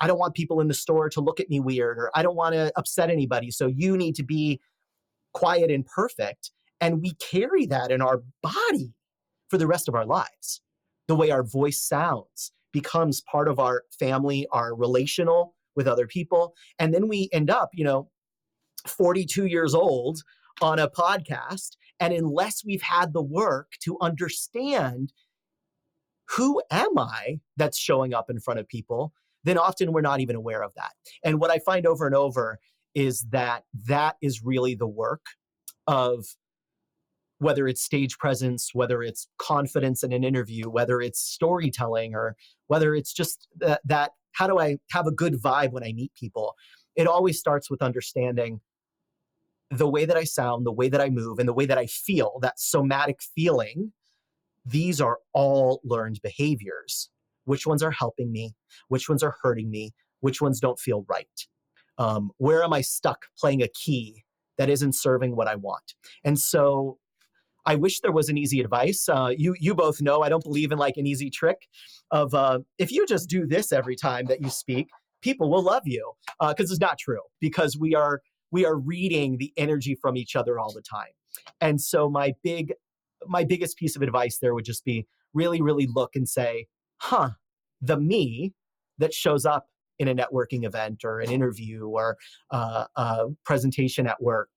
I 0.00 0.08
don't 0.08 0.18
want 0.18 0.34
people 0.34 0.60
in 0.60 0.68
the 0.68 0.74
store 0.74 1.08
to 1.10 1.20
look 1.20 1.38
at 1.38 1.48
me 1.48 1.60
weird, 1.60 1.98
or 1.98 2.10
I 2.14 2.22
don't 2.22 2.34
want 2.34 2.54
to 2.54 2.72
upset 2.76 3.10
anybody. 3.10 3.50
So 3.50 3.68
you 3.68 3.96
need 3.96 4.16
to 4.16 4.24
be 4.24 4.60
quiet 5.32 5.70
and 5.70 5.86
perfect. 5.86 6.50
And 6.80 7.00
we 7.00 7.12
carry 7.14 7.66
that 7.66 7.92
in 7.92 8.02
our 8.02 8.22
body 8.42 8.94
for 9.48 9.56
the 9.56 9.68
rest 9.68 9.88
of 9.88 9.94
our 9.94 10.04
lives. 10.04 10.60
The 11.08 11.16
way 11.16 11.30
our 11.30 11.42
voice 11.42 11.82
sounds 11.82 12.52
becomes 12.72 13.20
part 13.22 13.48
of 13.48 13.58
our 13.58 13.84
family, 13.98 14.46
our 14.52 14.74
relational 14.74 15.54
with 15.76 15.86
other 15.86 16.06
people. 16.06 16.54
And 16.78 16.92
then 16.92 17.08
we 17.08 17.28
end 17.32 17.50
up, 17.50 17.70
you 17.72 17.84
know, 17.84 18.10
42 18.86 19.46
years 19.46 19.74
old 19.74 20.22
on 20.60 20.78
a 20.78 20.88
podcast. 20.88 21.76
And 22.00 22.12
unless 22.12 22.64
we've 22.64 22.82
had 22.82 23.12
the 23.12 23.22
work 23.22 23.72
to 23.84 23.96
understand 24.00 25.12
who 26.30 26.62
am 26.70 26.98
I 26.98 27.40
that's 27.56 27.78
showing 27.78 28.14
up 28.14 28.30
in 28.30 28.40
front 28.40 28.60
of 28.60 28.68
people, 28.68 29.12
then 29.44 29.58
often 29.58 29.92
we're 29.92 30.00
not 30.00 30.20
even 30.20 30.36
aware 30.36 30.62
of 30.62 30.72
that. 30.74 30.92
And 31.22 31.38
what 31.38 31.50
I 31.50 31.58
find 31.58 31.86
over 31.86 32.06
and 32.06 32.14
over 32.14 32.58
is 32.94 33.26
that 33.30 33.64
that 33.86 34.16
is 34.22 34.42
really 34.42 34.74
the 34.74 34.88
work 34.88 35.26
of 35.86 36.24
whether 37.44 37.68
it's 37.68 37.84
stage 37.84 38.16
presence, 38.16 38.70
whether 38.72 39.02
it's 39.02 39.28
confidence 39.38 40.02
in 40.02 40.12
an 40.12 40.24
interview, 40.24 40.70
whether 40.70 41.02
it's 41.02 41.20
storytelling, 41.20 42.14
or 42.14 42.36
whether 42.68 42.94
it's 42.94 43.12
just 43.12 43.46
that, 43.58 43.82
that 43.84 44.12
how 44.32 44.46
do 44.46 44.58
I 44.58 44.78
have 44.92 45.06
a 45.06 45.12
good 45.12 45.34
vibe 45.34 45.72
when 45.72 45.84
I 45.84 45.92
meet 45.92 46.12
people? 46.14 46.54
It 46.96 47.06
always 47.06 47.38
starts 47.38 47.68
with 47.70 47.82
understanding 47.82 48.60
the 49.70 49.88
way 49.88 50.06
that 50.06 50.16
I 50.16 50.24
sound, 50.24 50.64
the 50.64 50.72
way 50.72 50.88
that 50.88 51.02
I 51.02 51.10
move, 51.10 51.38
and 51.38 51.46
the 51.46 51.52
way 51.52 51.66
that 51.66 51.76
I 51.76 51.86
feel, 51.86 52.38
that 52.40 52.58
somatic 52.58 53.20
feeling, 53.36 53.92
these 54.64 54.98
are 55.00 55.18
all 55.34 55.80
learned 55.84 56.20
behaviors. 56.22 57.10
Which 57.44 57.66
ones 57.66 57.82
are 57.82 57.90
helping 57.90 58.32
me? 58.32 58.54
Which 58.88 59.06
ones 59.08 59.22
are 59.22 59.36
hurting 59.42 59.70
me? 59.70 59.92
Which 60.20 60.40
ones 60.40 60.60
don't 60.60 60.78
feel 60.78 61.04
right? 61.10 61.46
Um, 61.98 62.30
where 62.38 62.64
am 62.64 62.72
I 62.72 62.80
stuck 62.80 63.26
playing 63.38 63.62
a 63.62 63.68
key 63.68 64.24
that 64.56 64.70
isn't 64.70 64.94
serving 64.94 65.36
what 65.36 65.46
I 65.46 65.56
want? 65.56 65.92
And 66.24 66.38
so 66.38 66.98
I 67.66 67.74
wish 67.76 68.00
there 68.00 68.12
was 68.12 68.28
an 68.28 68.38
easy 68.38 68.60
advice. 68.60 69.08
Uh, 69.08 69.32
you 69.36 69.54
you 69.58 69.74
both 69.74 70.00
know 70.00 70.22
I 70.22 70.28
don't 70.28 70.44
believe 70.44 70.72
in 70.72 70.78
like 70.78 70.96
an 70.96 71.06
easy 71.06 71.30
trick 71.30 71.68
of 72.10 72.34
uh, 72.34 72.60
if 72.78 72.92
you 72.92 73.06
just 73.06 73.28
do 73.28 73.46
this 73.46 73.72
every 73.72 73.96
time 73.96 74.26
that 74.26 74.40
you 74.40 74.50
speak, 74.50 74.88
people 75.22 75.50
will 75.50 75.62
love 75.62 75.82
you 75.86 76.12
because 76.40 76.70
uh, 76.70 76.74
it's 76.74 76.80
not 76.80 76.98
true 76.98 77.22
because 77.40 77.76
we 77.78 77.94
are 77.94 78.20
we 78.50 78.64
are 78.64 78.76
reading 78.76 79.38
the 79.38 79.52
energy 79.56 79.94
from 79.94 80.16
each 80.16 80.36
other 80.36 80.58
all 80.58 80.72
the 80.72 80.82
time. 80.82 81.12
And 81.60 81.80
so 81.80 82.08
my 82.08 82.34
big 82.42 82.74
my 83.26 83.44
biggest 83.44 83.76
piece 83.78 83.96
of 83.96 84.02
advice 84.02 84.38
there 84.40 84.54
would 84.54 84.64
just 84.64 84.84
be 84.84 85.06
really 85.32 85.62
really 85.62 85.88
look 85.92 86.14
and 86.14 86.28
say, 86.28 86.66
"Huh, 86.98 87.30
the 87.80 87.98
me 87.98 88.52
that 88.98 89.14
shows 89.14 89.44
up 89.44 89.66
in 89.98 90.08
a 90.08 90.14
networking 90.14 90.64
event 90.64 91.04
or 91.04 91.20
an 91.20 91.30
interview 91.30 91.86
or 91.86 92.16
uh, 92.50 92.84
a 92.96 93.26
presentation 93.44 94.06
at 94.06 94.20
work, 94.22 94.50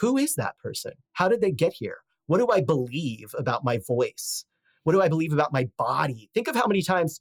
who 0.00 0.16
is 0.16 0.34
that 0.34 0.58
person? 0.58 0.92
How 1.12 1.28
did 1.28 1.40
they 1.40 1.52
get 1.52 1.74
here? 1.74 1.98
What 2.26 2.38
do 2.38 2.48
I 2.48 2.60
believe 2.60 3.34
about 3.38 3.64
my 3.64 3.80
voice? 3.86 4.44
What 4.84 4.92
do 4.92 5.02
I 5.02 5.08
believe 5.08 5.32
about 5.32 5.52
my 5.52 5.68
body? 5.76 6.30
Think 6.32 6.48
of 6.48 6.56
how 6.56 6.66
many 6.66 6.82
times 6.82 7.20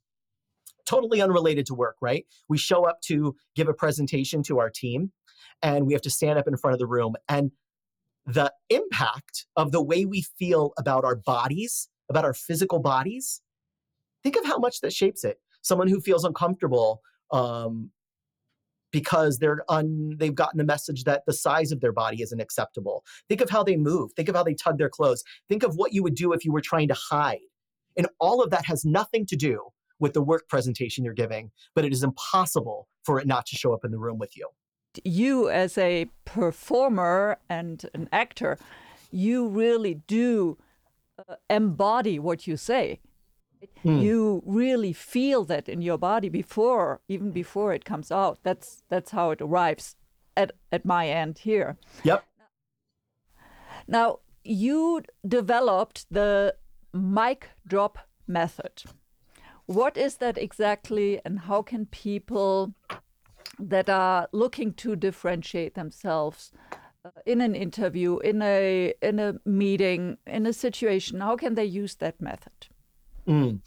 totally 0.86 1.22
unrelated 1.22 1.66
to 1.68 1.76
work, 1.76 1.98
right? 2.02 2.26
We 2.48 2.58
show 2.58 2.86
up 2.86 3.02
to 3.02 3.36
give 3.56 3.68
a 3.68 3.74
presentation 3.74 4.44
to 4.44 4.60
our 4.60 4.70
team 4.70 5.12
and 5.62 5.86
we 5.86 5.94
have 5.94 6.02
to 6.04 6.10
stand 6.10 6.40
up 6.40 6.48
in 6.48 6.58
front 6.58 6.74
of 6.74 6.80
the 6.80 6.88
room 6.88 7.16
and 7.28 7.52
the 8.26 8.54
impact 8.70 9.46
of 9.56 9.72
the 9.72 9.82
way 9.82 10.06
we 10.06 10.22
feel 10.22 10.74
about 10.78 11.04
our 11.04 11.16
bodies 11.16 11.90
about 12.10 12.26
our 12.26 12.34
physical 12.34 12.80
bodies 12.80 13.42
think 14.24 14.36
of 14.36 14.46
how 14.46 14.58
much 14.58 14.82
that 14.82 14.94
shapes 14.94 15.24
it 15.24 15.38
someone 15.62 15.88
who 15.88 16.00
feels 16.00 16.24
uncomfortable 16.24 17.02
um, 17.32 17.92
because 18.92 19.40
they're 19.40 19.64
un, 19.70 20.16
they've 20.18 20.36
gotten 20.36 20.58
the 20.58 20.64
message 20.64 21.04
that 21.04 21.24
the 21.26 21.34
size 21.34 21.72
of 21.72 21.82
their 21.82 21.94
body 21.94 22.22
isn't 22.22 22.40
acceptable. 22.40 23.04
Think 23.28 23.42
of 23.42 23.50
how 23.50 23.64
they 23.64 23.78
move. 23.78 24.12
Think 24.14 24.30
of 24.30 24.36
how 24.36 24.44
they 24.44 24.54
tug 24.54 24.78
their 24.78 24.90
clothes. 24.90 25.24
Think 25.48 25.64
of 25.64 25.76
what 25.76 25.94
you 25.94 26.04
would 26.04 26.16
do 26.16 26.34
if 26.34 26.46
you 26.46 26.52
were 26.52 26.62
trying 26.62 26.88
to 26.88 26.96
hide. 26.96 27.40
And 27.98 28.08
all 28.20 28.42
of 28.42 28.50
that 28.52 28.66
has 28.66 28.86
nothing 28.86 29.26
to 29.28 29.36
do 29.36 29.70
with 30.00 30.14
the 30.14 30.22
work 30.22 30.48
presentation 30.48 31.04
you're 31.04 31.14
giving 31.14 31.52
but 31.76 31.86
it 31.86 31.94
is 31.94 32.04
impossible 32.04 32.88
for 33.04 33.20
it 33.20 33.28
not 33.28 33.46
to 33.48 33.56
show 33.56 33.74
up 33.74 33.86
in 33.86 33.92
the 33.92 33.98
room 33.98 34.18
with 34.18 34.36
you. 34.38 34.48
You 35.04 35.50
as 35.50 35.78
a 35.78 36.08
performer 36.26 37.38
and 37.50 37.86
an 37.94 38.10
actor, 38.12 38.58
you 39.12 39.48
really 39.48 39.96
do 40.08 40.58
uh, 41.18 41.36
embody 41.50 42.20
what 42.20 42.48
you 42.48 42.58
say. 42.58 43.00
Mm. 43.84 44.02
You 44.02 44.44
really 44.46 44.94
feel 44.94 45.46
that 45.46 45.70
in 45.70 45.82
your 45.82 45.98
body 45.98 46.30
before, 46.30 47.02
even 47.08 47.32
before 47.32 47.74
it 47.74 47.86
comes 47.86 48.12
out. 48.12 48.40
That's 48.44 48.84
that's 48.90 49.12
how 49.12 49.32
it 49.32 49.42
arrives 49.42 49.96
at 50.36 50.52
at 50.72 50.86
my 50.86 51.08
end 51.08 51.40
here. 51.40 51.78
Yep. 52.04 52.24
Now 53.88 54.20
you 54.44 55.02
developed 55.28 56.06
the 56.12 56.56
mic 56.94 57.50
drop 57.68 57.98
method. 58.28 58.84
What 59.66 59.98
is 59.98 60.18
that 60.18 60.38
exactly, 60.38 61.22
and 61.24 61.40
how 61.40 61.62
can 61.62 61.86
people 61.86 62.74
that 63.60 63.90
are 63.90 64.28
looking 64.32 64.74
to 64.74 64.96
differentiate 64.96 65.76
themselves 65.76 66.52
uh, 67.06 67.12
in 67.26 67.42
an 67.42 67.56
interview, 67.56 68.18
in 68.20 68.42
a 68.42 68.94
in 69.02 69.20
a 69.20 69.36
meeting, 69.46 70.18
in 70.26 70.46
a 70.46 70.54
situation? 70.54 71.22
How 71.22 71.36
can 71.36 71.56
they 71.56 71.66
use 71.66 71.96
that 71.96 72.20
method? 72.20 72.70
Mm. 73.30 73.62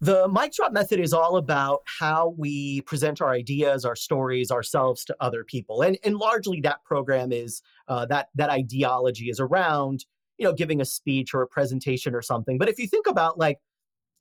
The 0.00 0.28
mic 0.28 0.52
drop 0.52 0.72
method 0.72 1.00
is 1.00 1.14
all 1.14 1.36
about 1.36 1.80
how 1.98 2.34
we 2.36 2.82
present 2.82 3.22
our 3.22 3.30
ideas, 3.30 3.84
our 3.84 3.96
stories, 3.96 4.50
ourselves 4.50 5.04
to 5.06 5.16
other 5.20 5.42
people, 5.42 5.82
and 5.82 5.98
and 6.04 6.16
largely 6.16 6.60
that 6.60 6.84
program 6.84 7.32
is 7.32 7.62
uh, 7.88 8.04
that 8.06 8.28
that 8.34 8.50
ideology 8.50 9.30
is 9.30 9.40
around 9.40 10.04
you 10.36 10.44
know 10.44 10.52
giving 10.52 10.80
a 10.80 10.84
speech 10.84 11.32
or 11.32 11.42
a 11.42 11.46
presentation 11.46 12.14
or 12.14 12.20
something. 12.20 12.58
But 12.58 12.68
if 12.68 12.78
you 12.78 12.86
think 12.86 13.06
about 13.06 13.38
like 13.38 13.58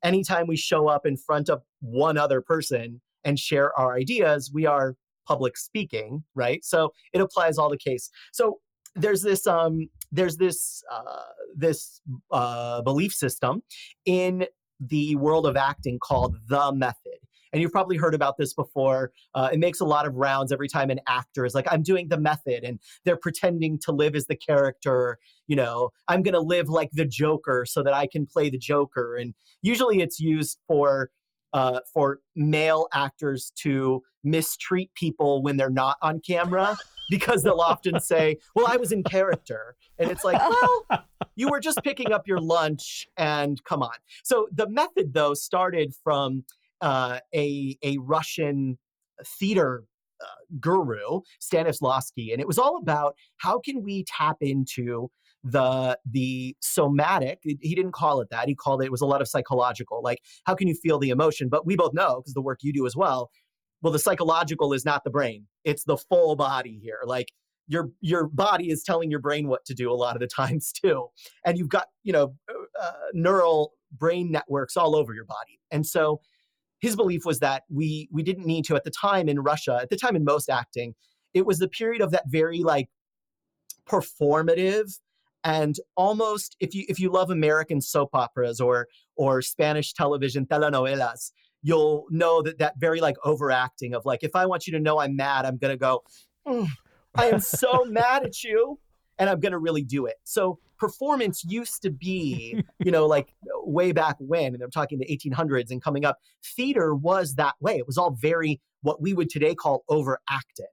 anytime 0.01 0.47
we 0.47 0.56
show 0.56 0.88
up 0.88 1.06
in 1.06 1.17
front 1.17 1.49
of 1.49 1.62
one 1.82 2.17
other 2.17 2.41
person 2.41 3.01
and 3.25 3.38
share 3.38 3.78
our 3.78 3.95
ideas, 3.95 4.51
we 4.54 4.65
are 4.65 4.95
public 5.28 5.58
speaking, 5.58 6.23
right? 6.36 6.63
So 6.63 6.93
it 7.12 7.19
applies 7.19 7.58
all 7.58 7.69
the 7.69 7.78
case. 7.78 8.10
So 8.32 8.60
there's 8.95 9.23
this 9.23 9.45
um, 9.45 9.89
there's 10.12 10.38
this 10.38 10.84
uh, 10.91 11.24
this 11.56 12.02
uh, 12.32 12.82
belief 12.82 13.13
system 13.13 13.62
in 14.06 14.46
the 14.80 15.15
world 15.15 15.46
of 15.48 15.56
acting 15.56 16.00
called 16.00 16.36
the 16.48 16.72
method. 16.74 17.20
And 17.54 17.62
you've 17.62 17.72
probably 17.72 17.96
heard 17.96 18.13
about 18.13 18.36
this 18.38 18.54
before. 18.54 19.13
Uh, 19.34 19.50
it 19.54 19.60
makes 19.60 19.80
a 19.80 19.86
lot 19.86 20.06
of 20.06 20.15
rounds 20.15 20.52
every 20.52 20.68
time 20.68 20.89
an 20.89 21.00
actor 21.08 21.46
is 21.46 21.56
like, 21.56 21.65
I'm 21.72 21.84
doing 21.84 22.10
the 22.10 22.20
method, 22.20 22.65
and 22.65 22.80
they're 23.06 23.15
pretending 23.15 23.80
to 23.84 23.94
live 23.94 24.13
as 24.13 24.26
the 24.26 24.36
character. 24.36 25.18
You 25.48 25.56
know, 25.56 25.91
I'm 26.10 26.22
going 26.22 26.34
to 26.34 26.41
live 26.41 26.68
like 26.68 26.89
the 26.91 27.06
Joker 27.06 27.65
so 27.65 27.82
that 27.82 27.94
I 27.94 28.08
can 28.08 28.26
play 28.26 28.50
the 28.50 28.58
Joker. 28.58 29.15
And 29.15 29.34
usually 29.62 30.02
it's 30.02 30.20
used 30.20 30.60
for 30.68 31.12
uh, 31.56 31.80
for 31.91 32.20
male 32.36 32.88
actors 32.94 33.54
to 33.56 34.04
mistreat 34.26 34.94
people 34.94 35.41
when 35.41 35.56
they're 35.56 35.70
not 35.70 35.96
on 36.02 36.20
camera 36.20 36.76
because 37.10 37.44
they'll 37.44 37.62
often 37.62 37.98
say, 38.02 38.38
Well, 38.56 38.68
I 38.68 38.76
was 38.76 38.91
in 38.91 39.04
character. 39.04 39.78
And 39.98 40.12
it's 40.12 40.25
like, 40.25 40.38
Well, 40.38 41.06
you 41.38 41.48
were 41.48 41.62
just 41.62 41.79
picking 41.82 42.12
up 42.12 42.27
your 42.27 42.42
lunch 42.42 43.08
and 43.15 43.63
come 43.63 43.82
on. 43.82 43.96
So 44.25 44.50
the 44.52 44.67
method, 44.67 45.13
though, 45.13 45.34
started 45.34 45.94
from 46.04 46.44
uh, 46.82 47.19
a, 47.34 47.77
a 47.84 48.00
Russian 48.00 48.77
theater 49.25 49.86
uh, 50.19 50.60
guru, 50.60 51.21
Stanislavski, 51.42 52.34
and 52.34 52.42
it 52.42 52.48
was 52.48 52.58
all 52.60 52.77
about 52.77 53.15
how 53.38 53.60
can 53.60 53.82
we 53.82 54.04
tap 54.04 54.38
into 54.42 55.10
the 55.48 55.98
the 56.10 56.56
somatic 56.60 57.39
he 57.43 57.75
didn't 57.75 57.91
call 57.91 58.19
it 58.19 58.29
that 58.31 58.48
he 58.48 58.56
called 58.56 58.81
it 58.81 58.85
it 58.85 58.91
was 58.91 59.02
a 59.02 59.06
lot 59.06 59.21
of 59.21 59.27
psychological 59.27 60.02
like 60.04 60.19
how 60.46 60.56
can 60.56 60.67
you 60.67 60.73
feel 60.73 60.98
the 60.98 61.12
emotion 61.12 61.50
but 61.50 61.67
we 61.67 61.75
both 61.75 61.93
know 61.93 62.19
because 62.19 62.33
the 62.33 62.41
work 62.41 62.60
you 62.63 62.73
do 62.73 62.85
as 62.85 62.96
well 62.96 63.29
well 63.83 63.93
the 63.93 64.00
psychological 64.00 64.73
is 64.73 64.83
not 64.83 65.04
the 65.04 65.10
brain 65.12 65.46
it's 65.63 65.83
the 65.83 65.98
full 65.98 66.35
body 66.35 66.79
here 66.81 67.00
like 67.06 67.27
your 67.67 67.89
your 68.02 68.27
body 68.27 68.71
is 68.71 68.81
telling 68.83 69.12
your 69.12 69.19
brain 69.19 69.48
what 69.48 69.63
to 69.65 69.75
do 69.75 69.91
a 69.91 69.93
lot 69.93 70.15
of 70.15 70.19
the 70.19 70.27
times 70.35 70.71
too 70.71 71.06
and 71.46 71.60
you've 71.60 71.69
got 71.69 71.87
you 72.04 72.12
know 72.12 72.33
uh, 72.81 72.91
neural 73.13 73.71
brain 73.98 74.31
networks 74.31 74.77
all 74.77 74.96
over 74.96 75.13
your 75.13 75.25
body. 75.25 75.60
And 75.71 75.85
so 75.85 76.21
his 76.79 76.96
belief 76.96 77.25
was 77.25 77.39
that 77.39 77.63
we 77.69 78.10
we 78.12 78.23
didn't 78.23 78.46
need 78.46 78.65
to 78.65 78.75
at 78.75 78.83
the 78.83 78.91
time 78.91 79.29
in 79.29 79.39
Russia, 79.39 79.79
at 79.81 79.89
the 79.89 79.98
time 79.98 80.15
in 80.15 80.23
most 80.23 80.50
acting, 80.50 80.93
it 81.33 81.46
was 81.46 81.60
the 81.60 81.67
period 81.67 82.02
of 82.02 82.12
that 82.12 82.23
very 82.27 82.63
like 82.63 82.89
performative 83.89 85.00
and 85.46 85.79
almost 85.96 86.58
if 86.60 86.73
you 86.73 86.85
if 86.89 87.00
you 87.00 87.10
love 87.12 87.29
American 87.29 87.79
soap 87.79 88.10
operas 88.13 88.60
or 88.60 88.87
or 89.15 89.41
Spanish 89.41 89.93
television 89.93 90.46
telenovelas, 90.46 91.31
you'll 91.62 92.06
know 92.10 92.41
that 92.41 92.58
that 92.58 92.73
very 92.79 93.00
like 93.00 93.15
overacting 93.23 93.93
of 93.93 94.06
like 94.06 94.23
if 94.23 94.35
I 94.35 94.48
want 94.48 94.67
you 94.67 94.73
to 94.73 94.79
know 94.79 95.00
I'm 95.00 95.15
mad, 95.15 95.46
I'm 95.46 95.58
gonna 95.58 95.77
go, 95.77 96.04
mm, 96.48 96.67
I 97.13 97.27
am 97.27 97.39
so 97.39 97.85
mad 97.87 98.25
at 98.25 98.43
you, 98.43 98.79
and 99.19 99.29
I'm 99.29 99.39
gonna 99.39 99.60
really 99.60 99.83
do 99.83 100.08
it. 100.08 100.15
So 100.23 100.58
performance 100.79 101.43
used 101.46 101.83
to 101.83 101.91
be, 101.91 102.60
you 102.79 102.91
know, 102.91 103.06
like 103.06 103.35
way 103.63 103.91
back 103.91 104.15
when, 104.19 104.56
and 104.56 104.63
I'm 104.63 104.71
talking 104.71 104.98
the 104.98 105.06
1800s 105.06 105.69
and 105.69 105.81
coming 105.81 106.06
up, 106.06 106.17
theater 106.56 106.96
was 106.96 107.35
that 107.35 107.54
way. 107.62 107.77
It 107.77 107.85
was 107.85 108.00
all 108.00 108.12
very 108.12 108.60
what 108.81 109.00
we 109.00 109.13
would 109.13 109.29
today 109.29 109.54
call 109.54 109.83
overacted. 109.89 110.65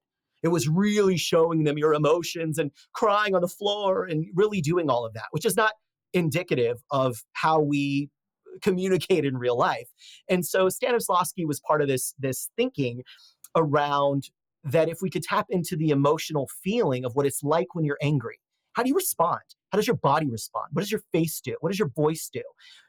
It 0.43 0.49
was 0.49 0.69
really 0.69 1.17
showing 1.17 1.65
them 1.65 1.79
your 1.79 1.95
emotions 1.95 2.59
and 2.59 2.71
crying 2.93 3.35
on 3.35 3.43
the 3.43 3.49
floor 3.49 4.05
and 4.05 4.27
really 4.35 4.61
doing 4.61 4.91
all 4.91 5.05
of 5.05 5.15
that, 5.15 5.27
which 5.31 5.47
is 5.47 5.57
not 5.57 5.73
indicative 6.13 6.83
of 6.91 7.25
how 7.33 7.61
we 7.61 8.11
communicate 8.61 9.25
in 9.25 9.37
real 9.39 9.57
life. 9.57 9.89
And 10.29 10.45
so 10.45 10.67
Stanislavski 10.67 11.47
was 11.47 11.61
part 11.61 11.81
of 11.81 11.89
this 11.89 12.15
this 12.19 12.51
thinking 12.57 13.03
around 13.57 14.31
that 14.65 14.89
if 14.89 14.99
we 15.03 15.11
could 15.11 15.23
tap 15.23 15.47
into 15.51 15.77
the 15.77 15.91
emotional 15.91 16.49
feeling 16.63 17.05
of 17.05 17.15
what 17.15 17.27
it's 17.27 17.43
like 17.43 17.75
when 17.75 17.85
you're 17.85 17.99
angry, 18.03 18.39
how 18.75 18.83
do 18.83 18.89
you 18.89 18.95
respond? 18.95 19.41
How 19.71 19.77
does 19.77 19.87
your 19.87 19.97
body 19.97 20.29
respond? 20.29 20.69
What 20.73 20.83
does 20.83 20.93
your 20.93 21.03
face 21.13 21.41
do? 21.41 21.57
What 21.61 21.71
does 21.71 21.79
your 21.79 21.89
voice 21.89 22.29
do? 22.33 22.43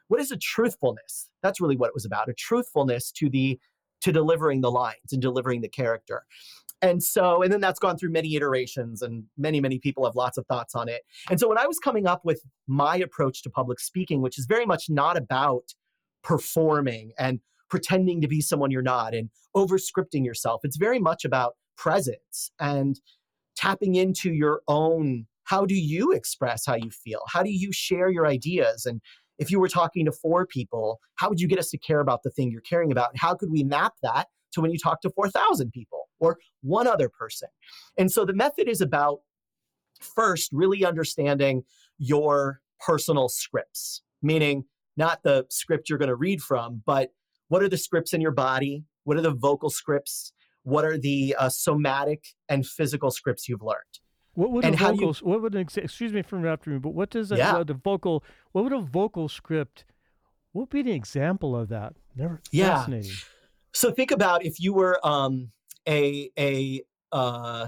What 0.08 0.20
is 0.20 0.32
a 0.32 0.38
truthfulness? 0.38 1.30
That's 1.42 1.62
really 1.62 1.78
what 1.78 1.88
it 1.88 1.94
was 1.94 2.06
about, 2.06 2.30
a 2.30 2.34
truthfulness 2.34 3.12
to 3.14 3.30
the 3.30 3.60
to 4.02 4.12
delivering 4.12 4.60
the 4.60 4.72
lines 4.72 5.14
and 5.14 5.22
delivering 5.22 5.62
the 5.62 5.70
character. 5.70 6.24
And 6.84 7.02
so, 7.02 7.42
and 7.42 7.52
then 7.52 7.62
that's 7.62 7.80
gone 7.80 7.98
through 7.98 8.12
many 8.12 8.36
iterations, 8.36 9.02
and 9.02 9.24
many, 9.38 9.62
many 9.62 9.80
people 9.80 10.04
have 10.06 10.16
lots 10.16 10.38
of 10.38 10.46
thoughts 10.48 10.76
on 10.76 10.90
it. 10.90 11.02
And 11.30 11.40
so, 11.40 11.48
when 11.48 11.58
I 11.58 11.66
was 11.66 11.80
coming 11.80 12.06
up 12.06 12.26
with 12.26 12.44
my 12.68 12.98
approach 12.98 13.42
to 13.44 13.50
public 13.50 13.80
speaking, 13.80 14.22
which 14.22 14.38
is 14.38 14.46
very 14.46 14.66
much 14.66 14.90
not 14.90 15.16
about 15.18 15.74
performing 16.24 17.14
and 17.18 17.40
pretending 17.70 18.20
to 18.22 18.28
be 18.28 18.42
someone 18.42 18.70
you're 18.70 18.82
not 18.82 19.16
and 19.16 19.30
over 19.56 19.78
scripting 19.78 20.26
yourself, 20.26 20.60
it's 20.66 20.76
very 20.76 21.00
much 21.00 21.24
about 21.24 21.54
presence 21.78 22.52
and 22.60 23.00
tapping 23.56 23.96
into 23.96 24.32
your 24.34 24.62
own 24.68 25.26
how 25.46 25.66
do 25.66 25.76
you 25.76 26.12
express 26.12 26.66
how 26.66 26.76
you 26.76 26.90
feel? 26.90 27.22
How 27.28 27.44
do 27.44 27.50
you 27.50 27.72
share 27.72 28.10
your 28.10 28.28
ideas? 28.28 28.86
And 28.86 29.02
if 29.40 29.52
you 29.52 29.60
were 29.60 29.70
talking 29.70 30.06
to 30.06 30.12
four 30.12 30.46
people, 30.46 31.00
how 31.16 31.30
would 31.30 31.40
you 31.40 31.48
get 31.48 31.60
us 31.60 31.70
to 31.72 31.78
care 31.78 32.00
about 32.00 32.24
the 32.24 32.30
thing 32.30 32.52
you're 32.52 32.62
caring 32.62 32.92
about? 32.92 33.18
How 33.18 33.36
could 33.36 33.52
we 33.52 33.64
map 33.64 33.94
that 34.04 34.28
to 34.54 34.62
when 34.62 34.72
you 34.72 34.80
talk 34.80 35.02
to 35.02 35.10
4,000 35.10 35.72
people 35.72 36.10
or 36.20 36.38
one 36.62 36.88
other 36.88 37.10
person? 37.10 37.50
And 37.98 38.12
so 38.12 38.26
the 38.26 38.34
method 38.34 38.68
is 38.68 38.82
about 38.82 39.20
first 40.00 40.50
really 40.52 40.86
understanding 40.86 41.64
your 41.98 42.62
personal 42.80 43.30
scripts, 43.30 44.02
meaning 44.22 44.66
not 44.98 45.24
the 45.24 45.46
script 45.50 45.90
you're 45.90 46.00
going 46.00 46.10
to 46.10 46.16
read 46.16 46.42
from, 46.42 46.82
but 46.86 47.10
what 47.48 47.64
are 47.64 47.70
the 47.70 47.78
scripts 47.78 48.14
in 48.14 48.22
your 48.22 48.32
body? 48.32 48.84
What 49.04 49.18
are 49.18 49.22
the 49.22 49.34
vocal 49.34 49.70
scripts? 49.70 50.34
What 50.64 50.86
are 50.86 50.98
the 50.98 51.36
uh, 51.38 51.50
somatic 51.50 52.24
and 52.50 52.66
physical 52.66 53.12
scripts 53.12 53.50
you've 53.50 53.62
learned? 53.62 53.82
What 54.36 54.52
would 54.52 54.66
and 54.66 54.76
a 54.76 54.78
vocal? 54.78 55.10
You, 55.10 55.14
what 55.22 55.42
would 55.42 55.56
an 55.56 55.62
excuse 55.62 56.14
me 56.14 56.24
for 56.24 56.38
interrupting, 56.38 56.80
but 56.80 56.94
what 56.94 57.12
does 57.12 57.32
a, 57.32 57.38
yeah. 57.38 57.58
uh, 57.58 57.64
the 57.64 57.76
vocal? 57.76 58.24
What 58.52 58.64
would 58.64 58.74
a 58.74 58.80
vocal 58.80 59.30
script? 59.30 59.86
What 60.52 60.64
would 60.64 60.70
be 60.70 60.82
the 60.82 60.96
example 60.96 61.56
of 61.56 61.70
that? 61.70 61.94
Never 62.16 62.42
yeah. 62.52 62.78
fascinating. 62.78 63.12
So 63.74 63.92
think 63.92 64.12
about 64.12 64.46
if 64.46 64.60
you 64.60 64.74
were 64.74 65.00
um, 65.06 65.50
a 65.88 66.30
a 66.38 66.82
uh, 67.12 67.68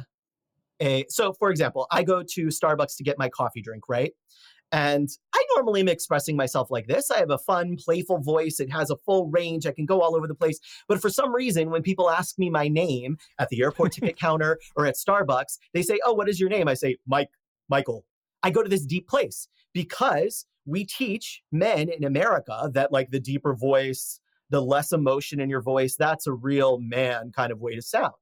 a. 0.82 1.06
So 1.10 1.34
for 1.34 1.50
example, 1.50 1.88
I 1.92 2.04
go 2.04 2.24
to 2.24 2.48
Starbucks 2.48 2.98
to 2.98 3.04
get 3.04 3.18
my 3.18 3.30
coffee 3.30 3.62
drink, 3.62 3.90
right? 3.90 4.14
And 4.72 5.10
I 5.34 5.46
normally 5.56 5.82
am 5.82 5.88
expressing 5.88 6.36
myself 6.36 6.72
like 6.72 6.88
this. 6.88 7.12
I 7.12 7.20
have 7.20 7.30
a 7.30 7.38
fun, 7.38 7.78
playful 7.78 8.20
voice. 8.20 8.60
It 8.60 8.72
has 8.72 8.90
a 8.90 8.98
full 8.98 9.30
range. 9.30 9.66
I 9.66 9.72
can 9.72 9.86
go 9.86 10.02
all 10.02 10.16
over 10.16 10.28
the 10.28 10.36
place. 10.36 10.60
But 10.88 11.02
for 11.02 11.10
some 11.10 11.34
reason, 11.34 11.70
when 11.70 11.84
people 11.84 12.10
ask 12.10 12.38
me 12.38 12.50
my 12.50 12.68
name 12.68 13.18
at 13.40 13.50
the 13.50 13.62
airport 13.62 13.92
ticket 13.94 14.20
counter 14.20 14.60
or 14.76 14.86
at 14.86 14.96
Starbucks, 14.96 15.60
they 15.74 15.82
say, 15.82 16.00
Oh, 16.04 16.14
what 16.14 16.30
is 16.30 16.40
your 16.40 16.50
name? 16.50 16.68
I 16.68 16.74
say, 16.74 16.98
Mike, 17.08 17.30
Michael. 17.70 18.06
I 18.44 18.50
go 18.50 18.62
to 18.62 18.70
this 18.70 18.86
deep 18.86 19.08
place 19.08 19.48
because 19.74 20.46
we 20.66 20.84
teach 20.84 21.42
men 21.52 21.90
in 21.90 22.04
America 22.04 22.70
that, 22.74 22.92
like, 22.92 23.12
the 23.12 23.20
deeper 23.20 23.56
voice, 23.56 24.20
the 24.56 24.62
less 24.62 24.94
emotion 24.94 25.42
in 25.42 25.50
your 25.50 25.62
voice, 25.62 25.98
that's 25.98 26.28
a 26.28 26.32
real 26.32 26.80
man 26.80 27.34
kind 27.36 27.52
of 27.52 27.60
way 27.60 27.76
to 27.76 27.82
sound. 27.82 28.14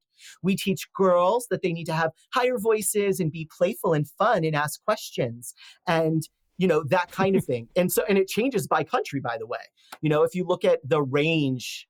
We 0.42 0.56
teach 0.56 0.92
girls 0.92 1.46
that 1.48 1.62
they 1.62 1.72
need 1.72 1.84
to 1.84 1.92
have 1.92 2.10
higher 2.32 2.58
voices 2.58 3.20
and 3.20 3.30
be 3.30 3.48
playful 3.56 3.92
and 3.92 4.04
fun 4.18 4.42
and 4.42 4.56
ask 4.56 4.82
questions 4.84 5.54
and 5.86 6.28
you 6.58 6.66
know 6.66 6.82
that 6.88 7.12
kind 7.20 7.36
of 7.36 7.44
thing. 7.44 7.68
And 7.76 7.92
so 7.92 8.02
and 8.08 8.18
it 8.18 8.26
changes 8.26 8.66
by 8.66 8.82
country 8.82 9.20
by 9.20 9.36
the 9.38 9.46
way. 9.46 9.60
You 10.00 10.10
know, 10.10 10.24
if 10.24 10.34
you 10.34 10.44
look 10.44 10.64
at 10.64 10.80
the 10.82 11.02
range 11.02 11.86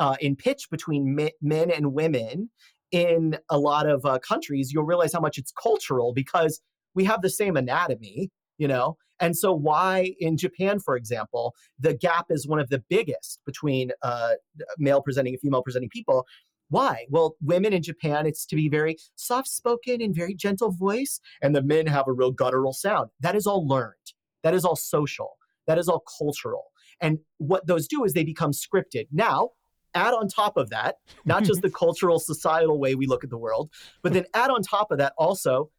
uh, 0.00 0.16
in 0.20 0.34
pitch 0.34 0.68
between 0.68 1.14
men 1.40 1.70
and 1.70 1.92
women 1.92 2.50
in 2.90 3.38
a 3.48 3.58
lot 3.58 3.88
of 3.88 4.04
uh, 4.04 4.18
countries, 4.18 4.72
you'll 4.72 4.84
realize 4.84 5.12
how 5.12 5.20
much 5.20 5.38
it's 5.38 5.52
cultural 5.52 6.12
because 6.12 6.60
we 6.96 7.04
have 7.04 7.22
the 7.22 7.30
same 7.30 7.56
anatomy, 7.56 8.30
you 8.58 8.66
know. 8.66 8.96
And 9.20 9.36
so, 9.36 9.52
why 9.52 10.14
in 10.20 10.36
Japan, 10.36 10.78
for 10.78 10.96
example, 10.96 11.54
the 11.78 11.94
gap 11.94 12.26
is 12.30 12.46
one 12.46 12.58
of 12.58 12.68
the 12.68 12.82
biggest 12.88 13.40
between 13.46 13.92
uh, 14.02 14.32
male 14.78 15.00
presenting 15.02 15.34
and 15.34 15.40
female 15.40 15.62
presenting 15.62 15.88
people 15.88 16.26
why? 16.68 17.06
Well, 17.10 17.36
women 17.40 17.72
in 17.72 17.82
Japan, 17.82 18.26
it's 18.26 18.44
to 18.46 18.56
be 18.56 18.68
very 18.68 18.96
soft 19.14 19.48
spoken 19.48 20.02
and 20.02 20.14
very 20.14 20.34
gentle 20.34 20.72
voice, 20.72 21.20
and 21.42 21.54
the 21.54 21.62
men 21.62 21.86
have 21.86 22.08
a 22.08 22.12
real 22.12 22.32
guttural 22.32 22.72
sound. 22.72 23.10
That 23.20 23.36
is 23.36 23.46
all 23.46 23.66
learned. 23.66 23.94
That 24.42 24.54
is 24.54 24.64
all 24.64 24.76
social. 24.76 25.36
That 25.66 25.78
is 25.78 25.88
all 25.88 26.02
cultural. 26.18 26.64
And 27.00 27.18
what 27.38 27.66
those 27.66 27.86
do 27.86 28.04
is 28.04 28.12
they 28.12 28.24
become 28.24 28.52
scripted. 28.52 29.06
Now, 29.12 29.50
add 29.94 30.14
on 30.14 30.28
top 30.28 30.56
of 30.56 30.70
that, 30.70 30.96
not 31.24 31.44
just 31.44 31.62
the 31.62 31.70
cultural, 31.84 32.18
societal 32.18 32.78
way 32.78 32.94
we 32.94 33.06
look 33.06 33.24
at 33.24 33.30
the 33.30 33.38
world, 33.38 33.70
but 34.02 34.12
then 34.12 34.24
add 34.34 34.50
on 34.50 34.62
top 34.62 34.90
of 34.90 34.98
that 34.98 35.12
also, 35.18 35.70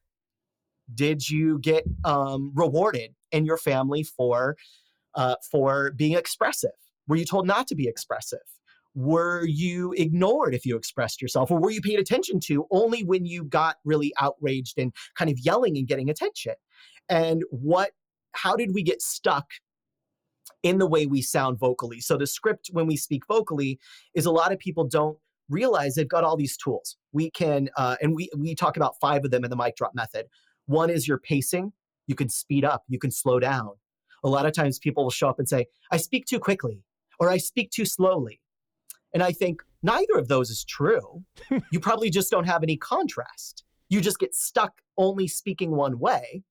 did 0.94 1.30
you 1.30 1.60
get 1.60 1.84
um, 2.06 2.52
rewarded 2.56 3.14
in 3.32 3.46
your 3.46 3.58
family 3.58 4.04
for 4.04 4.56
uh, 5.16 5.36
for 5.52 5.92
being 5.92 6.14
expressive? 6.14 6.72
Were 7.08 7.16
you 7.16 7.26
told 7.26 7.48
not 7.48 7.68
to 7.68 7.76
be 7.76 7.88
expressive? 7.88 8.40
were 8.98 9.46
you 9.46 9.94
ignored 9.94 10.56
if 10.56 10.66
you 10.66 10.76
expressed 10.76 11.22
yourself? 11.22 11.52
Or 11.52 11.60
were 11.60 11.70
you 11.70 11.82
paid 11.82 12.00
attention 12.00 12.40
to 12.46 12.66
only 12.72 13.04
when 13.04 13.28
you 13.28 13.44
got 13.44 13.76
really 13.86 14.12
outraged 14.20 14.80
and 14.80 14.92
kind 15.16 15.30
of 15.30 15.38
yelling 15.38 15.78
and 15.78 15.88
getting 15.88 16.10
attention? 16.10 16.56
And 17.08 17.44
what 17.52 17.92
how 18.32 18.56
did 18.56 18.74
we 18.74 18.82
get 18.82 19.02
stuck 19.04 19.46
in 20.64 20.80
the 20.80 20.88
way 20.88 21.06
we 21.06 21.22
sound 21.22 21.60
vocally? 21.60 22.02
So 22.02 22.18
the 22.18 22.26
script 22.26 22.70
when 22.72 22.88
we 22.88 22.98
speak 22.98 23.22
vocally 23.28 23.80
is 24.16 24.26
a 24.26 24.32
lot 24.32 24.52
of 24.52 24.58
people 24.58 24.84
don't 24.84 25.18
realize 25.48 25.94
they've 25.94 26.08
got 26.08 26.24
all 26.24 26.36
these 26.36 26.58
tools. 26.58 26.98
We 27.14 27.30
can 27.30 27.70
uh, 27.78 27.98
and 28.02 28.16
we 28.16 28.32
we 28.36 28.56
talk 28.56 28.78
about 28.78 28.96
five 29.00 29.24
of 29.24 29.30
them 29.30 29.44
in 29.44 29.52
the 29.52 29.56
mic 29.56 29.76
drop 29.76 29.94
method 29.94 30.26
one 30.68 30.90
is 30.90 31.08
your 31.08 31.18
pacing 31.18 31.74
you 32.06 32.16
can 32.16 32.30
speed 32.30 32.64
up 32.64 32.84
you 32.88 33.00
can 33.00 33.12
slow 33.12 33.40
down 33.40 33.72
a 34.24 34.30
lot 34.30 34.46
of 34.46 34.54
times 34.54 34.80
people 34.80 35.04
will 35.04 35.12
show 35.12 35.28
up 35.28 35.40
and 35.40 35.50
say 35.50 35.66
i 35.92 35.98
speak 35.98 36.26
too 36.26 36.40
quickly 36.40 36.84
or 37.20 37.30
i 37.30 37.38
speak 37.38 37.72
too 37.72 37.86
slowly 37.86 38.40
and 39.14 39.24
I 39.24 39.32
think 39.32 39.64
neither 39.84 40.18
of 40.18 40.28
those 40.28 40.50
is 40.50 40.64
true. 40.64 41.24
you 41.72 41.80
probably 41.80 42.10
just 42.10 42.32
don't 42.32 42.46
have 42.46 42.64
any 42.64 42.78
contrast. 42.78 43.64
You 43.90 44.02
just 44.02 44.20
get 44.20 44.36
stuck 44.36 44.82
only 44.98 45.28
speaking 45.28 45.72
one 45.72 46.00
way. 46.00 46.44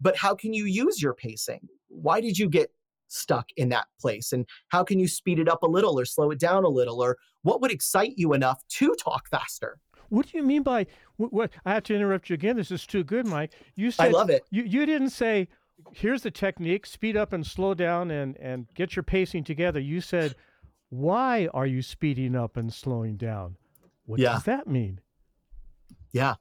But 0.00 0.16
how 0.16 0.34
can 0.34 0.52
you 0.52 0.66
use 0.66 1.00
your 1.00 1.14
pacing? 1.14 1.68
Why 1.88 2.20
did 2.20 2.38
you 2.38 2.48
get 2.48 2.70
stuck 3.08 3.48
in 3.56 3.70
that 3.70 3.86
place? 4.00 4.32
And 4.32 4.46
how 4.68 4.84
can 4.84 4.98
you 4.98 5.08
speed 5.08 5.38
it 5.38 5.48
up 5.48 5.62
a 5.62 5.66
little 5.66 5.98
or 5.98 6.04
slow 6.04 6.30
it 6.30 6.38
down 6.38 6.64
a 6.64 6.68
little? 6.68 7.02
Or 7.02 7.16
what 7.42 7.60
would 7.62 7.70
excite 7.70 8.14
you 8.16 8.34
enough 8.34 8.62
to 8.68 8.94
talk 9.02 9.28
faster? 9.28 9.78
What 10.08 10.26
do 10.26 10.38
you 10.38 10.44
mean 10.44 10.62
by 10.62 10.86
what, 11.16 11.32
what? 11.32 11.50
I 11.64 11.74
have 11.74 11.84
to 11.84 11.94
interrupt 11.94 12.30
you 12.30 12.34
again. 12.34 12.56
This 12.56 12.70
is 12.70 12.86
too 12.86 13.04
good, 13.04 13.26
Mike. 13.26 13.52
You 13.74 13.90
said 13.90 14.06
I 14.06 14.10
love 14.10 14.30
it. 14.30 14.44
You 14.50 14.62
you 14.62 14.86
didn't 14.86 15.10
say 15.10 15.48
here's 15.92 16.22
the 16.22 16.30
technique: 16.30 16.86
speed 16.86 17.16
up 17.16 17.32
and 17.32 17.46
slow 17.46 17.74
down 17.74 18.10
and 18.10 18.36
and 18.38 18.66
get 18.74 18.96
your 18.96 19.02
pacing 19.02 19.44
together. 19.44 19.80
You 19.80 20.00
said 20.00 20.34
why 20.88 21.48
are 21.52 21.66
you 21.66 21.82
speeding 21.82 22.36
up 22.36 22.56
and 22.56 22.72
slowing 22.72 23.16
down? 23.16 23.56
What 24.06 24.20
yeah. 24.20 24.34
does 24.34 24.44
that 24.44 24.66
mean? 24.66 25.00
Yeah. 26.12 26.34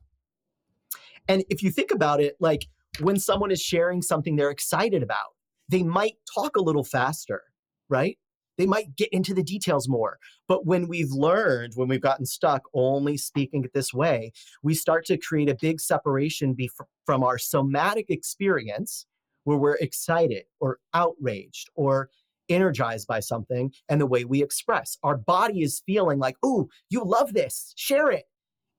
And 1.27 1.43
if 1.49 1.63
you 1.63 1.71
think 1.71 1.91
about 1.91 2.21
it, 2.21 2.35
like 2.39 2.67
when 2.99 3.19
someone 3.19 3.51
is 3.51 3.61
sharing 3.61 4.01
something 4.01 4.35
they're 4.35 4.51
excited 4.51 5.01
about, 5.01 5.35
they 5.67 5.81
might 5.81 6.13
talk 6.33 6.55
a 6.55 6.61
little 6.61 6.83
faster, 6.83 7.41
right? 7.89 8.17
They 8.57 8.65
might 8.65 8.95
get 8.95 9.09
into 9.11 9.33
the 9.33 9.43
details 9.43 9.87
more. 9.87 10.17
But 10.47 10.65
when 10.65 10.87
we've 10.87 11.11
learned, 11.11 11.73
when 11.75 11.87
we've 11.87 12.01
gotten 12.01 12.25
stuck 12.25 12.63
only 12.73 13.17
speaking 13.17 13.63
it 13.63 13.73
this 13.73 13.93
way, 13.93 14.31
we 14.63 14.73
start 14.73 15.05
to 15.05 15.17
create 15.17 15.49
a 15.49 15.57
big 15.59 15.79
separation 15.79 16.53
be- 16.53 16.69
from 17.05 17.23
our 17.23 17.37
somatic 17.37 18.09
experience, 18.09 19.05
where 19.43 19.57
we're 19.57 19.75
excited 19.75 20.45
or 20.59 20.79
outraged 20.93 21.69
or 21.75 22.09
energized 22.49 23.07
by 23.07 23.19
something 23.19 23.73
and 23.89 23.99
the 23.99 24.05
way 24.05 24.23
we 24.23 24.43
express. 24.43 24.97
Our 25.03 25.17
body 25.17 25.61
is 25.61 25.81
feeling 25.85 26.19
like, 26.19 26.35
"Ooh, 26.45 26.69
you 26.89 27.03
love 27.03 27.33
this. 27.33 27.73
Share 27.75 28.11
it." 28.11 28.25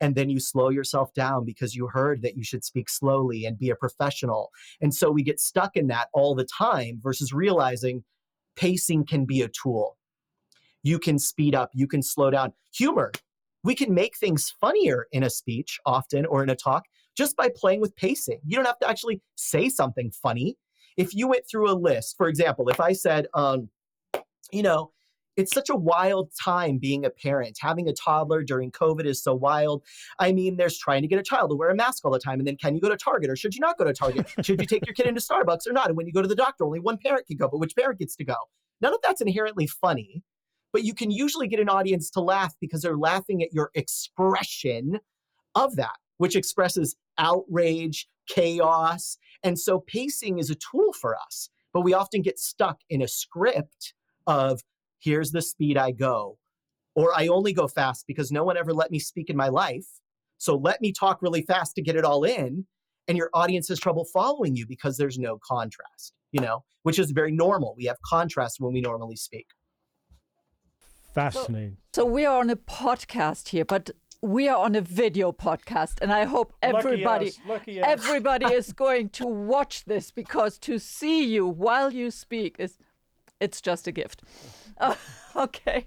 And 0.01 0.15
then 0.15 0.29
you 0.29 0.41
slow 0.41 0.69
yourself 0.69 1.13
down 1.15 1.45
because 1.45 1.75
you 1.75 1.89
heard 1.89 2.23
that 2.23 2.37
you 2.37 2.45
should 2.45 2.65
speak 2.65 2.89
slowly 2.89 3.45
and 3.47 3.59
be 3.59 3.71
a 3.71 3.77
professional. 3.77 4.51
And 4.81 4.95
so 4.95 5.11
we 5.11 5.23
get 5.23 5.41
stuck 5.41 5.77
in 5.77 5.87
that 5.89 6.09
all 6.13 6.35
the 6.35 6.45
time 6.45 7.01
versus 7.03 7.33
realizing 7.33 8.05
pacing 8.57 9.07
can 9.07 9.25
be 9.25 9.43
a 9.43 9.49
tool. 9.49 9.97
You 10.83 10.99
can 10.99 11.19
speed 11.19 11.55
up, 11.55 11.71
you 11.75 11.87
can 11.87 12.03
slow 12.03 12.31
down. 12.31 12.53
Humor, 12.75 13.13
we 13.65 13.75
can 13.75 13.93
make 13.93 14.17
things 14.17 14.55
funnier 14.61 15.07
in 15.13 15.25
a 15.25 15.31
speech 15.31 15.81
often 15.85 16.27
or 16.27 16.43
in 16.43 16.51
a 16.51 16.57
talk 16.57 16.85
just 17.17 17.37
by 17.37 17.49
playing 17.55 17.81
with 17.81 17.97
pacing. 17.97 18.41
You 18.47 18.57
don't 18.57 18.67
have 18.67 18.79
to 18.81 18.89
actually 18.89 19.21
say 19.35 19.69
something 19.69 20.11
funny. 20.11 20.57
If 20.97 21.15
you 21.15 21.29
went 21.29 21.45
through 21.51 21.71
a 21.71 21.75
list, 21.75 22.15
for 22.17 22.29
example, 22.29 22.69
if 22.69 22.81
I 22.81 22.93
said, 22.93 23.27
um, 23.35 23.69
you 24.53 24.63
know, 24.63 24.93
it's 25.37 25.53
such 25.53 25.69
a 25.69 25.77
wild 25.77 26.31
time 26.43 26.79
being 26.79 27.05
a 27.05 27.11
parent. 27.11 27.59
Having 27.61 27.89
a 27.89 27.93
toddler 27.93 28.43
during 28.43 28.71
COVID 28.71 29.05
is 29.05 29.23
so 29.23 29.35
wild. 29.35 29.83
I 30.19 30.33
mean, 30.33 30.57
there's 30.57 30.79
trying 30.79 31.03
to 31.03 31.09
get 31.09 31.19
a 31.19 31.23
child 31.23 31.51
to 31.51 31.57
wear 31.57 31.71
a 31.71 31.75
mask 31.75 32.05
all 32.05 32.11
the 32.11 32.19
time. 32.19 32.39
And 32.41 32.47
then 32.47 32.57
can 32.57 32.75
you 32.75 32.81
go 32.81 32.89
to 32.89 32.97
Target 32.97 33.31
or 33.31 33.37
should 33.37 33.55
you 33.55 33.61
not 33.61 33.79
go 33.79 33.85
to 33.85 33.93
Target? 33.93 34.27
should 34.43 34.61
you 34.61 34.67
take 34.67 34.87
your 34.87 34.95
kid 34.95 35.07
into 35.07 35.21
Starbucks 35.21 35.67
or 35.67 35.73
not? 35.73 35.89
And 35.89 35.97
when 35.97 36.07
you 36.07 36.13
go 36.13 36.23
to 36.23 36.29
the 36.29 36.35
doctor, 36.35 36.65
only 36.65 36.81
one 36.81 36.99
parent 36.99 37.27
can 37.27 37.37
go, 37.37 37.49
but 37.49 37.59
which 37.59 37.77
parent 37.77 37.99
gets 37.99 38.17
to 38.17 38.25
go? 38.25 38.37
None 38.81 38.93
of 38.93 39.01
that's 39.03 39.21
inherently 39.21 39.67
funny, 39.67 40.23
but 40.73 40.85
you 40.85 40.95
can 40.95 41.11
usually 41.11 41.49
get 41.49 41.61
an 41.61 41.69
audience 41.69 42.11
to 42.11 42.21
laugh 42.21 42.55
because 42.61 42.83
they're 42.83 42.97
laughing 42.97 43.43
at 43.43 43.53
your 43.53 43.71
expression 43.75 45.01
of 45.55 45.77
that, 45.77 45.97
which 46.19 46.37
expresses 46.37 46.97
outrage, 47.19 48.09
chaos. 48.29 49.17
And 49.43 49.59
so 49.59 49.81
pacing 49.81 50.39
is 50.39 50.51
a 50.51 50.55
tool 50.55 50.93
for 50.93 51.17
us, 51.17 51.49
but 51.73 51.83
we 51.83 51.95
often 51.95 52.23
get 52.23 52.39
stuck 52.39 52.81
in 52.91 53.01
a 53.01 53.09
script 53.09 53.95
of 54.27 54.63
here's 55.07 55.31
the 55.31 55.41
speed 55.41 55.79
I 55.79 55.93
go. 55.93 56.37
Or 56.95 57.13
I 57.17 57.29
only 57.29 57.53
go 57.53 57.69
fast 57.69 58.05
because 58.07 58.33
no 58.33 58.43
one 58.43 58.57
ever 58.57 58.73
let 58.73 58.91
me 58.91 58.99
speak 58.99 59.31
in 59.31 59.37
my 59.37 59.49
life. 59.49 59.87
So 60.39 60.57
let 60.57 60.81
me 60.81 60.93
talk 60.93 61.23
really 61.23 61.43
fast 61.43 61.77
to 61.77 61.83
get 61.83 61.97
it 61.97 62.05
all 62.05 62.25
in. 62.25 62.67
And 63.09 63.17
your 63.17 63.31
audience 63.33 63.69
has 63.69 63.79
trouble 63.79 64.05
following 64.13 64.57
you 64.57 64.67
because 64.67 64.97
there's 64.97 65.19
no 65.19 65.39
contrast, 65.47 66.13
you 66.33 66.41
know, 66.41 66.65
which 66.83 66.99
is 66.99 67.13
very 67.13 67.31
normal. 67.31 67.75
We 67.77 67.85
have 67.85 67.99
contrast 68.05 68.57
when 68.59 68.73
we 68.73 68.81
normally 68.81 69.17
speak. 69.17 69.47
Fascinating. 71.15 71.77
So, 71.95 72.03
so 72.03 72.07
we 72.07 72.27
are 72.27 72.41
on 72.41 72.51
a 72.51 72.57
podcast 72.57 73.51
here, 73.51 73.65
but 73.65 73.91
we 74.23 74.49
are 74.49 74.57
on 74.57 74.75
a 74.75 74.81
video 74.81 75.31
podcast 75.31 75.99
and 76.01 76.11
i 76.11 76.25
hope 76.25 76.55
everybody 76.63 77.27
Lucky 77.27 77.27
us. 77.27 77.39
Lucky 77.47 77.81
everybody 77.81 78.47
is 78.47 78.73
going 78.85 79.11
to 79.11 79.27
watch 79.27 79.85
this 79.85 80.11
because 80.11 80.59
to 80.61 80.79
see 80.79 81.25
you 81.25 81.47
while 81.47 81.93
you 81.93 82.11
speak 82.11 82.57
is 82.59 82.79
it's 83.41 83.61
just 83.61 83.87
a 83.87 83.93
gift 83.93 84.23
uh, 84.79 84.95
okay. 85.37 85.87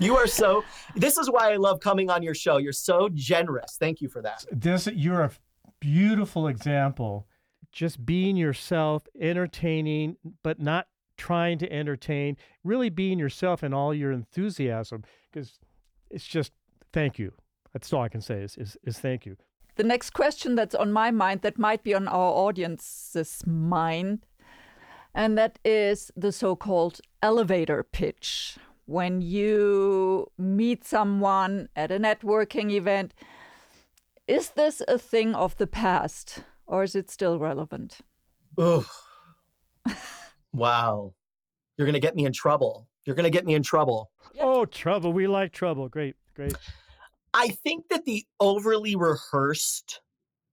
You 0.00 0.16
are 0.16 0.28
so 0.28 0.64
this 0.94 1.18
is 1.18 1.28
why 1.28 1.52
i 1.52 1.56
love 1.56 1.80
coming 1.80 2.08
on 2.08 2.22
your 2.22 2.34
show. 2.34 2.58
You're 2.58 2.72
so 2.72 3.08
generous. 3.12 3.76
Thank 3.78 4.00
you 4.00 4.08
for 4.08 4.22
that. 4.22 4.44
This 4.52 4.86
you're 4.86 5.22
a 5.22 5.30
beautiful 5.80 6.46
example. 6.46 7.26
Just 7.72 8.06
being 8.06 8.36
yourself 8.36 9.06
entertaining 9.20 10.16
but 10.42 10.60
not 10.60 10.86
trying 11.16 11.58
to 11.58 11.70
entertain 11.72 12.36
really 12.64 12.88
being 12.88 13.18
yourself 13.18 13.62
and 13.62 13.74
all 13.74 13.92
your 13.92 14.12
enthusiasm 14.12 15.02
because 15.30 15.58
it's 16.10 16.26
just 16.26 16.52
thank 16.92 17.18
you. 17.18 17.32
That's 17.72 17.92
all 17.92 18.02
I 18.02 18.08
can 18.08 18.20
say 18.20 18.40
is, 18.42 18.56
is, 18.56 18.76
is 18.84 18.98
thank 18.98 19.26
you. 19.26 19.36
The 19.76 19.84
next 19.84 20.10
question 20.10 20.54
that's 20.54 20.74
on 20.74 20.90
my 20.90 21.10
mind, 21.10 21.42
that 21.42 21.58
might 21.58 21.82
be 21.82 21.94
on 21.94 22.08
our 22.08 22.32
audience's 22.32 23.42
mind, 23.46 24.26
and 25.18 25.36
that 25.36 25.58
is 25.64 26.12
the 26.16 26.30
so 26.30 26.54
called 26.54 27.00
elevator 27.22 27.82
pitch. 27.82 28.56
When 28.86 29.20
you 29.20 30.30
meet 30.38 30.84
someone 30.84 31.68
at 31.74 31.90
a 31.90 31.98
networking 31.98 32.70
event, 32.70 33.12
is 34.28 34.50
this 34.50 34.80
a 34.86 34.96
thing 34.96 35.34
of 35.34 35.56
the 35.56 35.66
past 35.66 36.44
or 36.66 36.84
is 36.84 36.94
it 36.94 37.10
still 37.10 37.40
relevant? 37.40 37.98
Oh, 38.56 38.86
wow. 40.52 41.12
You're 41.76 41.86
going 41.86 41.94
to 41.94 42.00
get 42.00 42.14
me 42.14 42.24
in 42.24 42.32
trouble. 42.32 42.86
You're 43.04 43.16
going 43.16 43.24
to 43.24 43.36
get 43.36 43.44
me 43.44 43.54
in 43.54 43.64
trouble. 43.64 44.12
Oh, 44.40 44.66
trouble. 44.66 45.12
We 45.12 45.26
like 45.26 45.52
trouble. 45.52 45.88
Great, 45.88 46.14
great. 46.36 46.54
I 47.34 47.48
think 47.48 47.88
that 47.88 48.04
the 48.04 48.24
overly 48.38 48.94
rehearsed 48.94 50.00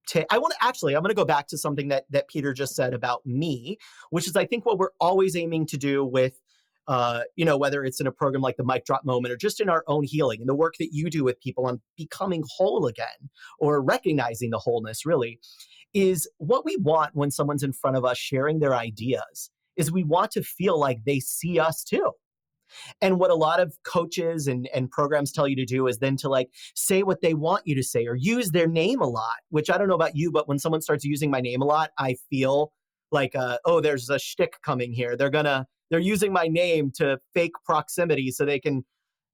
t- 0.08 0.26
I 0.30 0.38
want 0.38 0.53
to 0.60 0.66
actually, 0.66 0.95
I'm 0.95 1.01
going 1.01 1.10
to 1.10 1.16
go 1.16 1.26
back 1.26 1.47
to 1.47 1.58
something 1.58 1.88
that 1.89 2.06
that 2.10 2.28
Peter 2.28 2.53
just 2.53 2.76
said 2.76 2.93
about 2.93 3.26
me, 3.26 3.78
which 4.10 4.28
is 4.28 4.36
I 4.36 4.45
think 4.45 4.66
what 4.66 4.78
we're 4.78 4.89
always 4.99 5.36
aiming 5.36 5.68
to 5.68 5.78
do 5.78 6.03
with 6.06 6.39
uh, 6.88 7.22
you 7.36 7.43
know, 7.43 7.58
whether 7.58 7.84
it's 7.84 7.99
in 7.99 8.08
a 8.08 8.12
program 8.12 8.41
like 8.41 8.58
the 8.58 8.64
mic 8.64 8.86
drop 8.86 9.03
moment 9.03 9.32
or 9.32 9.38
just 9.38 9.60
in 9.60 9.70
our 9.70 9.84
own 9.88 10.03
healing 10.03 10.39
and 10.39 10.47
the 10.47 10.56
work 10.56 10.76
that 10.78 10.89
you 10.91 11.10
do 11.10 11.24
with 11.24 11.39
people 11.39 11.66
on 11.66 11.82
becoming 11.97 12.43
whole 12.47 12.86
again 12.86 13.30
or 13.60 13.82
recognizing 13.82 14.51
the 14.51 14.60
wholeness 14.60 15.06
really 15.06 15.39
is 15.93 16.30
what 16.38 16.66
we 16.66 16.78
want 16.78 17.16
when 17.16 17.32
someone's 17.32 17.64
in 17.64 17.74
front 17.74 17.97
of 17.97 18.06
us 18.06 18.18
sharing 18.18 18.60
their 18.60 18.76
ideas 18.76 19.49
is 19.78 19.91
we 19.91 20.03
want 20.03 20.32
to 20.32 20.43
feel 20.43 20.80
like 20.80 21.03
they 21.06 21.20
see 21.20 21.60
us 21.60 21.84
too 21.84 22.12
and 23.02 23.20
what 23.20 23.32
a 23.32 23.36
lot 23.36 23.60
of 23.60 23.78
coaches 23.84 24.48
and, 24.48 24.68
and 24.74 24.90
programs 24.90 25.32
tell 25.32 25.48
you 25.48 25.56
to 25.56 25.66
do 25.66 25.88
is 25.88 26.00
then 26.00 26.16
to 26.18 26.30
like 26.30 26.50
say 26.76 27.04
what 27.04 27.22
they 27.22 27.34
want 27.34 27.66
you 27.66 27.76
to 27.76 27.84
say 27.84 28.06
or 28.06 28.16
use 28.16 28.52
their 28.52 28.68
name 28.68 29.02
a 29.02 29.08
lot, 29.08 29.38
which 29.50 29.70
I 29.70 29.78
don't 29.78 29.88
know 29.88 29.96
about 29.96 30.16
you, 30.16 30.32
but 30.32 30.48
when 30.48 30.60
someone 30.60 30.82
starts 30.82 31.04
using 31.04 31.30
my 31.30 31.42
name 31.42 31.62
a 31.62 31.66
lot, 31.66 31.92
I 31.98 32.16
feel 32.30 32.72
like, 33.12 33.36
uh, 33.36 33.58
oh, 33.66 33.82
there's 33.82 34.10
a 34.10 34.20
shtick 34.20 34.62
coming 34.64 34.92
here. 34.92 35.16
They're 35.16 35.30
gonna, 35.30 35.68
they're 35.90 36.00
using 36.00 36.34
my 36.34 36.48
name 36.48 36.92
to 36.96 37.20
fake 37.34 37.54
proximity 37.66 38.32
so 38.32 38.46
they 38.46 38.60
can 38.60 38.84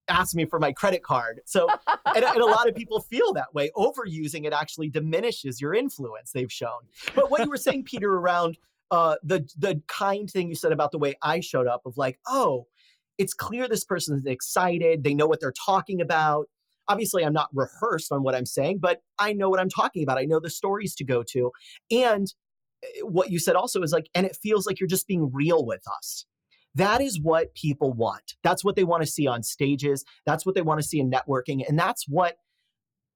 ask 0.08 0.36
me 0.36 0.46
for 0.46 0.60
my 0.60 0.72
credit 0.72 1.04
card. 1.04 1.42
So, 1.46 1.68
and, 2.16 2.24
and, 2.24 2.38
a 2.38 2.46
lot 2.46 2.68
of 2.68 2.76
people 2.76 3.02
feel 3.02 3.34
that 3.34 3.54
way. 3.54 3.72
Overusing 3.76 4.46
it 4.46 4.54
actually 4.54 4.89
diminishes 4.89 5.62
your 5.62 5.74
influence, 5.74 6.32
they've 6.32 6.52
shown. 6.52 6.82
But 7.16 7.32
what 7.32 7.44
you 7.44 7.50
were 7.50 7.58
saying, 7.58 7.84
Peter, 7.86 8.12
around 8.12 8.58
uh, 8.92 9.16
the 9.24 9.48
the 9.58 9.82
kind 9.88 10.30
thing 10.30 10.50
you 10.50 10.56
said 10.56 10.74
about 10.74 10.92
the 10.92 10.98
way 10.98 11.16
I 11.22 11.39
showed 11.39 11.68
up 11.68 11.82
of 11.86 11.98
like, 11.98 12.20
oh, 12.28 12.68
it's 13.22 13.36
clear 13.36 13.67
this 13.67 13.84
person 13.84 14.17
is 14.17 14.26
excited. 14.26 15.03
They 15.03 15.13
know 15.13 15.28
what 15.28 15.39
they're 15.39 15.53
talking 15.63 16.01
about. 16.01 16.47
Obviously, 16.88 17.24
I'm 17.24 17.34
not 17.34 17.49
rehearsed 17.53 18.11
on 18.11 18.24
what 18.24 18.34
I'm 18.34 18.47
saying, 18.47 18.80
but 18.80 19.01
I 19.19 19.32
know 19.32 19.47
what 19.47 19.59
I'm 19.59 19.69
talking 19.69 20.01
about. 20.01 20.17
I 20.17 20.26
know 20.26 20.39
the 20.39 20.49
stories 20.49 20.95
to 20.95 21.03
go 21.05 21.22
to. 21.30 21.51
And 21.91 22.34
eh, 22.84 22.88
what 23.03 23.30
you 23.30 23.38
said 23.38 23.55
also 23.55 23.84
is 23.84 23.91
like, 23.91 24.09
and 24.15 24.26
it 24.26 24.36
feels 24.41 24.65
like 24.65 24.80
you're 24.80 24.88
just 24.88 25.07
being 25.07 25.30
real 25.32 25.63
with 25.63 25.84
us. 25.88 26.26
That 26.74 26.99
is 26.99 27.22
what 27.22 27.53
people 27.53 27.93
want. 27.93 28.34
That's 28.43 28.65
what 28.65 28.76
they 28.76 28.86
want 28.86 29.03
to 29.03 29.07
see 29.07 29.28
on 29.28 29.43
stages. 29.43 30.03
That's 30.26 30.43
what 30.43 30.55
they 30.55 30.63
want 30.63 30.82
to 30.82 30.88
see 30.88 30.99
in 30.99 31.11
networking. 31.11 31.61
And 31.69 31.78
that's 31.78 32.05
what 32.07 32.38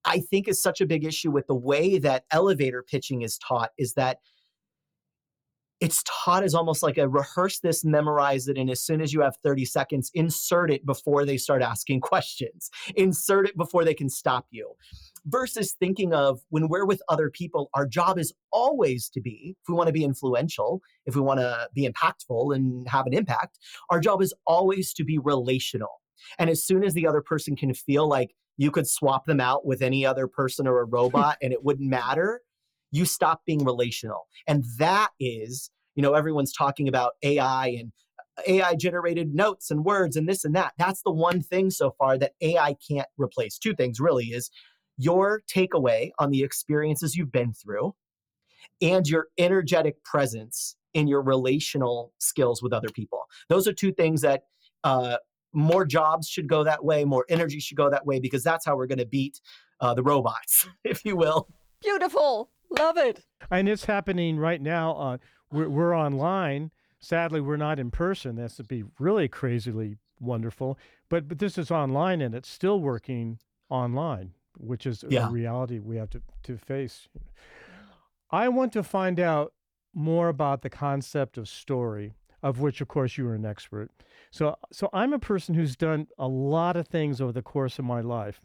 I 0.05 0.19
think 0.19 0.47
is 0.47 0.61
such 0.61 0.81
a 0.81 0.85
big 0.85 1.03
issue 1.03 1.31
with 1.31 1.47
the 1.47 1.55
way 1.55 1.97
that 1.97 2.25
elevator 2.29 2.83
pitching 2.83 3.23
is 3.23 3.39
taught 3.39 3.71
is 3.79 3.95
that 3.95 4.19
it's 5.81 6.03
taught 6.05 6.43
as 6.43 6.55
almost 6.55 6.81
like 6.81 6.97
a 6.97 7.07
rehearse 7.07 7.59
this, 7.59 7.83
memorize 7.83 8.47
it, 8.47 8.57
and 8.57 8.69
as 8.69 8.81
soon 8.81 9.01
as 9.01 9.13
you 9.13 9.21
have 9.21 9.35
30 9.43 9.65
seconds, 9.65 10.09
insert 10.13 10.71
it 10.71 10.85
before 10.85 11.25
they 11.25 11.37
start 11.37 11.61
asking 11.61 11.99
questions. 12.01 12.69
Insert 12.95 13.49
it 13.49 13.57
before 13.57 13.83
they 13.83 13.93
can 13.93 14.09
stop 14.09 14.45
you. 14.51 14.73
Versus 15.25 15.75
thinking 15.79 16.13
of 16.13 16.39
when 16.49 16.69
we're 16.69 16.85
with 16.85 17.01
other 17.09 17.29
people, 17.29 17.69
our 17.73 17.85
job 17.85 18.19
is 18.19 18.31
always 18.51 19.09
to 19.09 19.19
be, 19.19 19.55
if 19.61 19.67
we 19.67 19.73
want 19.73 19.87
to 19.87 19.93
be 19.93 20.03
influential, 20.03 20.81
if 21.05 21.15
we 21.15 21.21
want 21.21 21.39
to 21.39 21.67
be 21.73 21.89
impactful 21.89 22.55
and 22.55 22.87
have 22.87 23.07
an 23.07 23.13
impact, 23.13 23.57
our 23.89 23.99
job 23.99 24.21
is 24.21 24.33
always 24.45 24.93
to 24.93 25.03
be 25.03 25.17
relational. 25.17 26.01
And 26.37 26.49
as 26.49 26.63
soon 26.63 26.83
as 26.83 26.93
the 26.93 27.07
other 27.07 27.21
person 27.21 27.55
can 27.55 27.73
feel 27.73 28.07
like 28.07 28.35
you 28.57 28.71
could 28.71 28.87
swap 28.87 29.25
them 29.25 29.41
out 29.41 29.65
with 29.65 29.81
any 29.81 30.05
other 30.05 30.27
person 30.27 30.67
or 30.67 30.79
a 30.79 30.85
robot 30.89 31.37
and 31.41 31.51
it 31.51 31.63
wouldn't 31.63 31.89
matter, 31.89 32.41
you 32.91 33.05
stop 33.05 33.41
being 33.45 33.63
relational. 33.63 34.27
And 34.47 34.63
that 34.77 35.09
is, 35.19 35.69
you 35.95 36.03
know, 36.03 36.13
everyone's 36.13 36.53
talking 36.53 36.87
about 36.87 37.13
AI 37.23 37.67
and 37.67 37.91
uh, 38.37 38.41
AI 38.47 38.75
generated 38.75 39.33
notes 39.33 39.71
and 39.71 39.85
words 39.85 40.15
and 40.15 40.27
this 40.27 40.45
and 40.45 40.55
that. 40.55 40.73
That's 40.77 41.01
the 41.03 41.11
one 41.11 41.41
thing 41.41 41.69
so 41.69 41.95
far 41.97 42.17
that 42.17 42.33
AI 42.41 42.75
can't 42.87 43.07
replace. 43.17 43.57
Two 43.57 43.73
things 43.73 43.99
really 43.99 44.25
is 44.25 44.49
your 44.97 45.41
takeaway 45.53 46.11
on 46.19 46.31
the 46.31 46.43
experiences 46.43 47.15
you've 47.15 47.31
been 47.31 47.53
through 47.53 47.95
and 48.81 49.07
your 49.07 49.27
energetic 49.37 50.03
presence 50.03 50.75
in 50.93 51.07
your 51.07 51.21
relational 51.21 52.13
skills 52.19 52.63
with 52.63 52.73
other 52.73 52.89
people. 52.89 53.23
Those 53.49 53.67
are 53.67 53.73
two 53.73 53.91
things 53.91 54.21
that 54.21 54.43
uh, 54.83 55.17
more 55.53 55.85
jobs 55.85 56.27
should 56.27 56.47
go 56.47 56.63
that 56.63 56.83
way, 56.83 57.05
more 57.05 57.25
energy 57.29 57.59
should 57.59 57.77
go 57.77 57.89
that 57.89 58.05
way, 58.05 58.19
because 58.19 58.43
that's 58.43 58.65
how 58.65 58.75
we're 58.75 58.87
going 58.87 58.99
to 58.99 59.05
beat 59.05 59.41
uh, 59.81 59.93
the 59.93 60.03
robots, 60.03 60.67
if 60.83 61.03
you 61.05 61.15
will. 61.15 61.47
Beautiful. 61.81 62.49
Love 62.69 62.97
it. 62.97 63.25
And 63.51 63.69
it's 63.69 63.85
happening 63.85 64.37
right 64.37 64.61
now. 64.61 64.91
On 64.93 65.19
we're, 65.51 65.69
we're 65.69 65.97
online. 65.97 66.71
Sadly, 66.99 67.41
we're 67.41 67.57
not 67.57 67.79
in 67.79 67.91
person. 67.91 68.35
That's 68.35 68.55
to 68.57 68.63
be 68.63 68.83
really 68.99 69.27
crazily 69.27 69.97
wonderful. 70.19 70.77
But 71.09 71.27
but 71.27 71.39
this 71.39 71.57
is 71.57 71.71
online, 71.71 72.21
and 72.21 72.33
it's 72.33 72.49
still 72.49 72.79
working 72.79 73.39
online, 73.69 74.33
which 74.57 74.85
is 74.85 75.03
yeah. 75.07 75.27
a 75.27 75.31
reality 75.31 75.79
we 75.79 75.97
have 75.97 76.09
to 76.11 76.21
to 76.43 76.57
face. 76.57 77.07
I 78.31 78.49
want 78.49 78.73
to 78.73 78.83
find 78.83 79.19
out 79.19 79.53
more 79.93 80.27
about 80.27 80.61
the 80.61 80.69
concept 80.69 81.37
of 81.37 81.47
story, 81.47 82.15
of 82.43 82.59
which, 82.59 82.81
of 82.81 82.87
course, 82.87 83.17
you 83.17 83.27
are 83.27 83.35
an 83.35 83.45
expert. 83.45 83.89
So, 84.29 84.57
so 84.71 84.89
I'm 84.91 85.13
a 85.13 85.19
person 85.19 85.55
who's 85.55 85.75
done 85.75 86.07
a 86.19 86.27
lot 86.27 86.75
of 86.75 86.87
things 86.87 87.21
over 87.21 87.31
the 87.31 87.41
course 87.41 87.79
of 87.79 87.85
my 87.85 88.01
life. 88.01 88.41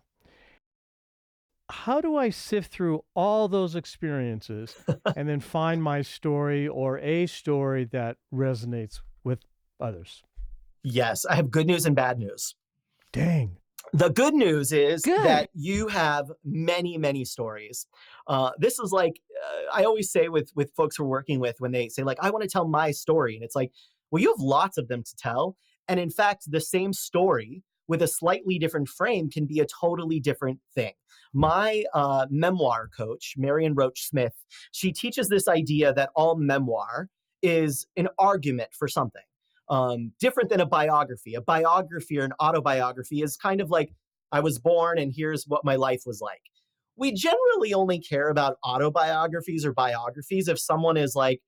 How 1.70 2.00
do 2.00 2.16
I 2.16 2.30
sift 2.30 2.72
through 2.72 3.04
all 3.14 3.48
those 3.48 3.76
experiences 3.76 4.74
and 5.16 5.28
then 5.28 5.40
find 5.40 5.82
my 5.82 6.02
story 6.02 6.66
or 6.68 6.98
a 6.98 7.26
story 7.26 7.84
that 7.92 8.16
resonates 8.34 9.00
with 9.24 9.40
others? 9.80 10.22
Yes, 10.82 11.24
I 11.24 11.36
have 11.36 11.50
good 11.50 11.66
news 11.66 11.86
and 11.86 11.94
bad 11.94 12.18
news. 12.18 12.54
Dang. 13.12 13.56
The 13.92 14.08
good 14.08 14.34
news 14.34 14.72
is 14.72 15.02
Good. 15.02 15.24
that 15.24 15.50
you 15.54 15.88
have 15.88 16.30
many, 16.44 16.96
many 16.98 17.24
stories. 17.24 17.86
Uh, 18.26 18.50
this 18.58 18.78
is 18.78 18.92
like 18.92 19.20
uh, 19.42 19.62
I 19.72 19.84
always 19.84 20.12
say 20.12 20.28
with 20.28 20.50
with 20.54 20.70
folks 20.76 20.98
we're 20.98 21.06
working 21.06 21.40
with 21.40 21.56
when 21.60 21.72
they 21.72 21.88
say 21.88 22.02
like 22.02 22.18
I 22.20 22.30
want 22.30 22.42
to 22.42 22.48
tell 22.48 22.68
my 22.68 22.90
story, 22.92 23.34
and 23.34 23.42
it's 23.42 23.56
like, 23.56 23.72
well, 24.10 24.22
you 24.22 24.30
have 24.30 24.40
lots 24.40 24.78
of 24.78 24.88
them 24.88 25.02
to 25.02 25.16
tell, 25.16 25.56
and 25.88 25.98
in 25.98 26.10
fact, 26.10 26.50
the 26.50 26.60
same 26.60 26.92
story 26.92 27.62
with 27.90 28.02
a 28.02 28.06
slightly 28.06 28.56
different 28.56 28.88
frame 28.88 29.28
can 29.28 29.46
be 29.46 29.58
a 29.58 29.66
totally 29.66 30.20
different 30.20 30.60
thing. 30.76 30.92
My 31.34 31.82
uh, 31.92 32.26
memoir 32.30 32.88
coach, 32.96 33.34
Marion 33.36 33.74
Roach 33.74 34.06
Smith, 34.06 34.32
she 34.70 34.92
teaches 34.92 35.28
this 35.28 35.48
idea 35.48 35.92
that 35.94 36.10
all 36.14 36.36
memoir 36.36 37.08
is 37.42 37.88
an 37.96 38.06
argument 38.16 38.70
for 38.72 38.86
something 38.86 39.24
um, 39.68 40.12
different 40.20 40.50
than 40.50 40.60
a 40.60 40.66
biography. 40.66 41.34
A 41.34 41.40
biography 41.40 42.16
or 42.20 42.24
an 42.24 42.32
autobiography 42.40 43.22
is 43.22 43.36
kind 43.36 43.60
of 43.60 43.70
like, 43.70 43.92
I 44.30 44.38
was 44.38 44.60
born 44.60 44.96
and 44.96 45.12
here's 45.12 45.44
what 45.48 45.64
my 45.64 45.74
life 45.74 46.02
was 46.06 46.20
like. 46.20 46.42
We 46.96 47.12
generally 47.12 47.74
only 47.74 47.98
care 47.98 48.28
about 48.28 48.58
autobiographies 48.64 49.66
or 49.66 49.72
biographies 49.72 50.46
if 50.46 50.60
someone 50.60 50.96
is 50.96 51.16
like 51.16 51.40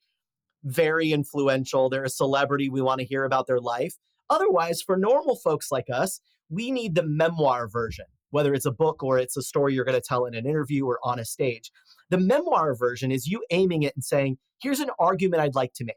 very 0.64 1.12
influential, 1.12 1.88
they're 1.88 2.02
a 2.02 2.10
celebrity, 2.10 2.68
we 2.68 2.82
want 2.82 2.98
to 2.98 3.06
hear 3.06 3.22
about 3.22 3.46
their 3.46 3.60
life. 3.60 3.94
Otherwise, 4.28 4.82
for 4.82 4.96
normal 4.96 5.36
folks 5.36 5.70
like 5.70 5.90
us, 5.92 6.20
we 6.50 6.70
need 6.70 6.94
the 6.94 7.04
memoir 7.04 7.68
version, 7.68 8.06
whether 8.30 8.54
it's 8.54 8.66
a 8.66 8.72
book 8.72 9.02
or 9.02 9.18
it's 9.18 9.36
a 9.36 9.42
story 9.42 9.74
you're 9.74 9.84
going 9.84 10.00
to 10.00 10.06
tell 10.06 10.24
in 10.26 10.34
an 10.34 10.46
interview 10.46 10.86
or 10.86 10.98
on 11.02 11.18
a 11.18 11.24
stage. 11.24 11.70
The 12.10 12.18
memoir 12.18 12.74
version 12.74 13.10
is 13.10 13.26
you 13.26 13.42
aiming 13.50 13.82
it 13.82 13.94
and 13.94 14.04
saying, 14.04 14.38
here's 14.60 14.80
an 14.80 14.90
argument 14.98 15.42
I'd 15.42 15.54
like 15.54 15.72
to 15.74 15.84
make. 15.84 15.96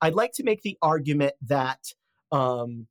I'd 0.00 0.14
like 0.14 0.32
to 0.34 0.44
make 0.44 0.62
the 0.62 0.78
argument 0.80 1.34
that 1.42 1.80
um, 2.32 2.86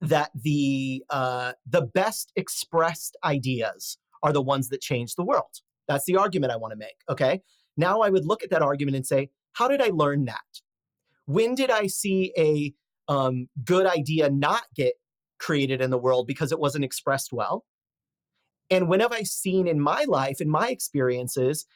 that 0.00 0.30
the 0.34 1.04
uh, 1.10 1.52
the 1.66 1.82
best 1.82 2.32
expressed 2.36 3.16
ideas 3.24 3.98
are 4.22 4.32
the 4.32 4.42
ones 4.42 4.68
that 4.68 4.80
change 4.80 5.14
the 5.14 5.24
world. 5.24 5.60
That's 5.86 6.04
the 6.04 6.16
argument 6.16 6.52
I 6.52 6.56
want 6.56 6.72
to 6.72 6.76
make. 6.76 6.96
Okay. 7.08 7.40
Now 7.76 8.00
I 8.00 8.10
would 8.10 8.26
look 8.26 8.42
at 8.42 8.50
that 8.50 8.62
argument 8.62 8.96
and 8.96 9.06
say, 9.06 9.30
how 9.52 9.68
did 9.68 9.80
I 9.80 9.90
learn 9.92 10.24
that? 10.26 10.40
When 11.26 11.54
did 11.54 11.70
I 11.70 11.86
see 11.86 12.32
a 12.36 12.74
um, 13.10 13.48
good 13.64 13.86
idea 13.86 14.28
not 14.30 14.62
get 14.74 14.94
created 15.38 15.80
in 15.80 15.90
the 15.90 15.98
world 15.98 16.26
because 16.26 16.52
it 16.52 16.58
wasn't 16.58 16.84
expressed 16.84 17.32
well? 17.32 17.64
And 18.70 18.88
when 18.88 19.00
have 19.00 19.12
I 19.12 19.22
seen 19.22 19.66
in 19.66 19.80
my 19.80 20.04
life, 20.04 20.40
in 20.40 20.50
my 20.50 20.68
experiences, 20.68 21.66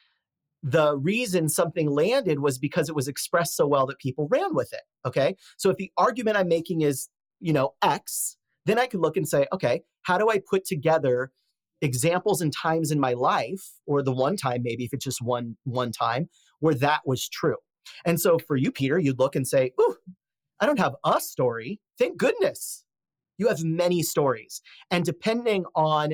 the 0.61 0.95
reason 0.97 1.49
something 1.49 1.89
landed 1.89 2.39
was 2.39 2.57
because 2.57 2.87
it 2.87 2.95
was 2.95 3.07
expressed 3.07 3.57
so 3.57 3.67
well 3.67 3.85
that 3.87 3.99
people 3.99 4.27
ran 4.29 4.55
with 4.55 4.71
it. 4.71 4.83
Okay. 5.05 5.35
So 5.57 5.69
if 5.69 5.77
the 5.77 5.91
argument 5.97 6.37
I'm 6.37 6.47
making 6.47 6.81
is, 6.81 7.09
you 7.39 7.51
know, 7.51 7.73
X, 7.81 8.37
then 8.65 8.79
I 8.79 8.87
can 8.87 9.01
look 9.01 9.17
and 9.17 9.27
say, 9.27 9.45
okay, 9.51 9.81
how 10.03 10.17
do 10.17 10.29
I 10.29 10.39
put 10.39 10.63
together 10.65 11.31
examples 11.81 12.41
and 12.41 12.53
times 12.53 12.91
in 12.91 12.99
my 12.99 13.11
life, 13.11 13.73
or 13.85 14.01
the 14.01 14.13
one 14.13 14.37
time, 14.37 14.61
maybe 14.63 14.85
if 14.85 14.93
it's 14.93 15.03
just 15.03 15.21
one 15.21 15.57
one 15.65 15.91
time, 15.91 16.29
where 16.59 16.75
that 16.75 17.01
was 17.05 17.27
true. 17.27 17.57
And 18.05 18.19
so 18.19 18.39
for 18.39 18.55
you, 18.55 18.71
Peter, 18.71 18.97
you'd 18.97 19.19
look 19.19 19.35
and 19.35 19.45
say, 19.45 19.71
Ooh, 19.81 19.97
I 20.61 20.65
don't 20.65 20.79
have 20.79 20.95
a 21.03 21.19
story. 21.19 21.81
Thank 21.99 22.17
goodness. 22.17 22.82
You 23.37 23.47
have 23.47 23.63
many 23.63 24.03
stories. 24.03 24.61
And 24.91 25.03
depending 25.03 25.65
on 25.75 26.13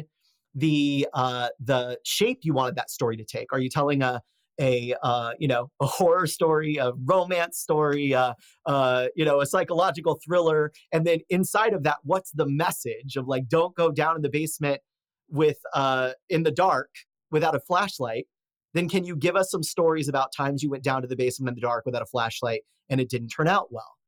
the 0.55 1.07
uh, 1.13 1.49
the 1.59 1.99
shape 2.03 2.39
you 2.43 2.53
wanted 2.53 2.75
that 2.75 2.89
story 2.89 3.17
to 3.17 3.25
take, 3.25 3.51
are 3.53 3.59
you 3.59 3.69
telling 3.69 4.01
a 4.01 4.21
a 4.59 4.93
uh, 5.03 5.31
you 5.39 5.47
know 5.47 5.69
a 5.79 5.85
horror 5.85 6.27
story, 6.27 6.77
a 6.77 6.91
romance 7.05 7.57
story, 7.57 8.13
uh, 8.13 8.33
uh, 8.65 9.07
you 9.15 9.25
know 9.25 9.41
a 9.41 9.45
psychological 9.45 10.19
thriller, 10.25 10.71
and 10.91 11.05
then 11.05 11.19
inside 11.29 11.73
of 11.73 11.83
that, 11.83 11.97
what's 12.03 12.31
the 12.31 12.47
message 12.47 13.15
of 13.15 13.27
like 13.27 13.47
don't 13.47 13.75
go 13.75 13.91
down 13.91 14.15
in 14.15 14.21
the 14.21 14.29
basement 14.29 14.81
with 15.29 15.57
uh, 15.73 16.11
in 16.29 16.43
the 16.43 16.51
dark 16.51 16.89
without 17.31 17.55
a 17.55 17.59
flashlight? 17.59 18.25
Then 18.73 18.87
can 18.87 19.03
you 19.03 19.15
give 19.15 19.35
us 19.35 19.49
some 19.49 19.63
stories 19.63 20.07
about 20.07 20.31
times 20.35 20.61
you 20.61 20.69
went 20.69 20.83
down 20.83 21.01
to 21.01 21.07
the 21.07 21.15
basement 21.15 21.49
in 21.49 21.55
the 21.55 21.61
dark 21.61 21.85
without 21.85 22.03
a 22.03 22.05
flashlight 22.05 22.61
and 22.89 23.01
it 23.01 23.09
didn't 23.09 23.29
turn 23.29 23.47
out 23.47 23.71
well? 23.71 23.98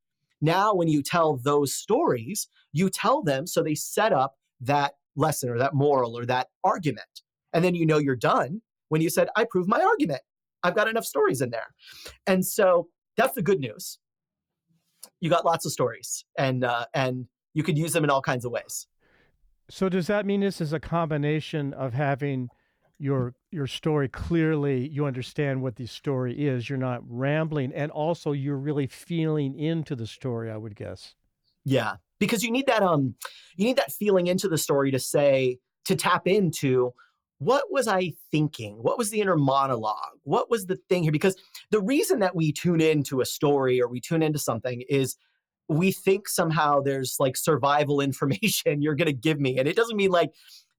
Now, 0.41 0.73
when 0.73 0.87
you 0.87 1.03
tell 1.03 1.37
those 1.37 1.73
stories, 1.73 2.47
you 2.73 2.89
tell 2.89 3.21
them 3.21 3.45
so 3.45 3.61
they 3.61 3.75
set 3.75 4.11
up 4.11 4.35
that 4.61 4.93
lesson 5.15 5.49
or 5.49 5.57
that 5.59 5.73
moral 5.73 6.17
or 6.17 6.25
that 6.25 6.47
argument. 6.63 7.21
And 7.53 7.63
then 7.63 7.75
you 7.75 7.85
know 7.85 7.97
you're 7.97 8.15
done 8.15 8.61
when 8.89 9.01
you 9.01 9.09
said, 9.09 9.29
I 9.35 9.45
proved 9.45 9.69
my 9.69 9.81
argument. 9.81 10.21
I've 10.63 10.75
got 10.75 10.87
enough 10.87 11.05
stories 11.05 11.41
in 11.41 11.49
there. 11.49 11.73
And 12.27 12.45
so 12.45 12.87
that's 13.17 13.33
the 13.33 13.41
good 13.41 13.59
news. 13.59 13.99
You 15.19 15.29
got 15.29 15.45
lots 15.45 15.65
of 15.65 15.71
stories 15.71 16.25
and 16.37 16.63
uh, 16.63 16.85
and 16.93 17.27
you 17.53 17.63
could 17.63 17.77
use 17.77 17.93
them 17.93 18.03
in 18.03 18.09
all 18.09 18.21
kinds 18.21 18.45
of 18.45 18.51
ways. 18.51 18.87
So 19.69 19.89
does 19.89 20.07
that 20.07 20.25
mean 20.25 20.41
this 20.41 20.61
is 20.61 20.73
a 20.73 20.79
combination 20.79 21.73
of 21.73 21.93
having 21.93 22.49
your 23.02 23.34
your 23.52 23.68
story 23.68 24.08
clearly 24.08 24.88
you 24.88 25.06
understand 25.06 25.62
what 25.62 25.76
the 25.76 25.88
story 25.88 26.47
is, 26.47 26.70
you're 26.70 26.78
not 26.78 27.02
rambling 27.08 27.74
and 27.74 27.91
also 27.91 28.32
you're 28.32 28.58
really 28.58 28.88
feeling 28.88 29.58
into 29.58 29.95
the 29.95 30.08
story, 30.08 30.52
I 30.52 30.58
would 30.58 30.76
guess. 30.76 31.16
Yeah, 31.66 31.95
because 32.20 32.43
you 32.43 32.52
need 32.52 32.68
that 32.68 32.84
um 32.84 33.16
you 33.56 33.66
need 33.66 33.78
that 33.78 33.91
feeling 33.91 34.28
into 34.28 34.47
the 34.47 34.58
story 34.58 34.91
to 34.91 34.99
say 34.99 35.58
to 35.86 35.95
tap 35.95 36.28
into 36.28 36.93
what 37.39 37.72
was 37.72 37.88
I 37.88 38.14
thinking? 38.30 38.76
What 38.84 38.99
was 38.99 39.10
the 39.10 39.20
inner 39.20 39.36
monologue? 39.36 40.20
What 40.22 40.52
was 40.52 40.68
the 40.68 40.78
thing 40.89 41.02
here? 41.02 41.12
Because 41.12 41.36
the 41.72 41.82
reason 41.82 42.20
that 42.20 42.36
we 42.36 42.52
tune 42.52 42.82
into 42.82 43.20
a 43.20 43.26
story 43.26 43.82
or 43.82 43.88
we 43.88 43.99
tune 43.99 44.22
into 44.22 44.38
something 44.38 44.84
is 44.88 45.18
we 45.68 45.91
think 45.91 46.30
somehow 46.30 46.82
there's 46.82 47.16
like 47.20 47.36
survival 47.36 47.99
information 48.02 48.84
you're 48.84 48.93
going 48.93 49.08
to 49.08 49.12
give 49.12 49.39
me. 49.39 49.58
And 49.58 49.68
it 49.68 49.76
doesn't 49.76 49.97
mean 49.97 50.12
like 50.12 50.30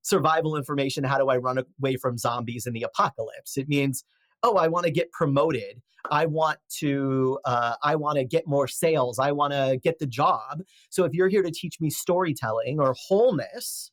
survival 0.03 0.57
information. 0.57 1.05
How 1.05 1.19
do 1.19 1.29
I 1.29 1.37
run 1.37 1.59
away 1.81 1.97
from 1.97 2.19
zombies 2.19 2.67
in 2.67 2.73
the 2.73 2.83
apocalypse? 2.83 3.57
It 3.57 3.69
means, 3.69 4.05
oh, 4.43 4.57
I 4.57 4.69
want 4.69 4.87
to 4.87 4.93
get 4.93 5.11
promoted. 5.13 5.81
I 6.11 6.27
want 6.27 6.59
to, 6.79 7.39
uh, 7.45 7.75
I 7.83 7.95
want 7.95 8.19
to 8.19 8.25
get 8.25 8.47
more 8.47 8.67
sales. 8.67 9.19
I 9.19 9.31
want 9.33 9.53
to 9.53 9.79
get 9.83 10.01
the 10.01 10.07
job. 10.07 10.63
So 10.91 11.05
if 11.05 11.15
you're 11.15 11.29
here 11.29 11.43
to 11.43 11.51
teach 11.51 11.81
me 11.81 11.91
storytelling 11.91 12.81
or 12.81 12.95
wholeness, 13.09 13.93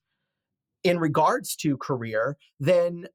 in 0.84 1.00
regards 1.00 1.56
to 1.58 1.78
career, 1.78 2.38
then 2.60 3.08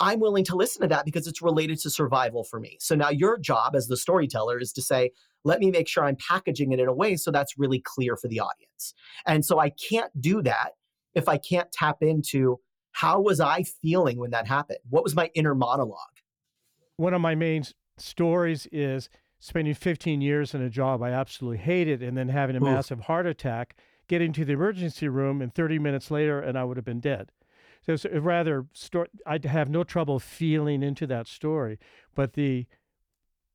I'm 0.00 0.18
willing 0.18 0.44
to 0.46 0.56
listen 0.56 0.82
to 0.82 0.88
that 0.88 1.04
because 1.04 1.26
it's 1.26 1.42
related 1.42 1.78
to 1.80 1.90
survival 1.90 2.42
for 2.42 2.58
me. 2.58 2.78
So 2.80 2.94
now 2.94 3.10
your 3.10 3.38
job 3.38 3.76
as 3.76 3.86
the 3.86 3.96
storyteller 3.96 4.58
is 4.58 4.72
to 4.72 4.82
say, 4.82 5.10
let 5.44 5.60
me 5.60 5.70
make 5.70 5.88
sure 5.88 6.04
I'm 6.04 6.16
packaging 6.16 6.72
it 6.72 6.80
in 6.80 6.88
a 6.88 6.92
way 6.92 7.16
so 7.16 7.30
that's 7.30 7.58
really 7.58 7.80
clear 7.80 8.16
for 8.16 8.28
the 8.28 8.40
audience. 8.40 8.94
And 9.26 9.44
so 9.44 9.58
I 9.58 9.70
can't 9.70 10.10
do 10.20 10.42
that 10.42 10.72
if 11.14 11.28
I 11.28 11.38
can't 11.38 11.70
tap 11.72 12.02
into 12.02 12.60
how 12.92 13.20
was 13.20 13.40
I 13.40 13.62
feeling 13.62 14.18
when 14.18 14.30
that 14.30 14.46
happened? 14.46 14.78
What 14.88 15.04
was 15.04 15.14
my 15.14 15.30
inner 15.34 15.54
monologue? 15.54 15.98
One 16.96 17.14
of 17.14 17.20
my 17.20 17.34
main 17.34 17.64
stories 17.96 18.66
is 18.72 19.08
spending 19.38 19.74
15 19.74 20.20
years 20.20 20.54
in 20.54 20.62
a 20.62 20.70
job 20.70 21.02
I 21.02 21.10
absolutely 21.10 21.58
hated 21.58 22.02
and 22.02 22.16
then 22.16 22.28
having 22.28 22.56
a 22.56 22.58
Oof. 22.58 22.64
massive 22.64 23.00
heart 23.00 23.26
attack 23.26 23.76
getting 24.08 24.32
to 24.34 24.44
the 24.44 24.52
emergency 24.52 25.08
room 25.08 25.40
and 25.40 25.54
30 25.54 25.78
minutes 25.78 26.10
later 26.10 26.40
and 26.40 26.58
I 26.58 26.64
would 26.64 26.76
have 26.76 26.84
been 26.84 27.00
dead. 27.00 27.30
So 27.82 27.94
it's 27.94 28.04
uh, 28.04 28.20
rather 28.20 28.66
sto- 28.72 29.06
I'd 29.26 29.44
have 29.44 29.70
no 29.70 29.84
trouble 29.84 30.18
feeling 30.18 30.82
into 30.82 31.06
that 31.06 31.26
story, 31.26 31.78
but 32.14 32.34
the 32.34 32.66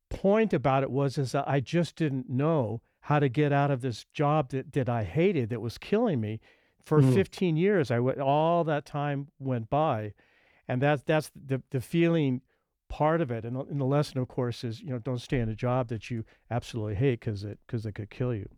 point 0.09 0.53
about 0.53 0.83
it 0.83 0.91
was 0.91 1.17
is 1.17 1.33
that 1.33 1.47
I 1.47 1.59
just 1.59 1.95
didn't 1.95 2.29
know 2.29 2.81
how 3.01 3.19
to 3.19 3.29
get 3.29 3.51
out 3.51 3.69
of 3.69 3.81
this 3.81 4.05
job 4.13 4.49
that, 4.49 4.73
that 4.73 4.89
I 4.89 5.03
hated 5.03 5.49
that 5.49 5.61
was 5.61 5.77
killing 5.77 6.19
me 6.19 6.39
for 6.85 7.01
Mm. 7.01 7.13
15 7.13 7.57
years. 7.57 7.91
I 7.91 7.99
went 7.99 8.19
all 8.19 8.63
that 8.65 8.85
time 8.85 9.29
went 9.39 9.69
by 9.69 10.13
and 10.67 10.81
that's 10.81 11.03
that's 11.03 11.31
the 11.35 11.61
the 11.71 11.81
feeling 11.81 12.41
part 12.89 13.21
of 13.21 13.31
it 13.31 13.45
and 13.45 13.55
the, 13.55 13.61
and 13.61 13.81
the 13.81 13.85
lesson 13.85 14.19
of 14.19 14.27
course 14.29 14.63
is 14.63 14.81
you 14.81 14.89
know 14.89 14.99
don't 14.99 15.19
stay 15.19 15.39
in 15.39 15.49
a 15.49 15.55
job 15.55 15.89
that 15.89 16.11
you 16.11 16.23
absolutely 16.51 16.95
hate 16.95 17.19
because 17.19 17.43
it 17.43 17.59
because 17.67 17.85
it 17.85 17.93
could 17.93 18.09
kill 18.11 18.33
you 18.35 18.49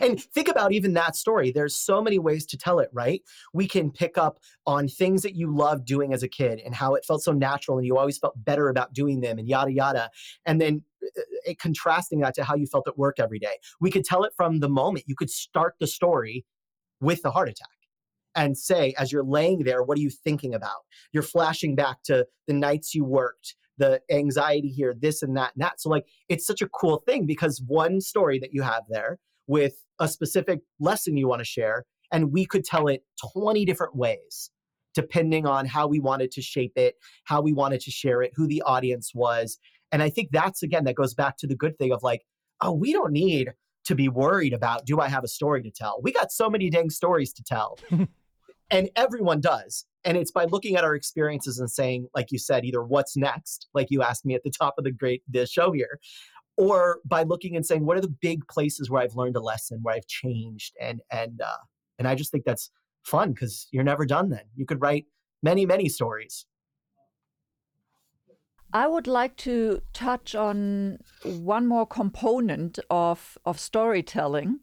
And 0.00 0.22
think 0.22 0.46
about 0.48 0.72
even 0.72 0.92
that 0.94 1.16
story. 1.16 1.50
There's 1.50 1.74
so 1.74 2.00
many 2.00 2.18
ways 2.18 2.46
to 2.46 2.56
tell 2.56 2.78
it, 2.78 2.88
right? 2.92 3.20
We 3.52 3.66
can 3.66 3.90
pick 3.90 4.16
up 4.16 4.38
on 4.64 4.86
things 4.86 5.22
that 5.22 5.34
you 5.34 5.52
loved 5.54 5.86
doing 5.86 6.12
as 6.12 6.22
a 6.22 6.28
kid 6.28 6.60
and 6.64 6.72
how 6.74 6.94
it 6.94 7.04
felt 7.04 7.22
so 7.22 7.32
natural 7.32 7.78
and 7.78 7.86
you 7.86 7.98
always 7.98 8.16
felt 8.16 8.34
better 8.44 8.68
about 8.68 8.92
doing 8.92 9.20
them 9.20 9.38
and 9.38 9.48
yada, 9.48 9.72
yada. 9.72 10.10
And 10.46 10.60
then 10.60 10.84
uh, 11.02 11.50
uh, 11.50 11.54
contrasting 11.58 12.20
that 12.20 12.34
to 12.36 12.44
how 12.44 12.54
you 12.54 12.66
felt 12.66 12.86
at 12.86 12.96
work 12.96 13.18
every 13.18 13.40
day. 13.40 13.56
We 13.80 13.90
could 13.90 14.04
tell 14.04 14.22
it 14.22 14.32
from 14.36 14.60
the 14.60 14.68
moment. 14.68 15.06
You 15.08 15.16
could 15.16 15.30
start 15.30 15.74
the 15.80 15.88
story 15.88 16.44
with 17.02 17.20
the 17.22 17.30
heart 17.30 17.48
attack 17.48 17.68
and 18.34 18.56
say, 18.56 18.94
as 18.98 19.12
you're 19.12 19.24
laying 19.24 19.64
there, 19.64 19.82
what 19.82 19.98
are 19.98 20.00
you 20.00 20.10
thinking 20.10 20.54
about? 20.54 20.80
You're 21.12 21.22
flashing 21.22 21.74
back 21.74 22.02
to 22.04 22.26
the 22.46 22.54
nights 22.54 22.94
you 22.94 23.04
worked, 23.04 23.54
the 23.76 24.00
anxiety 24.10 24.68
here, 24.68 24.94
this 24.98 25.22
and 25.22 25.36
that 25.36 25.52
and 25.54 25.62
that. 25.62 25.80
So 25.80 25.90
like 25.90 26.06
it's 26.28 26.46
such 26.46 26.62
a 26.62 26.68
cool 26.68 27.02
thing 27.06 27.26
because 27.26 27.62
one 27.66 28.00
story 28.00 28.38
that 28.38 28.54
you 28.54 28.62
have 28.62 28.84
there 28.88 29.18
with 29.46 29.74
a 29.98 30.08
specific 30.08 30.60
lesson 30.80 31.16
you 31.16 31.28
want 31.28 31.40
to 31.40 31.44
share, 31.44 31.84
and 32.10 32.32
we 32.32 32.46
could 32.46 32.64
tell 32.64 32.88
it 32.88 33.02
20 33.34 33.64
different 33.64 33.96
ways 33.96 34.50
depending 34.94 35.46
on 35.46 35.66
how 35.66 35.86
we 35.86 35.98
wanted 35.98 36.30
to 36.30 36.42
shape 36.42 36.72
it, 36.76 36.96
how 37.24 37.40
we 37.40 37.52
wanted 37.52 37.80
to 37.80 37.90
share 37.90 38.20
it, 38.22 38.30
who 38.34 38.46
the 38.46 38.62
audience 38.62 39.12
was. 39.14 39.58
And 39.90 40.02
I 40.02 40.10
think 40.10 40.28
that's 40.30 40.62
again, 40.62 40.84
that 40.84 40.96
goes 40.96 41.14
back 41.14 41.38
to 41.38 41.46
the 41.46 41.56
good 41.56 41.78
thing 41.78 41.92
of 41.92 42.02
like, 42.02 42.22
oh, 42.60 42.72
we 42.72 42.92
don't 42.92 43.12
need 43.12 43.52
to 43.84 43.94
be 43.94 44.08
worried 44.08 44.52
about 44.52 44.86
do 44.86 45.00
I 45.00 45.08
have 45.08 45.24
a 45.24 45.28
story 45.28 45.62
to 45.62 45.70
tell? 45.70 46.00
We 46.02 46.12
got 46.12 46.32
so 46.32 46.48
many 46.48 46.70
dang 46.70 46.90
stories 46.90 47.32
to 47.34 47.42
tell. 47.42 47.78
and 48.70 48.90
everyone 48.96 49.40
does. 49.40 49.84
And 50.04 50.16
it's 50.16 50.30
by 50.30 50.44
looking 50.44 50.76
at 50.76 50.84
our 50.84 50.94
experiences 50.94 51.58
and 51.58 51.70
saying, 51.70 52.08
like 52.14 52.32
you 52.32 52.38
said, 52.38 52.64
either 52.64 52.82
what's 52.82 53.16
next, 53.16 53.68
like 53.74 53.88
you 53.90 54.02
asked 54.02 54.24
me 54.24 54.34
at 54.34 54.42
the 54.42 54.50
top 54.50 54.74
of 54.78 54.84
the 54.84 54.90
great 54.90 55.22
the 55.28 55.46
show 55.46 55.70
here, 55.72 56.00
or 56.56 56.98
by 57.04 57.22
looking 57.22 57.54
and 57.54 57.64
saying, 57.64 57.86
what 57.86 57.96
are 57.96 58.00
the 58.00 58.14
big 58.20 58.46
places 58.48 58.90
where 58.90 59.02
I've 59.02 59.14
learned 59.14 59.36
a 59.36 59.40
lesson, 59.40 59.80
where 59.82 59.94
I've 59.94 60.06
changed, 60.06 60.74
and 60.80 61.00
and 61.10 61.40
uh, 61.40 61.58
and 61.98 62.08
I 62.08 62.14
just 62.14 62.32
think 62.32 62.44
that's 62.44 62.70
fun 63.04 63.32
because 63.32 63.68
you're 63.70 63.84
never 63.84 64.04
done. 64.04 64.30
Then 64.30 64.44
you 64.56 64.66
could 64.66 64.80
write 64.80 65.06
many 65.42 65.66
many 65.66 65.88
stories. 65.88 66.46
I 68.74 68.86
would 68.86 69.06
like 69.06 69.36
to 69.38 69.82
touch 69.92 70.34
on 70.34 70.98
one 71.24 71.66
more 71.66 71.86
component 71.86 72.78
of, 72.88 73.36
of 73.44 73.60
storytelling. 73.60 74.60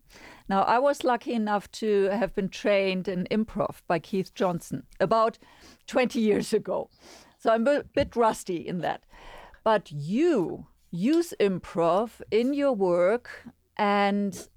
Now, 0.48 0.64
I 0.64 0.80
was 0.80 1.04
lucky 1.04 1.34
enough 1.34 1.72
to 1.74 2.06
have 2.06 2.34
been 2.34 2.50
trained 2.50 3.08
in 3.08 3.28
improv 3.30 3.82
by 3.88 4.00
Keith 4.00 4.34
Johnstone 4.34 4.84
about 5.00 5.38
20 5.86 6.20
years 6.20 6.54
ago. 6.54 6.90
So 7.38 7.52
I'm 7.52 7.68
a 7.68 7.84
bit 7.84 8.16
rusty 8.16 8.68
in 8.68 8.80
that. 8.80 9.04
But 9.64 9.92
you 9.92 10.66
use 10.90 11.36
improv 11.40 12.22
in 12.32 12.56
your 12.56 12.74
work, 12.74 13.30
and 13.78 14.48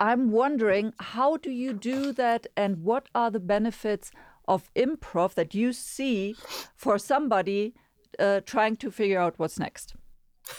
I'm 0.00 0.32
wondering 0.32 0.94
how 0.98 1.36
do 1.36 1.52
you 1.52 1.74
do 1.74 2.12
that, 2.14 2.48
and 2.56 2.82
what 2.82 3.08
are 3.14 3.30
the 3.30 3.38
benefits 3.38 4.10
of 4.48 4.74
improv 4.74 5.34
that 5.34 5.54
you 5.54 5.72
see 5.72 6.34
for 6.74 6.98
somebody 6.98 7.74
uh, 8.18 8.40
trying 8.44 8.76
to 8.76 8.90
figure 8.90 9.20
out 9.20 9.34
what's 9.38 9.58
next. 9.58 9.94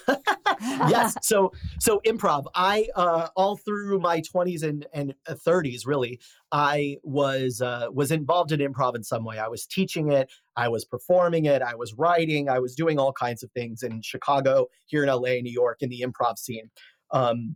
yes. 0.62 1.16
So 1.22 1.52
so 1.80 2.02
improv. 2.06 2.46
I 2.56 2.88
uh, 2.96 3.30
all 3.36 3.58
through 3.58 4.00
my 4.00 4.22
20s 4.22 4.64
and 4.64 4.86
and 4.94 5.14
30s, 5.28 5.86
really, 5.86 6.20
I 6.52 6.98
was 7.04 7.62
uh, 7.62 7.88
was 7.92 8.12
involved 8.12 8.52
in 8.52 8.60
improv 8.60 8.96
in 8.96 9.04
some 9.04 9.24
way. 9.24 9.38
I 9.40 9.48
was 9.48 9.66
teaching 9.66 10.12
it. 10.12 10.32
I 10.56 10.68
was 10.68 10.86
performing 10.86 11.46
it. 11.46 11.62
I 11.62 11.76
was 11.76 11.94
writing. 11.94 12.50
I 12.50 12.60
was 12.60 12.76
doing 12.76 13.00
all 13.00 13.14
kinds 13.14 13.44
of 13.44 13.52
things 13.52 13.84
in 13.84 14.02
Chicago, 14.02 14.68
here 14.88 15.04
in 15.04 15.10
LA, 15.10 15.42
New 15.42 15.52
York, 15.52 15.82
in 15.82 15.90
the 15.90 16.06
improv 16.06 16.38
scene. 16.38 16.70
Um, 17.12 17.56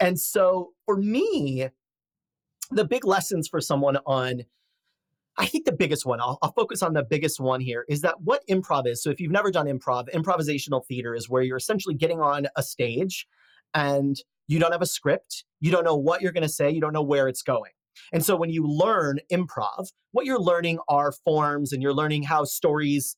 and 0.00 0.18
so 0.18 0.72
for 0.86 0.96
me, 0.96 1.68
the 2.70 2.84
big 2.84 3.04
lessons 3.04 3.48
for 3.48 3.60
someone 3.60 3.98
on 4.06 4.42
I 5.36 5.46
think 5.46 5.64
the 5.64 5.72
biggest 5.72 6.06
one, 6.06 6.20
I'll, 6.20 6.38
I'll, 6.42 6.52
focus 6.52 6.82
on 6.82 6.92
the 6.92 7.02
biggest 7.02 7.40
one 7.40 7.60
here, 7.60 7.84
is 7.88 8.02
that 8.02 8.20
what 8.20 8.42
improv 8.48 8.86
is. 8.86 9.02
So, 9.02 9.10
if 9.10 9.20
you've 9.20 9.32
never 9.32 9.50
done 9.50 9.66
improv, 9.66 10.08
improvisational 10.14 10.86
theater 10.86 11.14
is 11.14 11.28
where 11.28 11.42
you're 11.42 11.56
essentially 11.56 11.94
getting 11.94 12.20
on 12.20 12.46
a 12.56 12.62
stage 12.62 13.26
and 13.74 14.16
you 14.46 14.58
don't 14.58 14.72
have 14.72 14.82
a 14.82 14.86
script, 14.86 15.44
you 15.60 15.72
don't 15.72 15.84
know 15.84 15.96
what 15.96 16.22
you're 16.22 16.32
going 16.32 16.42
to 16.42 16.48
say, 16.48 16.70
you 16.70 16.80
don't 16.80 16.92
know 16.92 17.02
where 17.02 17.26
it's 17.26 17.42
going. 17.42 17.72
And 18.12 18.24
so, 18.24 18.36
when 18.36 18.50
you 18.50 18.64
learn 18.66 19.18
improv, 19.32 19.88
what 20.12 20.24
you're 20.24 20.38
learning 20.38 20.78
are 20.88 21.12
forms 21.24 21.72
and 21.72 21.82
you're 21.82 21.94
learning 21.94 22.22
how 22.22 22.44
stories, 22.44 23.16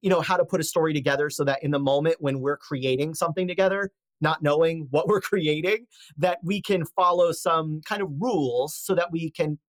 you 0.00 0.10
know, 0.10 0.20
how 0.20 0.36
to 0.36 0.44
put 0.44 0.60
a 0.60 0.64
story 0.64 0.92
together 0.92 1.30
so 1.30 1.44
that 1.44 1.62
in 1.62 1.70
the 1.70 1.78
moment 1.78 2.16
when 2.18 2.40
we're 2.40 2.56
creating 2.56 3.14
something 3.14 3.46
together, 3.46 3.90
not 4.20 4.42
knowing 4.42 4.88
what 4.90 5.06
we're 5.06 5.20
creating, 5.32 5.86
that 6.16 6.38
we 6.42 6.60
can 6.60 6.84
follow 6.84 7.30
some 7.30 7.82
kind 7.86 8.02
of 8.02 8.08
rules 8.18 8.74
so 8.74 8.96
that 8.96 9.12
we 9.12 9.30
can 9.30 9.60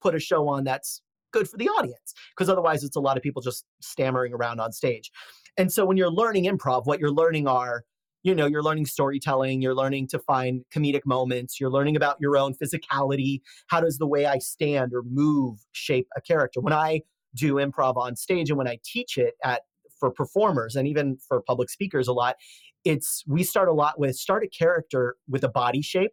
put 0.00 0.14
a 0.14 0.20
show 0.20 0.48
on 0.48 0.62
that's 0.64 1.00
good 1.32 1.48
for 1.48 1.56
the 1.56 1.68
audience 1.68 2.14
because 2.36 2.48
otherwise 2.48 2.84
it's 2.84 2.96
a 2.96 3.00
lot 3.00 3.16
of 3.16 3.22
people 3.22 3.42
just 3.42 3.64
stammering 3.80 4.32
around 4.32 4.60
on 4.60 4.72
stage. 4.72 5.10
And 5.56 5.72
so 5.72 5.84
when 5.84 5.96
you're 5.96 6.10
learning 6.10 6.44
improv, 6.44 6.86
what 6.86 7.00
you're 7.00 7.10
learning 7.10 7.46
are 7.46 7.84
you 8.22 8.34
know 8.34 8.46
you're 8.46 8.62
learning 8.62 8.86
storytelling 8.86 9.60
you're 9.60 9.74
learning 9.74 10.06
to 10.06 10.18
find 10.18 10.64
comedic 10.74 11.04
moments 11.04 11.60
you're 11.60 11.70
learning 11.70 11.96
about 11.96 12.16
your 12.20 12.36
own 12.36 12.54
physicality 12.54 13.40
how 13.66 13.80
does 13.80 13.98
the 13.98 14.06
way 14.06 14.26
i 14.26 14.38
stand 14.38 14.92
or 14.94 15.02
move 15.02 15.58
shape 15.72 16.06
a 16.16 16.20
character 16.20 16.60
when 16.60 16.72
i 16.72 17.00
do 17.34 17.54
improv 17.54 17.96
on 17.96 18.14
stage 18.16 18.48
and 18.48 18.58
when 18.58 18.68
i 18.68 18.78
teach 18.84 19.18
it 19.18 19.34
at 19.44 19.62
for 19.98 20.10
performers 20.10 20.76
and 20.76 20.86
even 20.88 21.16
for 21.16 21.40
public 21.42 21.68
speakers 21.68 22.08
a 22.08 22.12
lot 22.12 22.36
it's 22.84 23.24
we 23.26 23.42
start 23.42 23.68
a 23.68 23.72
lot 23.72 23.98
with 23.98 24.16
start 24.16 24.42
a 24.42 24.48
character 24.48 25.16
with 25.28 25.44
a 25.44 25.48
body 25.48 25.82
shape 25.82 26.12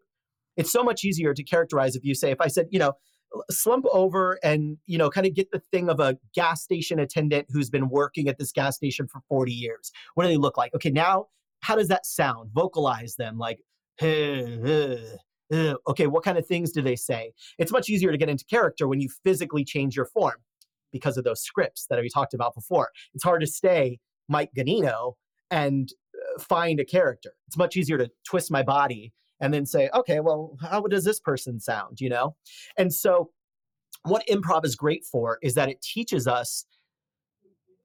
it's 0.57 0.71
so 0.71 0.83
much 0.83 1.03
easier 1.03 1.33
to 1.33 1.43
characterize 1.43 1.95
if 1.95 2.03
you 2.03 2.15
say 2.15 2.31
if 2.31 2.41
i 2.41 2.47
said 2.47 2.67
you 2.71 2.79
know 2.79 2.93
slump 3.51 3.85
over 3.91 4.39
and 4.43 4.77
you 4.85 4.97
know 4.97 5.09
kind 5.09 5.27
of 5.27 5.33
get 5.33 5.51
the 5.51 5.61
thing 5.71 5.89
of 5.89 5.99
a 5.99 6.17
gas 6.33 6.63
station 6.63 6.99
attendant 6.99 7.47
who's 7.49 7.69
been 7.69 7.89
working 7.89 8.27
at 8.27 8.37
this 8.37 8.51
gas 8.51 8.75
station 8.75 9.07
for 9.07 9.21
40 9.29 9.51
years. 9.51 9.91
What 10.15 10.23
do 10.23 10.29
they 10.29 10.37
look 10.37 10.57
like? 10.57 10.73
Okay 10.75 10.89
now 10.89 11.27
how 11.61 11.75
does 11.75 11.89
that 11.89 12.05
sound? 12.05 12.51
Vocalize 12.53 13.15
them 13.15 13.37
like 13.37 13.59
okay 14.01 16.07
what 16.07 16.23
kind 16.23 16.37
of 16.37 16.45
things 16.45 16.71
do 16.71 16.81
they 16.81 16.95
say? 16.95 17.33
It's 17.57 17.71
much 17.71 17.89
easier 17.89 18.11
to 18.11 18.17
get 18.17 18.29
into 18.29 18.45
character 18.45 18.87
when 18.87 19.01
you 19.01 19.09
physically 19.23 19.63
change 19.63 19.95
your 19.95 20.05
form 20.05 20.35
because 20.91 21.17
of 21.17 21.23
those 21.23 21.41
scripts 21.41 21.85
that 21.89 21.99
we 21.99 22.09
talked 22.09 22.33
about 22.33 22.55
before. 22.55 22.89
It's 23.13 23.23
hard 23.23 23.41
to 23.41 23.47
stay 23.47 23.99
mike 24.27 24.51
ganino 24.57 25.13
and 25.51 25.89
uh, 26.15 26.41
find 26.41 26.79
a 26.79 26.85
character. 26.85 27.31
It's 27.47 27.57
much 27.57 27.75
easier 27.75 27.97
to 27.97 28.09
twist 28.27 28.51
my 28.51 28.63
body 28.63 29.13
and 29.39 29.53
then 29.53 29.65
say, 29.65 29.89
okay, 29.93 30.19
well, 30.19 30.57
how 30.61 30.81
does 30.81 31.03
this 31.03 31.19
person 31.19 31.59
sound? 31.59 32.01
You 32.01 32.09
know? 32.09 32.35
And 32.77 32.93
so 32.93 33.31
what 34.03 34.27
improv 34.27 34.65
is 34.65 34.75
great 34.75 35.05
for 35.05 35.39
is 35.41 35.55
that 35.55 35.69
it 35.69 35.81
teaches 35.81 36.27
us 36.27 36.65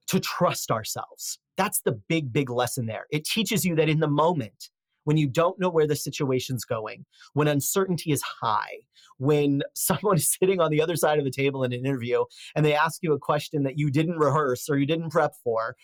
to 0.07 0.19
trust 0.19 0.71
ourselves. 0.71 1.39
That's 1.57 1.81
the 1.81 1.93
big, 1.93 2.31
big 2.31 2.49
lesson 2.49 2.85
there. 2.85 3.05
It 3.11 3.25
teaches 3.25 3.65
you 3.65 3.75
that 3.75 3.89
in 3.89 3.99
the 3.99 4.07
moment, 4.07 4.69
when 5.05 5.17
you 5.17 5.27
don't 5.27 5.59
know 5.59 5.69
where 5.69 5.87
the 5.87 5.95
situation's 5.95 6.65
going, 6.65 7.05
when 7.33 7.47
uncertainty 7.47 8.11
is 8.11 8.21
high, 8.21 8.79
when 9.17 9.61
someone 9.73 10.17
is 10.17 10.35
sitting 10.39 10.59
on 10.59 10.71
the 10.71 10.81
other 10.81 10.95
side 10.95 11.19
of 11.19 11.25
the 11.25 11.31
table 11.31 11.63
in 11.63 11.73
an 11.73 11.85
interview 11.85 12.23
and 12.55 12.65
they 12.65 12.75
ask 12.75 13.01
you 13.01 13.13
a 13.13 13.19
question 13.19 13.63
that 13.63 13.77
you 13.77 13.89
didn't 13.89 14.17
rehearse 14.17 14.69
or 14.69 14.77
you 14.77 14.85
didn't 14.85 15.11
prep 15.11 15.33
for, 15.43 15.75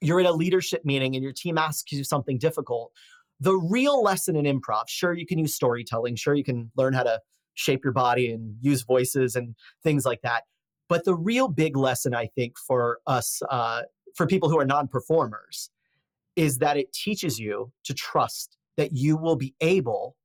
you're 0.00 0.20
in 0.20 0.26
a 0.26 0.32
leadership 0.32 0.84
meeting 0.84 1.14
and 1.14 1.22
your 1.22 1.32
team 1.32 1.58
asks 1.58 1.90
you 1.92 2.04
something 2.04 2.38
difficult, 2.38 2.92
the 3.40 3.56
real 3.56 4.02
lesson 4.02 4.36
in 4.36 4.44
improv, 4.44 4.84
sure, 4.88 5.12
you 5.12 5.26
can 5.26 5.38
use 5.38 5.54
storytelling, 5.54 6.16
sure, 6.16 6.34
you 6.34 6.44
can 6.44 6.70
learn 6.76 6.94
how 6.94 7.02
to 7.02 7.20
shape 7.54 7.84
your 7.84 7.92
body 7.92 8.30
and 8.30 8.56
use 8.60 8.82
voices 8.82 9.36
and 9.36 9.54
things 9.82 10.04
like 10.04 10.22
that. 10.22 10.44
But 10.88 11.04
the 11.04 11.14
real 11.14 11.48
big 11.48 11.76
lesson, 11.76 12.14
I 12.14 12.28
think, 12.34 12.58
for 12.58 13.00
us, 13.06 13.42
uh, 13.50 13.82
for 14.14 14.26
people 14.26 14.48
who 14.48 14.58
are 14.58 14.64
non 14.64 14.88
performers, 14.88 15.70
is 16.36 16.58
that 16.58 16.76
it 16.76 16.92
teaches 16.92 17.38
you 17.38 17.72
to 17.84 17.94
trust 17.94 18.56
that 18.76 18.92
you 18.92 19.16
will 19.16 19.36
be 19.36 19.54
able, 19.60 20.16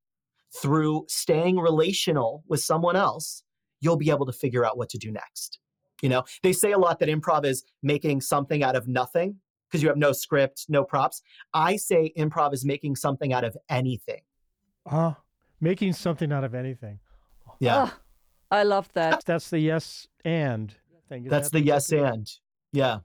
through 0.62 1.06
staying 1.08 1.58
relational 1.58 2.44
with 2.48 2.62
someone 2.62 2.96
else, 2.96 3.44
you'll 3.80 3.98
be 3.98 4.10
able 4.10 4.26
to 4.26 4.34
figure 4.34 4.66
out 4.66 4.78
what 4.78 4.90
to 4.90 4.98
do 4.98 5.12
next. 5.12 5.60
You 6.02 6.10
know, 6.10 6.24
they 6.44 6.52
say 6.52 6.72
a 6.72 6.78
lot 6.78 7.00
that 7.00 7.10
improv 7.10 7.46
is 7.46 7.64
making 7.82 8.22
something 8.22 8.64
out 8.64 8.76
of 8.76 8.88
nothing 8.88 9.38
because 9.72 9.82
you 9.82 9.88
have 9.88 9.98
no 9.98 10.12
script, 10.12 10.66
no 10.68 10.84
props. 10.84 11.22
I 11.54 11.78
say 11.78 12.12
improv 12.18 12.54
is 12.54 12.66
making 12.66 12.98
something 12.98 13.32
out 13.32 13.46
of 13.46 13.56
anything. 13.70 14.22
Uh, 14.86 15.14
making 15.62 15.94
something 15.94 16.32
out 16.32 16.44
of 16.44 16.54
anything. 16.54 17.00
Yeah. 17.60 17.90
Oh, 17.90 17.98
I 18.52 18.64
love 18.64 18.90
that. 18.94 19.24
That's 19.26 19.50
the 19.50 19.60
yes 19.60 20.08
and 20.26 20.74
thing. 21.08 21.26
Is 21.26 21.30
That's 21.30 21.50
that 21.50 21.60
the 21.60 21.64
yes 21.64 21.92
and. 21.92 22.30
Yeah. 22.74 23.00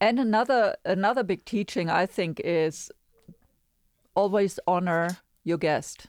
And 0.00 0.18
another 0.18 0.76
another 0.84 1.22
big 1.22 1.44
teaching 1.44 1.90
I 1.90 2.06
think 2.06 2.40
is 2.42 2.90
always 4.14 4.58
honor 4.66 5.18
your 5.44 5.58
guest. 5.58 6.06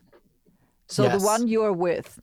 So 0.88 1.04
yes. 1.04 1.20
the 1.20 1.26
one 1.26 1.48
you're 1.48 1.74
with. 1.74 2.20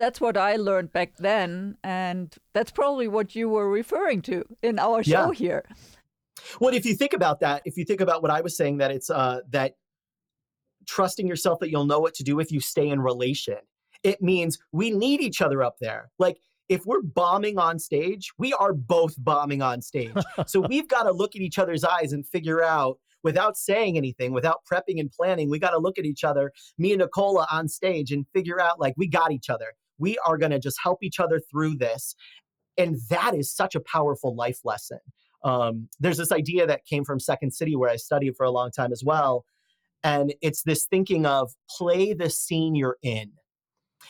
That's 0.00 0.20
what 0.20 0.36
I 0.36 0.56
learned 0.56 0.92
back 0.92 1.16
then 1.18 1.76
and 1.84 2.34
that's 2.52 2.72
probably 2.72 3.06
what 3.06 3.36
you 3.36 3.48
were 3.48 3.70
referring 3.70 4.22
to 4.22 4.44
in 4.62 4.78
our 4.78 5.04
show 5.04 5.30
yeah. 5.30 5.38
here. 5.38 5.64
Well, 6.60 6.74
if 6.74 6.84
you 6.84 6.94
think 6.94 7.12
about 7.12 7.40
that, 7.40 7.62
if 7.64 7.76
you 7.76 7.84
think 7.84 8.00
about 8.00 8.22
what 8.22 8.30
I 8.30 8.40
was 8.40 8.56
saying, 8.56 8.78
that 8.78 8.90
it's 8.90 9.10
uh, 9.10 9.40
that 9.50 9.74
trusting 10.86 11.26
yourself 11.26 11.60
that 11.60 11.70
you'll 11.70 11.86
know 11.86 12.00
what 12.00 12.14
to 12.14 12.22
do 12.22 12.40
if 12.40 12.50
you 12.50 12.60
stay 12.60 12.88
in 12.88 13.00
relation, 13.00 13.58
it 14.02 14.22
means 14.22 14.58
we 14.72 14.90
need 14.90 15.20
each 15.20 15.40
other 15.40 15.62
up 15.62 15.76
there. 15.80 16.10
Like 16.18 16.38
if 16.68 16.86
we're 16.86 17.02
bombing 17.02 17.58
on 17.58 17.78
stage, 17.78 18.32
we 18.38 18.52
are 18.54 18.72
both 18.72 19.14
bombing 19.18 19.62
on 19.62 19.82
stage. 19.82 20.14
so 20.46 20.60
we've 20.60 20.88
got 20.88 21.04
to 21.04 21.12
look 21.12 21.34
at 21.34 21.42
each 21.42 21.58
other's 21.58 21.84
eyes 21.84 22.12
and 22.12 22.26
figure 22.26 22.62
out 22.62 22.98
without 23.22 23.56
saying 23.56 23.96
anything, 23.96 24.32
without 24.32 24.60
prepping 24.70 25.00
and 25.00 25.10
planning, 25.10 25.48
we 25.48 25.58
got 25.58 25.70
to 25.70 25.78
look 25.78 25.98
at 25.98 26.04
each 26.04 26.24
other, 26.24 26.52
me 26.76 26.92
and 26.92 27.00
Nicola 27.00 27.46
on 27.50 27.66
stage, 27.68 28.12
and 28.12 28.26
figure 28.34 28.60
out 28.60 28.78
like 28.78 28.94
we 28.96 29.08
got 29.08 29.32
each 29.32 29.48
other. 29.48 29.72
We 29.98 30.18
are 30.26 30.36
going 30.36 30.52
to 30.52 30.58
just 30.58 30.78
help 30.82 31.02
each 31.02 31.18
other 31.18 31.40
through 31.50 31.76
this. 31.76 32.14
And 32.76 32.98
that 33.08 33.34
is 33.34 33.52
such 33.52 33.74
a 33.74 33.80
powerful 33.80 34.34
life 34.34 34.58
lesson 34.64 34.98
Um, 35.44 35.88
there's 36.00 36.16
this 36.16 36.32
idea 36.32 36.66
that 36.66 36.86
came 36.86 37.04
from 37.04 37.20
Second 37.20 37.52
City, 37.52 37.76
where 37.76 37.90
I 37.90 37.96
studied 37.96 38.36
for 38.36 38.44
a 38.44 38.50
long 38.50 38.70
time 38.70 38.92
as 38.92 39.04
well. 39.04 39.44
And 40.02 40.34
it's 40.42 40.62
this 40.62 40.86
thinking 40.86 41.26
of 41.26 41.52
play 41.68 42.12
the 42.12 42.30
scene 42.30 42.74
you're 42.74 42.96
in. 43.02 43.32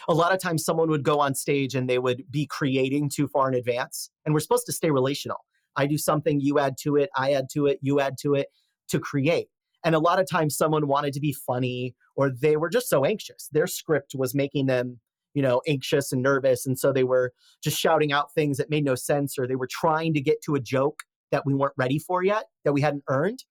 A 0.08 0.14
lot 0.14 0.32
of 0.32 0.40
times, 0.40 0.64
someone 0.64 0.90
would 0.90 1.02
go 1.02 1.20
on 1.20 1.34
stage 1.34 1.74
and 1.74 1.88
they 1.88 1.98
would 1.98 2.24
be 2.30 2.46
creating 2.46 3.10
too 3.10 3.28
far 3.28 3.48
in 3.48 3.54
advance. 3.54 4.10
And 4.24 4.32
we're 4.32 4.40
supposed 4.40 4.66
to 4.66 4.72
stay 4.72 4.90
relational. 4.90 5.44
I 5.76 5.86
do 5.86 5.98
something, 5.98 6.40
you 6.40 6.58
add 6.58 6.76
to 6.82 6.96
it, 6.96 7.10
I 7.16 7.32
add 7.32 7.46
to 7.52 7.66
it, 7.66 7.78
you 7.82 8.00
add 8.00 8.16
to 8.22 8.34
it 8.34 8.48
to 8.88 9.00
create. 9.00 9.48
And 9.84 9.94
a 9.94 9.98
lot 9.98 10.20
of 10.20 10.28
times, 10.28 10.56
someone 10.56 10.86
wanted 10.86 11.12
to 11.14 11.20
be 11.20 11.32
funny 11.32 11.94
or 12.16 12.30
they 12.30 12.56
were 12.56 12.68
just 12.70 12.88
so 12.88 13.04
anxious. 13.04 13.48
Their 13.52 13.66
script 13.66 14.14
was 14.16 14.34
making 14.34 14.66
them 14.66 15.00
you 15.34 15.42
know, 15.42 15.60
anxious 15.66 16.12
and 16.12 16.22
nervous. 16.22 16.64
And 16.64 16.78
so 16.78 16.92
they 16.92 17.02
were 17.02 17.32
just 17.60 17.78
shouting 17.78 18.12
out 18.12 18.32
things 18.32 18.56
that 18.56 18.70
made 18.70 18.84
no 18.84 18.94
sense, 18.94 19.36
or 19.36 19.46
they 19.46 19.56
were 19.56 19.68
trying 19.68 20.14
to 20.14 20.20
get 20.20 20.40
to 20.42 20.54
a 20.54 20.60
joke 20.60 21.00
that 21.30 21.46
we 21.46 21.54
weren't 21.54 21.74
ready 21.76 21.98
for 21.98 22.22
yet, 22.22 22.44
that 22.64 22.72
we 22.72 22.80
hadn't 22.80 23.04
earned. 23.08 23.44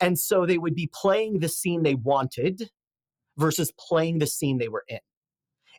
And 0.00 0.18
so 0.18 0.46
they 0.46 0.58
would 0.58 0.74
be 0.74 0.90
playing 0.92 1.40
the 1.40 1.48
scene 1.48 1.82
they 1.82 1.94
wanted 1.94 2.70
versus 3.36 3.72
playing 3.78 4.18
the 4.18 4.26
scene 4.26 4.58
they 4.58 4.68
were 4.68 4.84
in. 4.88 5.00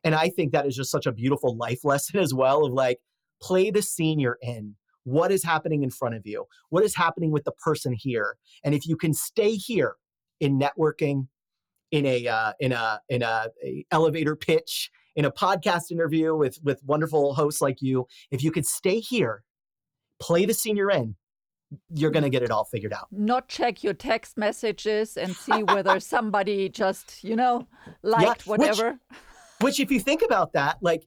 And 0.04 0.16
I 0.16 0.30
think 0.30 0.52
that 0.52 0.66
is 0.66 0.76
just 0.76 0.92
such 0.92 1.06
a 1.06 1.12
beautiful 1.12 1.56
life 1.56 1.80
lesson 1.84 2.20
as 2.20 2.34
well 2.34 2.66
of 2.66 2.74
like, 2.74 3.00
play 3.42 3.72
the 3.72 3.82
scene 3.82 4.20
you're 4.20 4.38
in. 4.42 4.76
What 5.04 5.32
is 5.32 5.44
happening 5.44 5.84
in 5.84 5.90
front 5.90 6.16
of 6.16 6.26
you? 6.26 6.46
What 6.70 6.84
is 6.84 6.96
happening 6.96 7.32
with 7.32 7.46
the 7.46 7.52
person 7.52 7.94
here? 7.94 8.36
And 8.64 8.76
if 8.76 8.86
you 8.86 8.96
can 8.96 9.14
stay 9.14 9.56
here 9.56 9.96
in 10.40 10.60
networking, 10.60 11.28
in 11.92 12.06
a 12.06 12.28
uh, 12.28 12.54
in 12.60 12.72
a 12.72 13.02
in 13.10 13.24
a, 13.24 13.48
a 13.64 13.86
elevator 13.92 14.36
pitch, 14.36 14.92
in 15.16 15.26
a 15.26 15.32
podcast 15.32 15.92
interview 15.92 16.36
with 16.36 16.60
with 16.64 16.82
wonderful 16.86 17.34
hosts 17.34 17.62
like 17.62 17.82
you, 17.82 18.06
if 18.30 18.44
you 18.44 18.52
could 18.52 18.66
stay 18.66 19.00
here, 19.00 19.44
play 20.20 20.46
the 20.46 20.54
scene 20.54 20.76
you're 20.76 20.92
in, 20.92 21.16
you're 21.94 22.12
going 22.12 22.24
to 22.24 22.30
get 22.30 22.44
it 22.44 22.52
all 22.52 22.66
figured 22.66 22.94
out. 22.94 23.08
Not 23.12 23.48
check 23.48 23.84
your 23.84 23.94
text 23.94 24.38
messages 24.38 25.18
and 25.18 25.36
see 25.36 25.64
whether 25.64 26.00
somebody 26.00 26.70
just, 26.70 27.24
you 27.24 27.36
know, 27.36 27.68
liked 28.04 28.46
yeah, 28.46 28.50
whatever. 28.52 28.92
Which, 28.92 29.20
which, 29.62 29.80
if 29.80 29.92
you 29.92 30.00
think 30.00 30.22
about 30.22 30.54
that, 30.54 30.78
like 30.82 31.06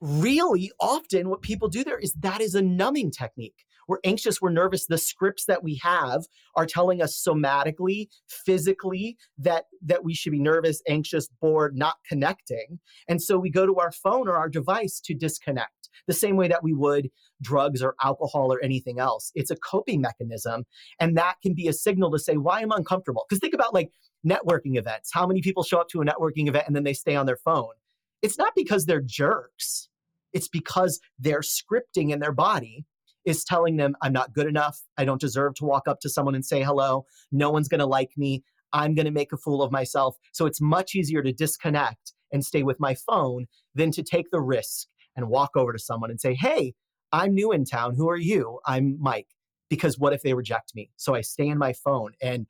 really 0.00 0.72
often 0.80 1.28
what 1.28 1.42
people 1.42 1.68
do 1.68 1.84
there 1.84 1.98
is 1.98 2.12
that 2.14 2.40
is 2.40 2.54
a 2.54 2.62
numbing 2.62 3.10
technique. 3.10 3.64
We're 3.88 3.98
anxious, 4.04 4.40
we're 4.40 4.50
nervous. 4.50 4.86
The 4.86 4.98
scripts 4.98 5.44
that 5.46 5.62
we 5.62 5.80
have 5.82 6.22
are 6.56 6.66
telling 6.66 7.02
us 7.02 7.22
somatically, 7.26 8.08
physically 8.28 9.16
that 9.38 9.64
that 9.84 10.04
we 10.04 10.14
should 10.14 10.32
be 10.32 10.40
nervous, 10.40 10.82
anxious, 10.88 11.28
bored, 11.40 11.76
not 11.76 11.96
connecting. 12.08 12.78
And 13.08 13.20
so 13.20 13.38
we 13.38 13.50
go 13.50 13.66
to 13.66 13.76
our 13.76 13.92
phone 13.92 14.28
or 14.28 14.36
our 14.36 14.48
device 14.48 15.00
to 15.04 15.14
disconnect. 15.14 15.90
The 16.06 16.14
same 16.14 16.36
way 16.36 16.48
that 16.48 16.62
we 16.62 16.72
would 16.72 17.10
drugs 17.42 17.82
or 17.82 17.94
alcohol 18.02 18.52
or 18.52 18.62
anything 18.62 18.98
else. 18.98 19.30
It's 19.34 19.50
a 19.50 19.56
coping 19.56 20.00
mechanism 20.00 20.64
and 20.98 21.16
that 21.18 21.36
can 21.42 21.54
be 21.54 21.68
a 21.68 21.72
signal 21.72 22.10
to 22.12 22.18
say 22.18 22.36
why 22.36 22.60
am 22.60 22.72
I'm 22.72 22.78
uncomfortable. 22.78 23.26
Cuz 23.28 23.38
think 23.38 23.54
about 23.54 23.74
like 23.74 23.90
networking 24.26 24.78
events. 24.78 25.10
How 25.12 25.26
many 25.26 25.42
people 25.42 25.62
show 25.62 25.78
up 25.78 25.88
to 25.88 26.00
a 26.00 26.04
networking 26.04 26.48
event 26.48 26.64
and 26.66 26.74
then 26.76 26.84
they 26.84 26.94
stay 26.94 27.16
on 27.16 27.26
their 27.26 27.36
phone? 27.36 27.74
It's 28.22 28.38
not 28.38 28.52
because 28.54 28.86
they're 28.86 29.02
jerks. 29.04 29.88
It's 30.32 30.48
because 30.48 31.00
they're 31.18 31.40
scripting 31.40 32.10
in 32.10 32.20
their 32.20 32.32
body 32.32 32.86
is 33.24 33.44
telling 33.44 33.76
them, 33.76 33.94
I'm 34.02 34.12
not 34.12 34.32
good 34.32 34.46
enough. 34.46 34.80
I 34.96 35.04
don't 35.04 35.20
deserve 35.20 35.54
to 35.56 35.64
walk 35.64 35.86
up 35.86 36.00
to 36.00 36.08
someone 36.08 36.34
and 36.34 36.44
say 36.44 36.62
hello. 36.62 37.04
No 37.30 37.50
one's 37.50 37.68
going 37.68 37.80
to 37.80 37.86
like 37.86 38.10
me. 38.16 38.42
I'm 38.72 38.94
going 38.94 39.06
to 39.06 39.12
make 39.12 39.32
a 39.32 39.36
fool 39.36 39.62
of 39.62 39.70
myself. 39.70 40.16
So 40.32 40.46
it's 40.46 40.60
much 40.60 40.94
easier 40.94 41.22
to 41.22 41.32
disconnect 41.32 42.12
and 42.32 42.44
stay 42.44 42.62
with 42.62 42.80
my 42.80 42.94
phone 42.94 43.46
than 43.74 43.90
to 43.92 44.02
take 44.02 44.30
the 44.30 44.40
risk 44.40 44.88
and 45.14 45.28
walk 45.28 45.50
over 45.56 45.72
to 45.72 45.78
someone 45.78 46.10
and 46.10 46.20
say, 46.20 46.34
Hey, 46.34 46.74
I'm 47.12 47.34
new 47.34 47.52
in 47.52 47.64
town. 47.64 47.94
Who 47.94 48.08
are 48.08 48.16
you? 48.16 48.58
I'm 48.66 48.96
Mike. 49.00 49.28
Because 49.68 49.98
what 49.98 50.12
if 50.12 50.22
they 50.22 50.34
reject 50.34 50.74
me? 50.74 50.90
So 50.96 51.14
I 51.14 51.20
stay 51.20 51.48
in 51.48 51.58
my 51.58 51.72
phone. 51.72 52.12
And 52.20 52.46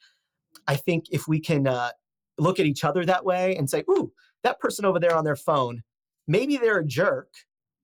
I 0.67 0.77
think 0.77 1.07
if 1.11 1.29
we 1.29 1.41
can 1.41 1.67
uh, 1.67 1.91
look 2.39 2.61
at 2.61 2.67
each 2.67 2.85
other 2.85 3.05
that 3.05 3.25
way 3.25 3.57
and 3.57 3.69
say, 3.69 3.85
Ooh, 3.91 4.13
that 4.43 4.61
person 4.61 4.85
over 4.85 4.99
there 4.99 5.15
on 5.15 5.25
their 5.25 5.37
phone, 5.37 5.83
maybe 6.27 6.57
they're 6.57 6.79
a 6.79 6.87
jerk, 6.87 7.29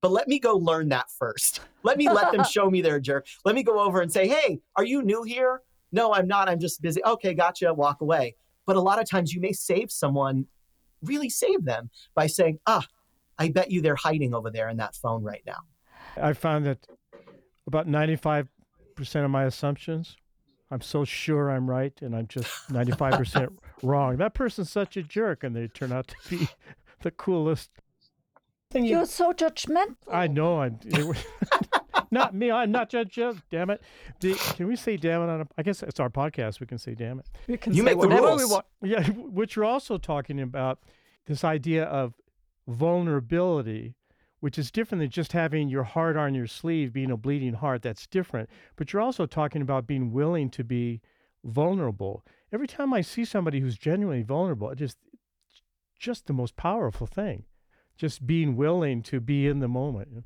but 0.00 0.10
let 0.10 0.28
me 0.28 0.38
go 0.38 0.56
learn 0.56 0.88
that 0.90 1.10
first. 1.10 1.60
Let 1.84 1.96
me 1.96 2.10
let 2.10 2.32
them 2.32 2.44
show 2.50 2.68
me 2.68 2.82
their 2.82 2.98
jerk. 2.98 3.26
Let 3.44 3.54
me 3.54 3.62
go 3.62 3.78
over 3.78 4.00
and 4.00 4.12
say, 4.12 4.26
hey, 4.26 4.58
are 4.76 4.84
you 4.84 5.00
new 5.00 5.22
here? 5.22 5.62
No, 5.92 6.12
I'm 6.12 6.26
not. 6.26 6.48
I'm 6.48 6.58
just 6.58 6.82
busy. 6.82 7.02
Okay, 7.04 7.34
gotcha. 7.34 7.72
Walk 7.72 8.00
away. 8.00 8.34
But 8.66 8.76
a 8.76 8.80
lot 8.80 9.00
of 9.00 9.08
times 9.08 9.32
you 9.32 9.40
may 9.40 9.52
save 9.52 9.90
someone, 9.90 10.46
really 11.02 11.30
save 11.30 11.64
them 11.64 11.88
by 12.14 12.26
saying, 12.26 12.58
ah, 12.66 12.84
I 13.38 13.48
bet 13.48 13.70
you 13.70 13.80
they're 13.80 13.96
hiding 13.96 14.34
over 14.34 14.50
there 14.50 14.68
in 14.68 14.76
that 14.78 14.96
phone 14.96 15.22
right 15.22 15.42
now. 15.46 15.60
I 16.16 16.32
found 16.32 16.66
that 16.66 16.86
about 17.66 17.86
95% 17.86 18.48
of 19.16 19.30
my 19.30 19.44
assumptions, 19.44 20.16
I'm 20.70 20.80
so 20.80 21.04
sure 21.04 21.50
I'm 21.50 21.68
right, 21.68 21.92
and 22.00 22.14
I'm 22.14 22.26
just 22.26 22.50
95% 22.72 23.56
wrong. 23.82 24.16
That 24.16 24.34
person's 24.34 24.70
such 24.70 24.96
a 24.96 25.02
jerk, 25.02 25.44
and 25.44 25.54
they 25.54 25.68
turn 25.68 25.92
out 25.92 26.08
to 26.08 26.16
be 26.28 26.48
the 27.02 27.10
coolest 27.10 27.70
you, 28.74 28.84
You're 28.84 29.06
so 29.06 29.32
judgmental. 29.32 29.96
I 30.10 30.26
know. 30.26 30.60
I'm. 30.60 30.78
not 32.10 32.34
me. 32.34 32.50
I'm 32.50 32.70
not 32.70 32.90
judgmental. 32.90 33.40
Damn 33.50 33.70
it. 33.70 33.82
The, 34.20 34.34
can 34.34 34.66
we 34.66 34.76
say 34.76 34.96
damn 34.96 35.22
it 35.22 35.30
on 35.30 35.40
a? 35.42 35.48
I 35.56 35.62
guess 35.62 35.82
it's 35.82 35.98
our 35.98 36.10
podcast. 36.10 36.60
We 36.60 36.66
can 36.66 36.78
say 36.78 36.94
damn 36.94 37.18
it. 37.18 37.26
We 37.46 37.56
can 37.56 37.72
you 37.72 37.84
say 37.84 37.94
whatever 37.94 38.36
we 38.36 38.44
want. 38.44 38.66
Yeah, 38.82 39.08
which 39.08 39.56
you're 39.56 39.64
also 39.64 39.96
talking 39.96 40.40
about 40.40 40.80
this 41.26 41.44
idea 41.44 41.84
of 41.84 42.14
vulnerability, 42.66 43.94
which 44.40 44.58
is 44.58 44.70
different 44.70 45.00
than 45.00 45.10
just 45.10 45.32
having 45.32 45.68
your 45.68 45.84
heart 45.84 46.16
on 46.16 46.34
your 46.34 46.46
sleeve, 46.46 46.92
being 46.92 47.10
a 47.10 47.16
bleeding 47.16 47.54
heart. 47.54 47.82
That's 47.82 48.06
different. 48.06 48.48
But 48.76 48.92
you're 48.92 49.02
also 49.02 49.26
talking 49.26 49.62
about 49.62 49.86
being 49.86 50.12
willing 50.12 50.50
to 50.50 50.64
be 50.64 51.00
vulnerable. 51.44 52.24
Every 52.52 52.66
time 52.66 52.92
I 52.92 53.00
see 53.00 53.24
somebody 53.24 53.60
who's 53.60 53.76
genuinely 53.76 54.22
vulnerable, 54.22 54.70
it 54.70 54.78
just 54.78 54.98
just 55.98 56.26
the 56.26 56.32
most 56.32 56.56
powerful 56.56 57.08
thing 57.08 57.44
just 57.98 58.26
being 58.26 58.56
willing 58.56 59.02
to 59.02 59.20
be 59.20 59.46
in 59.46 59.58
the 59.58 59.68
moment. 59.68 60.24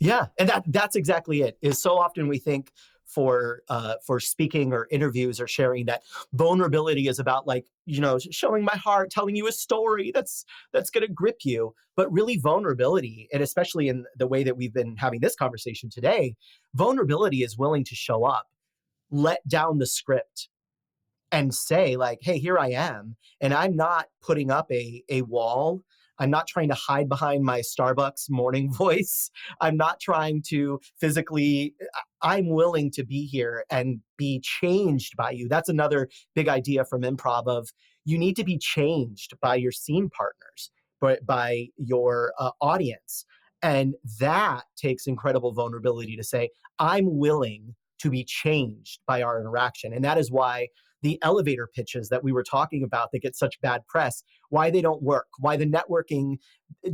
Yeah, 0.00 0.26
and 0.38 0.48
that 0.48 0.64
that's 0.66 0.96
exactly 0.96 1.42
it. 1.42 1.56
Is 1.62 1.80
so 1.80 1.98
often 1.98 2.26
we 2.26 2.38
think 2.38 2.72
for 3.06 3.62
uh, 3.68 3.94
for 4.06 4.20
speaking 4.20 4.72
or 4.72 4.88
interviews 4.90 5.40
or 5.40 5.46
sharing 5.46 5.86
that 5.86 6.02
vulnerability 6.32 7.08
is 7.08 7.18
about 7.18 7.46
like 7.46 7.66
you 7.86 8.00
know 8.00 8.18
showing 8.18 8.64
my 8.64 8.76
heart, 8.76 9.10
telling 9.10 9.36
you 9.36 9.46
a 9.46 9.52
story 9.52 10.10
that's 10.12 10.44
that's 10.72 10.90
going 10.90 11.06
to 11.06 11.12
grip 11.12 11.38
you. 11.44 11.74
But 11.96 12.12
really, 12.12 12.38
vulnerability, 12.38 13.28
and 13.32 13.42
especially 13.42 13.88
in 13.88 14.04
the 14.16 14.26
way 14.26 14.42
that 14.44 14.56
we've 14.56 14.74
been 14.74 14.96
having 14.96 15.20
this 15.20 15.36
conversation 15.36 15.90
today, 15.90 16.34
vulnerability 16.74 17.42
is 17.42 17.58
willing 17.58 17.84
to 17.84 17.94
show 17.94 18.24
up, 18.24 18.46
let 19.10 19.46
down 19.46 19.78
the 19.78 19.86
script, 19.86 20.48
and 21.30 21.54
say 21.54 21.96
like, 21.96 22.18
"Hey, 22.22 22.38
here 22.38 22.58
I 22.58 22.70
am," 22.70 23.16
and 23.40 23.54
I'm 23.54 23.76
not 23.76 24.06
putting 24.22 24.50
up 24.50 24.70
a 24.72 25.04
a 25.08 25.22
wall 25.22 25.84
I'm 26.18 26.30
not 26.30 26.46
trying 26.46 26.68
to 26.68 26.74
hide 26.74 27.08
behind 27.08 27.44
my 27.44 27.60
Starbucks 27.60 28.30
morning 28.30 28.72
voice. 28.72 29.30
I'm 29.60 29.76
not 29.76 30.00
trying 30.00 30.42
to 30.48 30.80
physically, 31.00 31.74
I'm 32.24 32.48
willing 32.48 32.90
to 32.92 33.04
be 33.04 33.26
here 33.26 33.64
and 33.70 34.00
be 34.16 34.40
changed 34.40 35.16
by 35.16 35.30
you. 35.32 35.46
That's 35.48 35.68
another 35.68 36.08
big 36.34 36.48
idea 36.48 36.84
from 36.84 37.02
improv 37.02 37.46
of 37.46 37.68
you 38.04 38.18
need 38.18 38.34
to 38.36 38.44
be 38.44 38.58
changed 38.58 39.34
by 39.40 39.56
your 39.56 39.72
scene 39.72 40.10
partners, 40.10 40.70
but 41.00 41.24
by 41.24 41.68
your 41.76 42.32
uh, 42.38 42.50
audience. 42.60 43.26
And 43.62 43.94
that 44.20 44.64
takes 44.76 45.06
incredible 45.06 45.52
vulnerability 45.52 46.16
to 46.16 46.24
say, 46.24 46.48
I'm 46.78 47.18
willing 47.18 47.74
to 48.00 48.10
be 48.10 48.24
changed 48.24 49.00
by 49.06 49.22
our 49.22 49.40
interaction. 49.40 49.92
And 49.92 50.04
that 50.04 50.18
is 50.18 50.30
why 50.30 50.68
the 51.02 51.18
elevator 51.22 51.68
pitches 51.74 52.08
that 52.08 52.24
we 52.24 52.32
were 52.32 52.42
talking 52.42 52.82
about 52.82 53.12
that 53.12 53.20
get 53.20 53.36
such 53.36 53.60
bad 53.60 53.86
press, 53.86 54.24
why 54.48 54.70
they 54.70 54.80
don't 54.80 55.02
work, 55.02 55.26
why 55.38 55.56
the 55.56 55.66
networking 55.66 56.36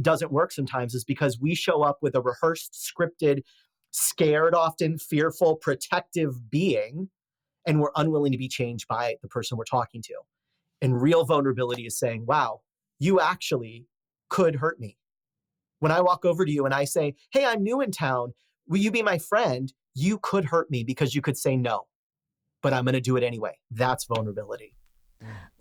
doesn't 0.03 0.33
work 0.33 0.51
sometimes 0.51 0.95
is 0.95 1.05
because 1.05 1.39
we 1.41 1.55
show 1.55 1.83
up 1.83 1.99
with 2.03 2.17
a 2.17 2.21
rehearsed, 2.21 2.75
scripted, 2.75 3.43
scared, 3.91 4.55
often 4.55 4.99
fearful, 4.99 5.57
protective 5.57 6.51
being, 6.51 7.09
and 7.67 7.81
we're 7.81 7.91
unwilling 7.97 8.33
to 8.33 8.39
be 8.39 8.49
changed 8.49 8.89
by 8.89 9.17
the 9.23 9.29
person 9.29 9.57
we're 9.59 9.65
talking 9.65 10.03
to. 10.03 10.15
And 10.83 11.01
real 11.01 11.25
vulnerability 11.25 11.87
is 11.87 11.99
saying, 11.99 12.25
wow, 12.27 12.61
you 12.99 13.21
actually 13.21 13.87
could 14.29 14.57
hurt 14.57 14.81
me. 14.81 14.97
When 15.81 15.93
I 15.93 16.01
walk 16.01 16.25
over 16.25 16.45
to 16.45 16.53
you 16.53 16.65
and 16.65 16.75
I 16.75 16.85
say, 16.85 17.15
hey, 17.33 17.45
I'm 17.45 17.63
new 17.63 17.81
in 17.81 17.91
town, 17.91 18.33
will 18.67 18.79
you 18.79 18.91
be 18.91 19.03
my 19.03 19.19
friend? 19.19 19.73
You 19.95 20.19
could 20.23 20.45
hurt 20.45 20.71
me 20.71 20.85
because 20.85 21.15
you 21.15 21.23
could 21.23 21.37
say 21.37 21.57
no 21.57 21.87
but 22.63 22.73
I'm 22.73 22.85
going 22.85 22.95
to 22.95 23.01
do 23.01 23.17
it 23.17 23.23
anyway. 23.23 23.59
That's 23.71 24.05
vulnerability. 24.05 24.75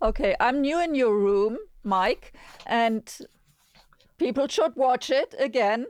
Okay, 0.02 0.34
I'm 0.40 0.60
new 0.60 0.80
in 0.80 0.94
your 0.94 1.16
room, 1.18 1.58
Mike, 1.84 2.32
and 2.66 3.12
people 4.18 4.48
should 4.48 4.74
watch 4.76 5.10
it 5.10 5.34
again. 5.38 5.86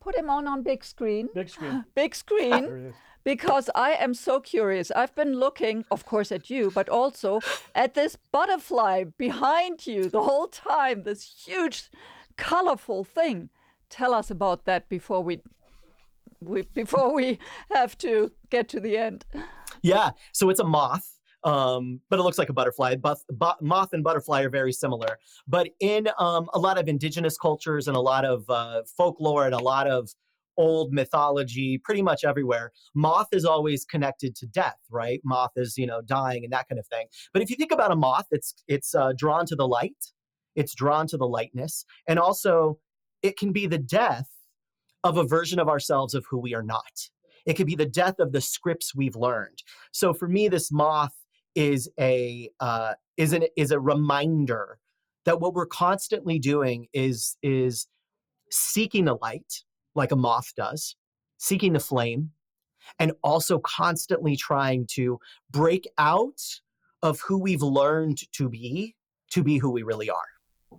Put 0.00 0.16
him 0.16 0.30
on 0.30 0.46
on 0.46 0.62
big 0.62 0.84
screen. 0.84 1.28
Big 1.34 1.48
screen. 1.48 1.84
Big 1.94 2.14
screen. 2.14 2.94
because 3.24 3.68
I 3.74 3.92
am 3.92 4.14
so 4.14 4.40
curious. 4.40 4.90
I've 4.92 5.14
been 5.14 5.34
looking, 5.34 5.84
of 5.90 6.06
course, 6.06 6.32
at 6.32 6.48
you, 6.48 6.70
but 6.74 6.88
also 6.88 7.40
at 7.74 7.94
this 7.94 8.16
butterfly 8.32 9.04
behind 9.18 9.86
you 9.86 10.08
the 10.08 10.22
whole 10.22 10.46
time, 10.48 11.02
this 11.02 11.44
huge, 11.46 11.90
colorful 12.36 13.04
thing. 13.04 13.50
Tell 13.90 14.14
us 14.14 14.30
about 14.30 14.64
that 14.66 14.88
before 14.88 15.22
we 15.22 15.40
we, 16.40 16.62
before 16.62 17.12
we 17.12 17.38
have 17.72 17.98
to 17.98 18.30
get 18.50 18.68
to 18.68 18.80
the 18.80 18.96
end. 18.96 19.24
Yeah. 19.82 20.10
So 20.32 20.50
it's 20.50 20.60
a 20.60 20.64
moth. 20.64 21.17
Um, 21.44 22.00
but 22.10 22.18
it 22.18 22.22
looks 22.22 22.38
like 22.38 22.48
a 22.48 22.52
butterfly. 22.52 22.96
But, 22.96 23.18
moth 23.60 23.92
and 23.92 24.02
butterfly 24.02 24.42
are 24.42 24.50
very 24.50 24.72
similar. 24.72 25.18
But 25.46 25.70
in 25.80 26.08
um, 26.18 26.48
a 26.52 26.58
lot 26.58 26.78
of 26.78 26.88
indigenous 26.88 27.36
cultures 27.36 27.88
and 27.88 27.96
a 27.96 28.00
lot 28.00 28.24
of 28.24 28.48
uh, 28.48 28.82
folklore 28.96 29.46
and 29.46 29.54
a 29.54 29.58
lot 29.58 29.86
of 29.86 30.10
old 30.56 30.92
mythology, 30.92 31.78
pretty 31.78 32.02
much 32.02 32.24
everywhere, 32.24 32.72
moth 32.94 33.28
is 33.32 33.44
always 33.44 33.84
connected 33.84 34.34
to 34.34 34.46
death, 34.46 34.78
right? 34.90 35.20
Moth 35.24 35.52
is, 35.56 35.78
you 35.78 35.86
know, 35.86 36.02
dying 36.02 36.42
and 36.44 36.52
that 36.52 36.68
kind 36.68 36.78
of 36.78 36.86
thing. 36.88 37.06
But 37.32 37.42
if 37.42 37.50
you 37.50 37.56
think 37.56 37.72
about 37.72 37.92
a 37.92 37.96
moth, 37.96 38.26
it's 38.30 38.54
it's 38.66 38.94
uh, 38.94 39.12
drawn 39.16 39.46
to 39.46 39.56
the 39.56 39.68
light, 39.68 40.12
it's 40.56 40.74
drawn 40.74 41.06
to 41.06 41.16
the 41.16 41.28
lightness, 41.28 41.84
and 42.08 42.18
also 42.18 42.78
it 43.22 43.38
can 43.38 43.52
be 43.52 43.66
the 43.66 43.78
death 43.78 44.28
of 45.04 45.16
a 45.16 45.24
version 45.24 45.60
of 45.60 45.68
ourselves 45.68 46.14
of 46.14 46.26
who 46.28 46.38
we 46.38 46.54
are 46.54 46.62
not. 46.62 47.08
It 47.46 47.54
could 47.54 47.66
be 47.66 47.76
the 47.76 47.86
death 47.86 48.18
of 48.18 48.32
the 48.32 48.40
scripts 48.40 48.94
we've 48.94 49.16
learned. 49.16 49.62
So 49.92 50.12
for 50.12 50.28
me, 50.28 50.48
this 50.48 50.70
moth 50.70 51.14
is 51.58 51.90
a 51.98 52.48
uh, 52.60 52.94
is 53.16 53.32
an 53.32 53.44
is 53.56 53.72
a 53.72 53.80
reminder 53.80 54.78
that 55.24 55.40
what 55.40 55.54
we're 55.54 55.66
constantly 55.66 56.38
doing 56.38 56.86
is 56.92 57.36
is 57.42 57.88
seeking 58.50 59.04
the 59.06 59.16
light 59.16 59.64
like 59.96 60.12
a 60.12 60.16
moth 60.16 60.54
does, 60.54 60.94
seeking 61.36 61.72
the 61.72 61.80
flame, 61.80 62.30
and 63.00 63.12
also 63.24 63.58
constantly 63.58 64.36
trying 64.36 64.86
to 64.86 65.18
break 65.50 65.88
out 65.98 66.40
of 67.02 67.20
who 67.22 67.38
we've 67.38 67.62
learned 67.62 68.18
to 68.32 68.48
be 68.48 68.94
to 69.32 69.42
be 69.42 69.58
who 69.58 69.70
we 69.70 69.82
really 69.82 70.08
are. 70.08 70.78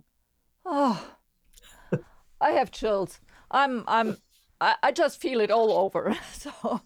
Oh, 0.64 1.10
I 2.40 2.52
have 2.52 2.70
chills. 2.70 3.20
I'm, 3.50 3.84
I'm, 3.86 4.16
I, 4.60 4.76
I 4.82 4.92
just 4.92 5.20
feel 5.20 5.40
it 5.40 5.50
all 5.50 5.72
over. 5.72 6.16
So 6.32 6.80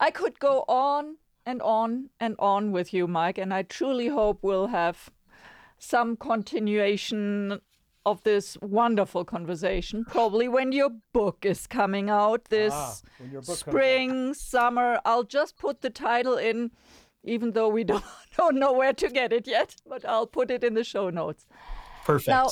I 0.00 0.10
could 0.10 0.38
go 0.40 0.64
on 0.68 1.16
and 1.48 1.62
on 1.62 2.10
and 2.20 2.36
on 2.38 2.72
with 2.72 2.92
you, 2.92 3.06
Mike, 3.06 3.38
and 3.38 3.54
I 3.54 3.62
truly 3.62 4.08
hope 4.08 4.40
we'll 4.42 4.66
have 4.66 5.08
some 5.78 6.14
continuation 6.14 7.62
of 8.04 8.22
this 8.22 8.58
wonderful 8.60 9.24
conversation, 9.24 10.04
probably 10.04 10.46
when 10.46 10.72
your 10.72 10.90
book 11.14 11.46
is 11.46 11.66
coming 11.66 12.10
out 12.10 12.44
this 12.50 12.74
ah, 12.74 12.96
spring, 13.40 14.28
out. 14.28 14.36
summer. 14.36 15.00
I'll 15.06 15.24
just 15.24 15.56
put 15.56 15.80
the 15.80 15.88
title 15.88 16.36
in, 16.36 16.70
even 17.24 17.52
though 17.52 17.70
we 17.70 17.82
don't, 17.92 18.04
don't 18.36 18.56
know 18.56 18.72
where 18.72 18.92
to 18.92 19.08
get 19.08 19.32
it 19.32 19.46
yet, 19.46 19.74
but 19.86 20.06
I'll 20.06 20.26
put 20.26 20.50
it 20.50 20.62
in 20.62 20.74
the 20.74 20.84
show 20.84 21.08
notes. 21.08 21.46
Perfect. 22.04 22.28
Now, 22.28 22.50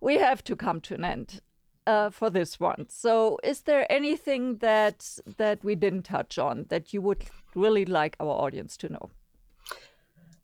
we 0.00 0.18
have 0.18 0.42
to 0.44 0.56
come 0.56 0.80
to 0.80 0.94
an 0.94 1.04
end 1.04 1.40
uh, 1.86 2.10
for 2.10 2.30
this 2.30 2.58
one. 2.58 2.86
So, 2.88 3.38
is 3.44 3.60
there 3.60 3.86
anything 3.90 4.56
that 4.56 5.18
that 5.36 5.62
we 5.62 5.76
didn't 5.76 6.02
touch 6.02 6.36
on 6.36 6.66
that 6.68 6.92
you 6.92 7.00
would 7.02 7.24
really 7.54 7.84
like 7.84 8.16
our 8.20 8.30
audience 8.30 8.76
to 8.78 8.88
know? 8.88 9.10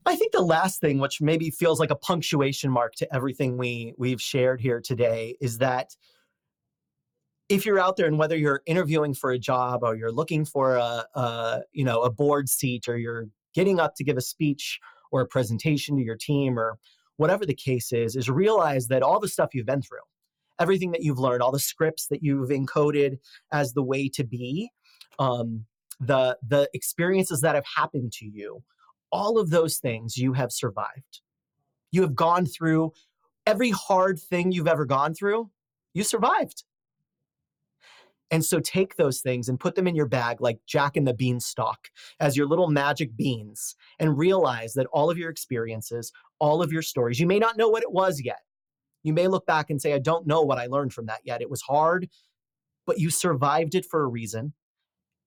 I 0.06 0.16
think 0.16 0.32
the 0.32 0.40
last 0.40 0.80
thing, 0.80 0.98
which 0.98 1.20
maybe 1.20 1.50
feels 1.50 1.78
like 1.78 1.90
a 1.90 1.96
punctuation 1.96 2.70
mark 2.70 2.94
to 2.96 3.14
everything 3.14 3.58
we 3.58 3.94
we've 3.98 4.22
shared 4.22 4.60
here 4.60 4.80
today, 4.80 5.36
is 5.40 5.58
that 5.58 5.94
if 7.48 7.66
you're 7.66 7.78
out 7.78 7.96
there 7.96 8.06
and 8.06 8.18
whether 8.18 8.36
you're 8.36 8.62
interviewing 8.66 9.14
for 9.14 9.30
a 9.30 9.38
job 9.38 9.82
or 9.82 9.96
you're 9.96 10.12
looking 10.12 10.44
for 10.44 10.76
a, 10.76 11.04
a 11.14 11.60
you 11.72 11.84
know 11.84 12.02
a 12.02 12.10
board 12.10 12.48
seat 12.48 12.88
or 12.88 12.96
you're 12.96 13.26
getting 13.54 13.80
up 13.80 13.94
to 13.96 14.04
give 14.04 14.16
a 14.16 14.22
speech 14.22 14.80
or 15.10 15.20
a 15.20 15.26
presentation 15.26 15.96
to 15.96 16.02
your 16.02 16.16
team 16.16 16.58
or 16.58 16.78
whatever 17.16 17.44
the 17.44 17.54
case 17.54 17.92
is, 17.92 18.16
is 18.16 18.30
realize 18.30 18.88
that 18.88 19.02
all 19.02 19.20
the 19.20 19.28
stuff 19.28 19.50
you've 19.52 19.66
been 19.66 19.82
through, 19.82 19.98
everything 20.58 20.92
that 20.92 21.02
you've 21.02 21.18
learned, 21.18 21.42
all 21.42 21.52
the 21.52 21.58
scripts 21.58 22.06
that 22.06 22.22
you've 22.22 22.50
encoded 22.50 23.18
as 23.52 23.72
the 23.72 23.82
way 23.82 24.08
to 24.08 24.24
be, 24.24 24.70
um, 25.18 25.64
the 26.00 26.38
the 26.46 26.68
experiences 26.74 27.40
that 27.40 27.54
have 27.54 27.66
happened 27.76 28.12
to 28.12 28.26
you, 28.26 28.62
all 29.10 29.38
of 29.38 29.50
those 29.50 29.78
things 29.78 30.16
you 30.16 30.32
have 30.32 30.52
survived. 30.52 31.20
You 31.90 32.02
have 32.02 32.14
gone 32.14 32.46
through 32.46 32.92
every 33.46 33.70
hard 33.70 34.20
thing 34.20 34.52
you've 34.52 34.68
ever 34.68 34.84
gone 34.84 35.14
through, 35.14 35.50
you 35.94 36.04
survived. 36.04 36.64
And 38.30 38.44
so 38.44 38.60
take 38.60 38.96
those 38.96 39.22
things 39.22 39.48
and 39.48 39.58
put 39.58 39.74
them 39.74 39.86
in 39.86 39.94
your 39.96 40.06
bag 40.06 40.42
like 40.42 40.60
Jack 40.66 40.98
and 40.98 41.06
the 41.06 41.14
Beanstalk 41.14 41.88
as 42.20 42.36
your 42.36 42.46
little 42.46 42.68
magic 42.68 43.16
beans 43.16 43.74
and 43.98 44.18
realize 44.18 44.74
that 44.74 44.86
all 44.92 45.10
of 45.10 45.16
your 45.16 45.30
experiences, 45.30 46.12
all 46.38 46.62
of 46.62 46.70
your 46.70 46.82
stories, 46.82 47.18
you 47.18 47.26
may 47.26 47.38
not 47.38 47.56
know 47.56 47.70
what 47.70 47.82
it 47.82 47.90
was 47.90 48.20
yet. 48.22 48.40
You 49.02 49.14
may 49.14 49.28
look 49.28 49.46
back 49.46 49.70
and 49.70 49.80
say, 49.80 49.94
I 49.94 49.98
don't 49.98 50.26
know 50.26 50.42
what 50.42 50.58
I 50.58 50.66
learned 50.66 50.92
from 50.92 51.06
that 51.06 51.20
yet. 51.24 51.40
It 51.40 51.48
was 51.48 51.62
hard, 51.62 52.10
but 52.86 52.98
you 52.98 53.08
survived 53.08 53.74
it 53.74 53.86
for 53.86 54.02
a 54.02 54.06
reason 54.06 54.52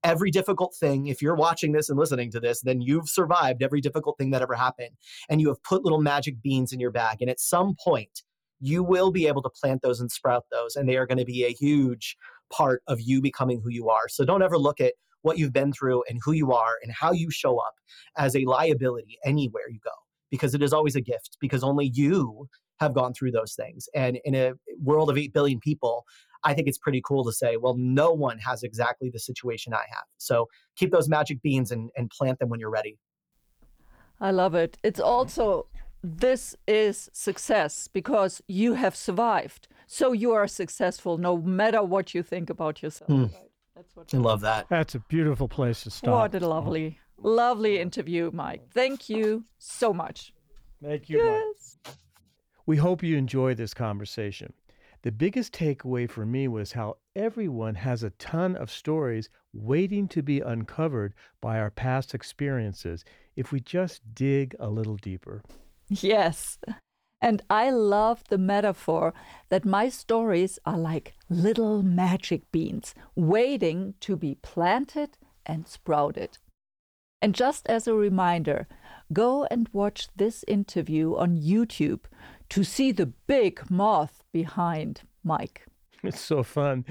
every 0.04 0.32
difficult 0.32 0.76
thing. 0.80 1.08
If 1.08 1.22
you're 1.22 1.36
watching 1.36 1.72
this 1.72 1.90
and 1.90 1.98
listening 1.98 2.32
to 2.32 2.40
this, 2.40 2.62
then 2.62 2.82
you've 2.82 3.10
survived 3.10 3.62
every 3.62 3.82
difficult 3.82 4.18
thing 4.18 4.32
that 4.32 4.42
ever 4.42 4.56
happened. 4.56 4.92
And 5.30 5.40
you 5.40 5.48
have 5.50 5.62
put 5.64 5.84
little 5.84 6.02
magic 6.02 6.42
beans 6.42 6.74
in 6.74 6.80
your 6.80 6.92
bag. 6.92 7.18
And 7.22 7.30
at 7.30 7.40
some 7.40 7.76
point, 7.84 8.24
you 8.60 8.84
will 8.84 9.12
be 9.12 9.28
able 9.28 9.42
to 9.42 9.50
plant 9.50 9.82
those 9.82 10.00
and 10.00 10.12
sprout 10.12 10.46
those. 10.52 10.76
And 10.76 10.88
they 10.88 10.98
are 10.98 11.06
going 11.06 11.18
to 11.18 11.26
be 11.26 11.46
a 11.46 11.54
huge 11.54 12.16
part 12.52 12.84
of 12.88 13.00
you 13.02 13.22
becoming 13.22 13.62
who 13.64 13.70
you 13.70 13.90
are. 13.90 14.08
So 14.08 14.26
don't 14.26 14.44
ever 14.44 14.58
look 14.58 14.82
at 14.82 14.94
what 15.22 15.38
you've 15.38 15.54
been 15.54 15.72
through 15.72 16.04
and 16.10 16.20
who 16.24 16.32
you 16.32 16.52
are 16.52 16.78
and 16.84 16.92
how 16.92 17.12
you 17.12 17.30
show 17.30 17.60
up 17.60 17.76
as 18.18 18.36
a 18.36 18.46
liability 18.46 19.18
anywhere 19.24 19.70
you 19.70 19.80
go, 19.84 19.92
because 20.30 20.56
it 20.56 20.64
is 20.64 20.74
always 20.74 20.96
a 20.96 21.02
gift, 21.02 21.38
because 21.40 21.64
only 21.64 21.92
you 21.94 22.48
have 22.80 22.96
gone 22.96 23.14
through 23.14 23.32
those 23.32 23.54
things. 23.54 23.88
And 23.94 24.20
in 24.26 24.34
a 24.34 24.54
world 24.84 25.12
of 25.12 25.18
8 25.18 25.32
billion 25.34 25.60
people, 25.60 26.04
I 26.44 26.54
think 26.54 26.68
it's 26.68 26.78
pretty 26.78 27.02
cool 27.06 27.24
to 27.26 27.32
say, 27.32 27.58
well, 27.58 27.76
no 27.78 28.12
one 28.12 28.40
has 28.40 28.64
exactly 28.64 29.10
the 29.10 29.20
situation 29.20 29.74
I 29.74 29.86
have. 29.90 30.06
So 30.18 30.48
keep 30.76 30.92
those 30.92 31.08
magic 31.08 31.42
beans 31.42 31.72
and, 31.72 31.90
and 31.96 32.10
plant 32.10 32.40
them 32.40 32.50
when 32.50 32.60
you're 32.60 32.72
ready. 32.72 32.98
I 34.20 34.32
love 34.32 34.56
it. 34.56 34.78
It's 34.84 35.00
also, 35.00 35.68
this 36.04 36.56
is 36.68 37.10
success 37.14 37.88
because 37.88 38.42
you 38.48 38.74
have 38.74 38.96
survived. 38.96 39.68
So 39.88 40.14
you 40.14 40.32
are 40.32 40.48
successful 40.48 41.18
no 41.18 41.38
matter 41.38 41.84
what 41.84 42.14
you 42.14 42.24
think 42.24 42.50
about 42.50 42.82
yourself. 42.82 43.10
Mm. 43.10 43.34
Right? 43.34 43.52
That's 43.76 43.96
what 43.96 44.14
I 44.14 44.18
love 44.18 44.42
that. 44.42 44.68
That's 44.70 44.96
a 44.96 45.00
beautiful 45.00 45.48
place 45.48 45.84
to 45.84 45.92
stop. 45.92 46.34
What 46.34 46.42
a 46.42 46.48
lovely, 46.48 47.00
lovely 47.18 47.80
interview, 47.80 48.30
Mike. 48.34 48.62
Thank 48.74 49.10
you 49.10 49.46
so 49.58 49.94
much. 49.94 50.34
Thank 50.84 51.10
you. 51.10 51.18
Yes. 51.18 51.78
Mike. 51.86 51.96
We 52.68 52.78
hope 52.78 53.02
you 53.02 53.18
enjoy 53.18 53.56
this 53.56 53.74
conversation. 53.74 54.54
The 55.04 55.12
biggest 55.12 55.52
takeaway 55.54 56.08
for 56.08 56.28
me 56.28 56.48
was 56.48 56.74
how 56.74 56.98
everyone 57.16 57.74
has 57.76 58.04
a 58.04 58.12
ton 58.12 58.56
of 58.56 58.70
stories 58.70 59.30
waiting 59.52 60.08
to 60.10 60.22
be 60.22 60.42
uncovered 60.42 61.16
by 61.42 61.60
our 61.60 61.72
past 61.72 62.14
experiences 62.14 63.04
if 63.36 63.52
we 63.52 63.62
just 63.62 64.14
dig 64.14 64.56
a 64.60 64.70
little 64.70 64.98
deeper. 64.98 65.42
Yes. 65.90 66.60
And 67.20 67.42
I 67.50 67.72
love 67.72 68.24
the 68.30 68.38
metaphor 68.38 69.14
that 69.50 69.66
my 69.66 69.90
stories 69.90 70.60
are 70.66 70.78
like 70.78 71.14
little 71.30 71.82
magic 71.82 72.52
beans 72.52 72.94
waiting 73.16 73.96
to 74.02 74.16
be 74.16 74.36
planted 74.36 75.18
and 75.46 75.68
sprouted. 75.68 76.38
And 77.24 77.34
just 77.34 77.68
as 77.68 77.88
a 77.88 77.94
reminder, 77.94 78.68
go 79.14 79.46
and 79.46 79.68
watch 79.74 80.10
this 80.16 80.46
interview 80.48 81.16
on 81.16 81.38
YouTube 81.38 82.06
to 82.50 82.64
see 82.64 82.92
the 82.92 83.08
big 83.28 83.70
moth 83.70 84.21
behind 84.32 85.02
Mike. 85.24 85.66
It's 86.04 86.20
so 86.20 86.42
fun. 86.42 86.84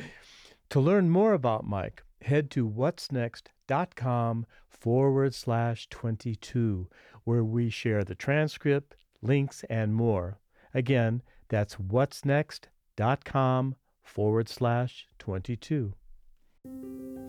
To 0.68 0.78
learn 0.78 1.10
more 1.10 1.32
about 1.32 1.66
Mike, 1.66 2.04
head 2.22 2.48
to 2.52 2.68
whatsnext.com 2.68 4.46
forward 4.68 5.34
slash 5.34 5.88
22, 5.90 6.88
where 7.24 7.42
we 7.42 7.70
share 7.70 8.04
the 8.04 8.14
transcript, 8.14 8.94
links, 9.20 9.64
and 9.68 9.94
more. 9.94 10.38
Again, 10.72 11.22
that's 11.48 11.74
whatsnext.com 11.74 13.74
forward 14.02 14.48
slash 14.48 15.06
22. 15.18 15.94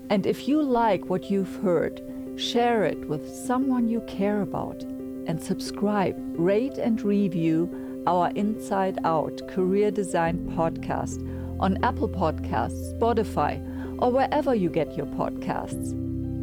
And 0.10 0.26
if 0.26 0.48
you 0.48 0.62
like 0.62 1.06
what 1.06 1.32
you've 1.32 1.64
heard, 1.64 2.02
share 2.36 2.84
it 2.84 3.08
with 3.08 3.34
someone 3.34 3.88
you 3.88 4.02
care 4.02 4.42
about 4.42 4.84
and 4.84 5.42
subscribe, 5.42 6.16
rate, 6.38 6.78
and 6.78 7.02
review 7.02 7.91
our 8.08 8.32
Inside 8.36 9.00
Out 9.04 9.48
Career 9.48 9.92
Design 9.92 10.40
podcast 10.58 11.20
on 11.60 11.84
Apple 11.84 12.10
Podcasts, 12.10 12.98
Spotify, 12.98 13.62
or 14.02 14.12
wherever 14.12 14.56
you 14.56 14.70
get 14.70 14.98
your 14.98 15.06
podcasts. 15.06 15.94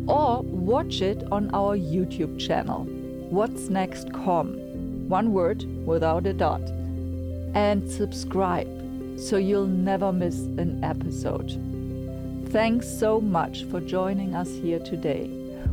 Or 0.09 0.43
watch 0.43 1.03
it 1.03 1.23
on 1.33 1.51
our 1.53 1.77
YouTube 1.77 2.39
channel, 2.39 2.85
What's 3.31 3.69
Next 3.69 4.13
Com, 4.13 4.55
one 5.09 5.33
word 5.33 5.65
without 5.87 6.27
a 6.27 6.33
dot. 6.33 6.63
And 7.55 7.91
subscribe 7.91 8.69
so 9.19 9.37
you'll 9.37 9.67
never 9.67 10.13
miss 10.13 10.39
an 10.39 10.83
episode. 10.85 11.51
Thanks 12.51 12.89
so 12.89 13.21
much 13.21 13.65
for 13.65 13.81
joining 13.81 14.35
us 14.35 14.49
here 14.49 14.79
today. 14.79 15.29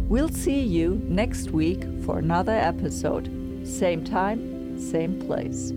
We'll 0.10 0.30
see 0.30 0.60
you 0.62 1.02
next 1.06 1.52
week 1.52 1.84
for 2.04 2.20
another 2.20 2.52
episode. 2.54 3.30
Same 3.66 4.04
time, 4.04 4.55
same 4.80 5.20
place. 5.26 5.72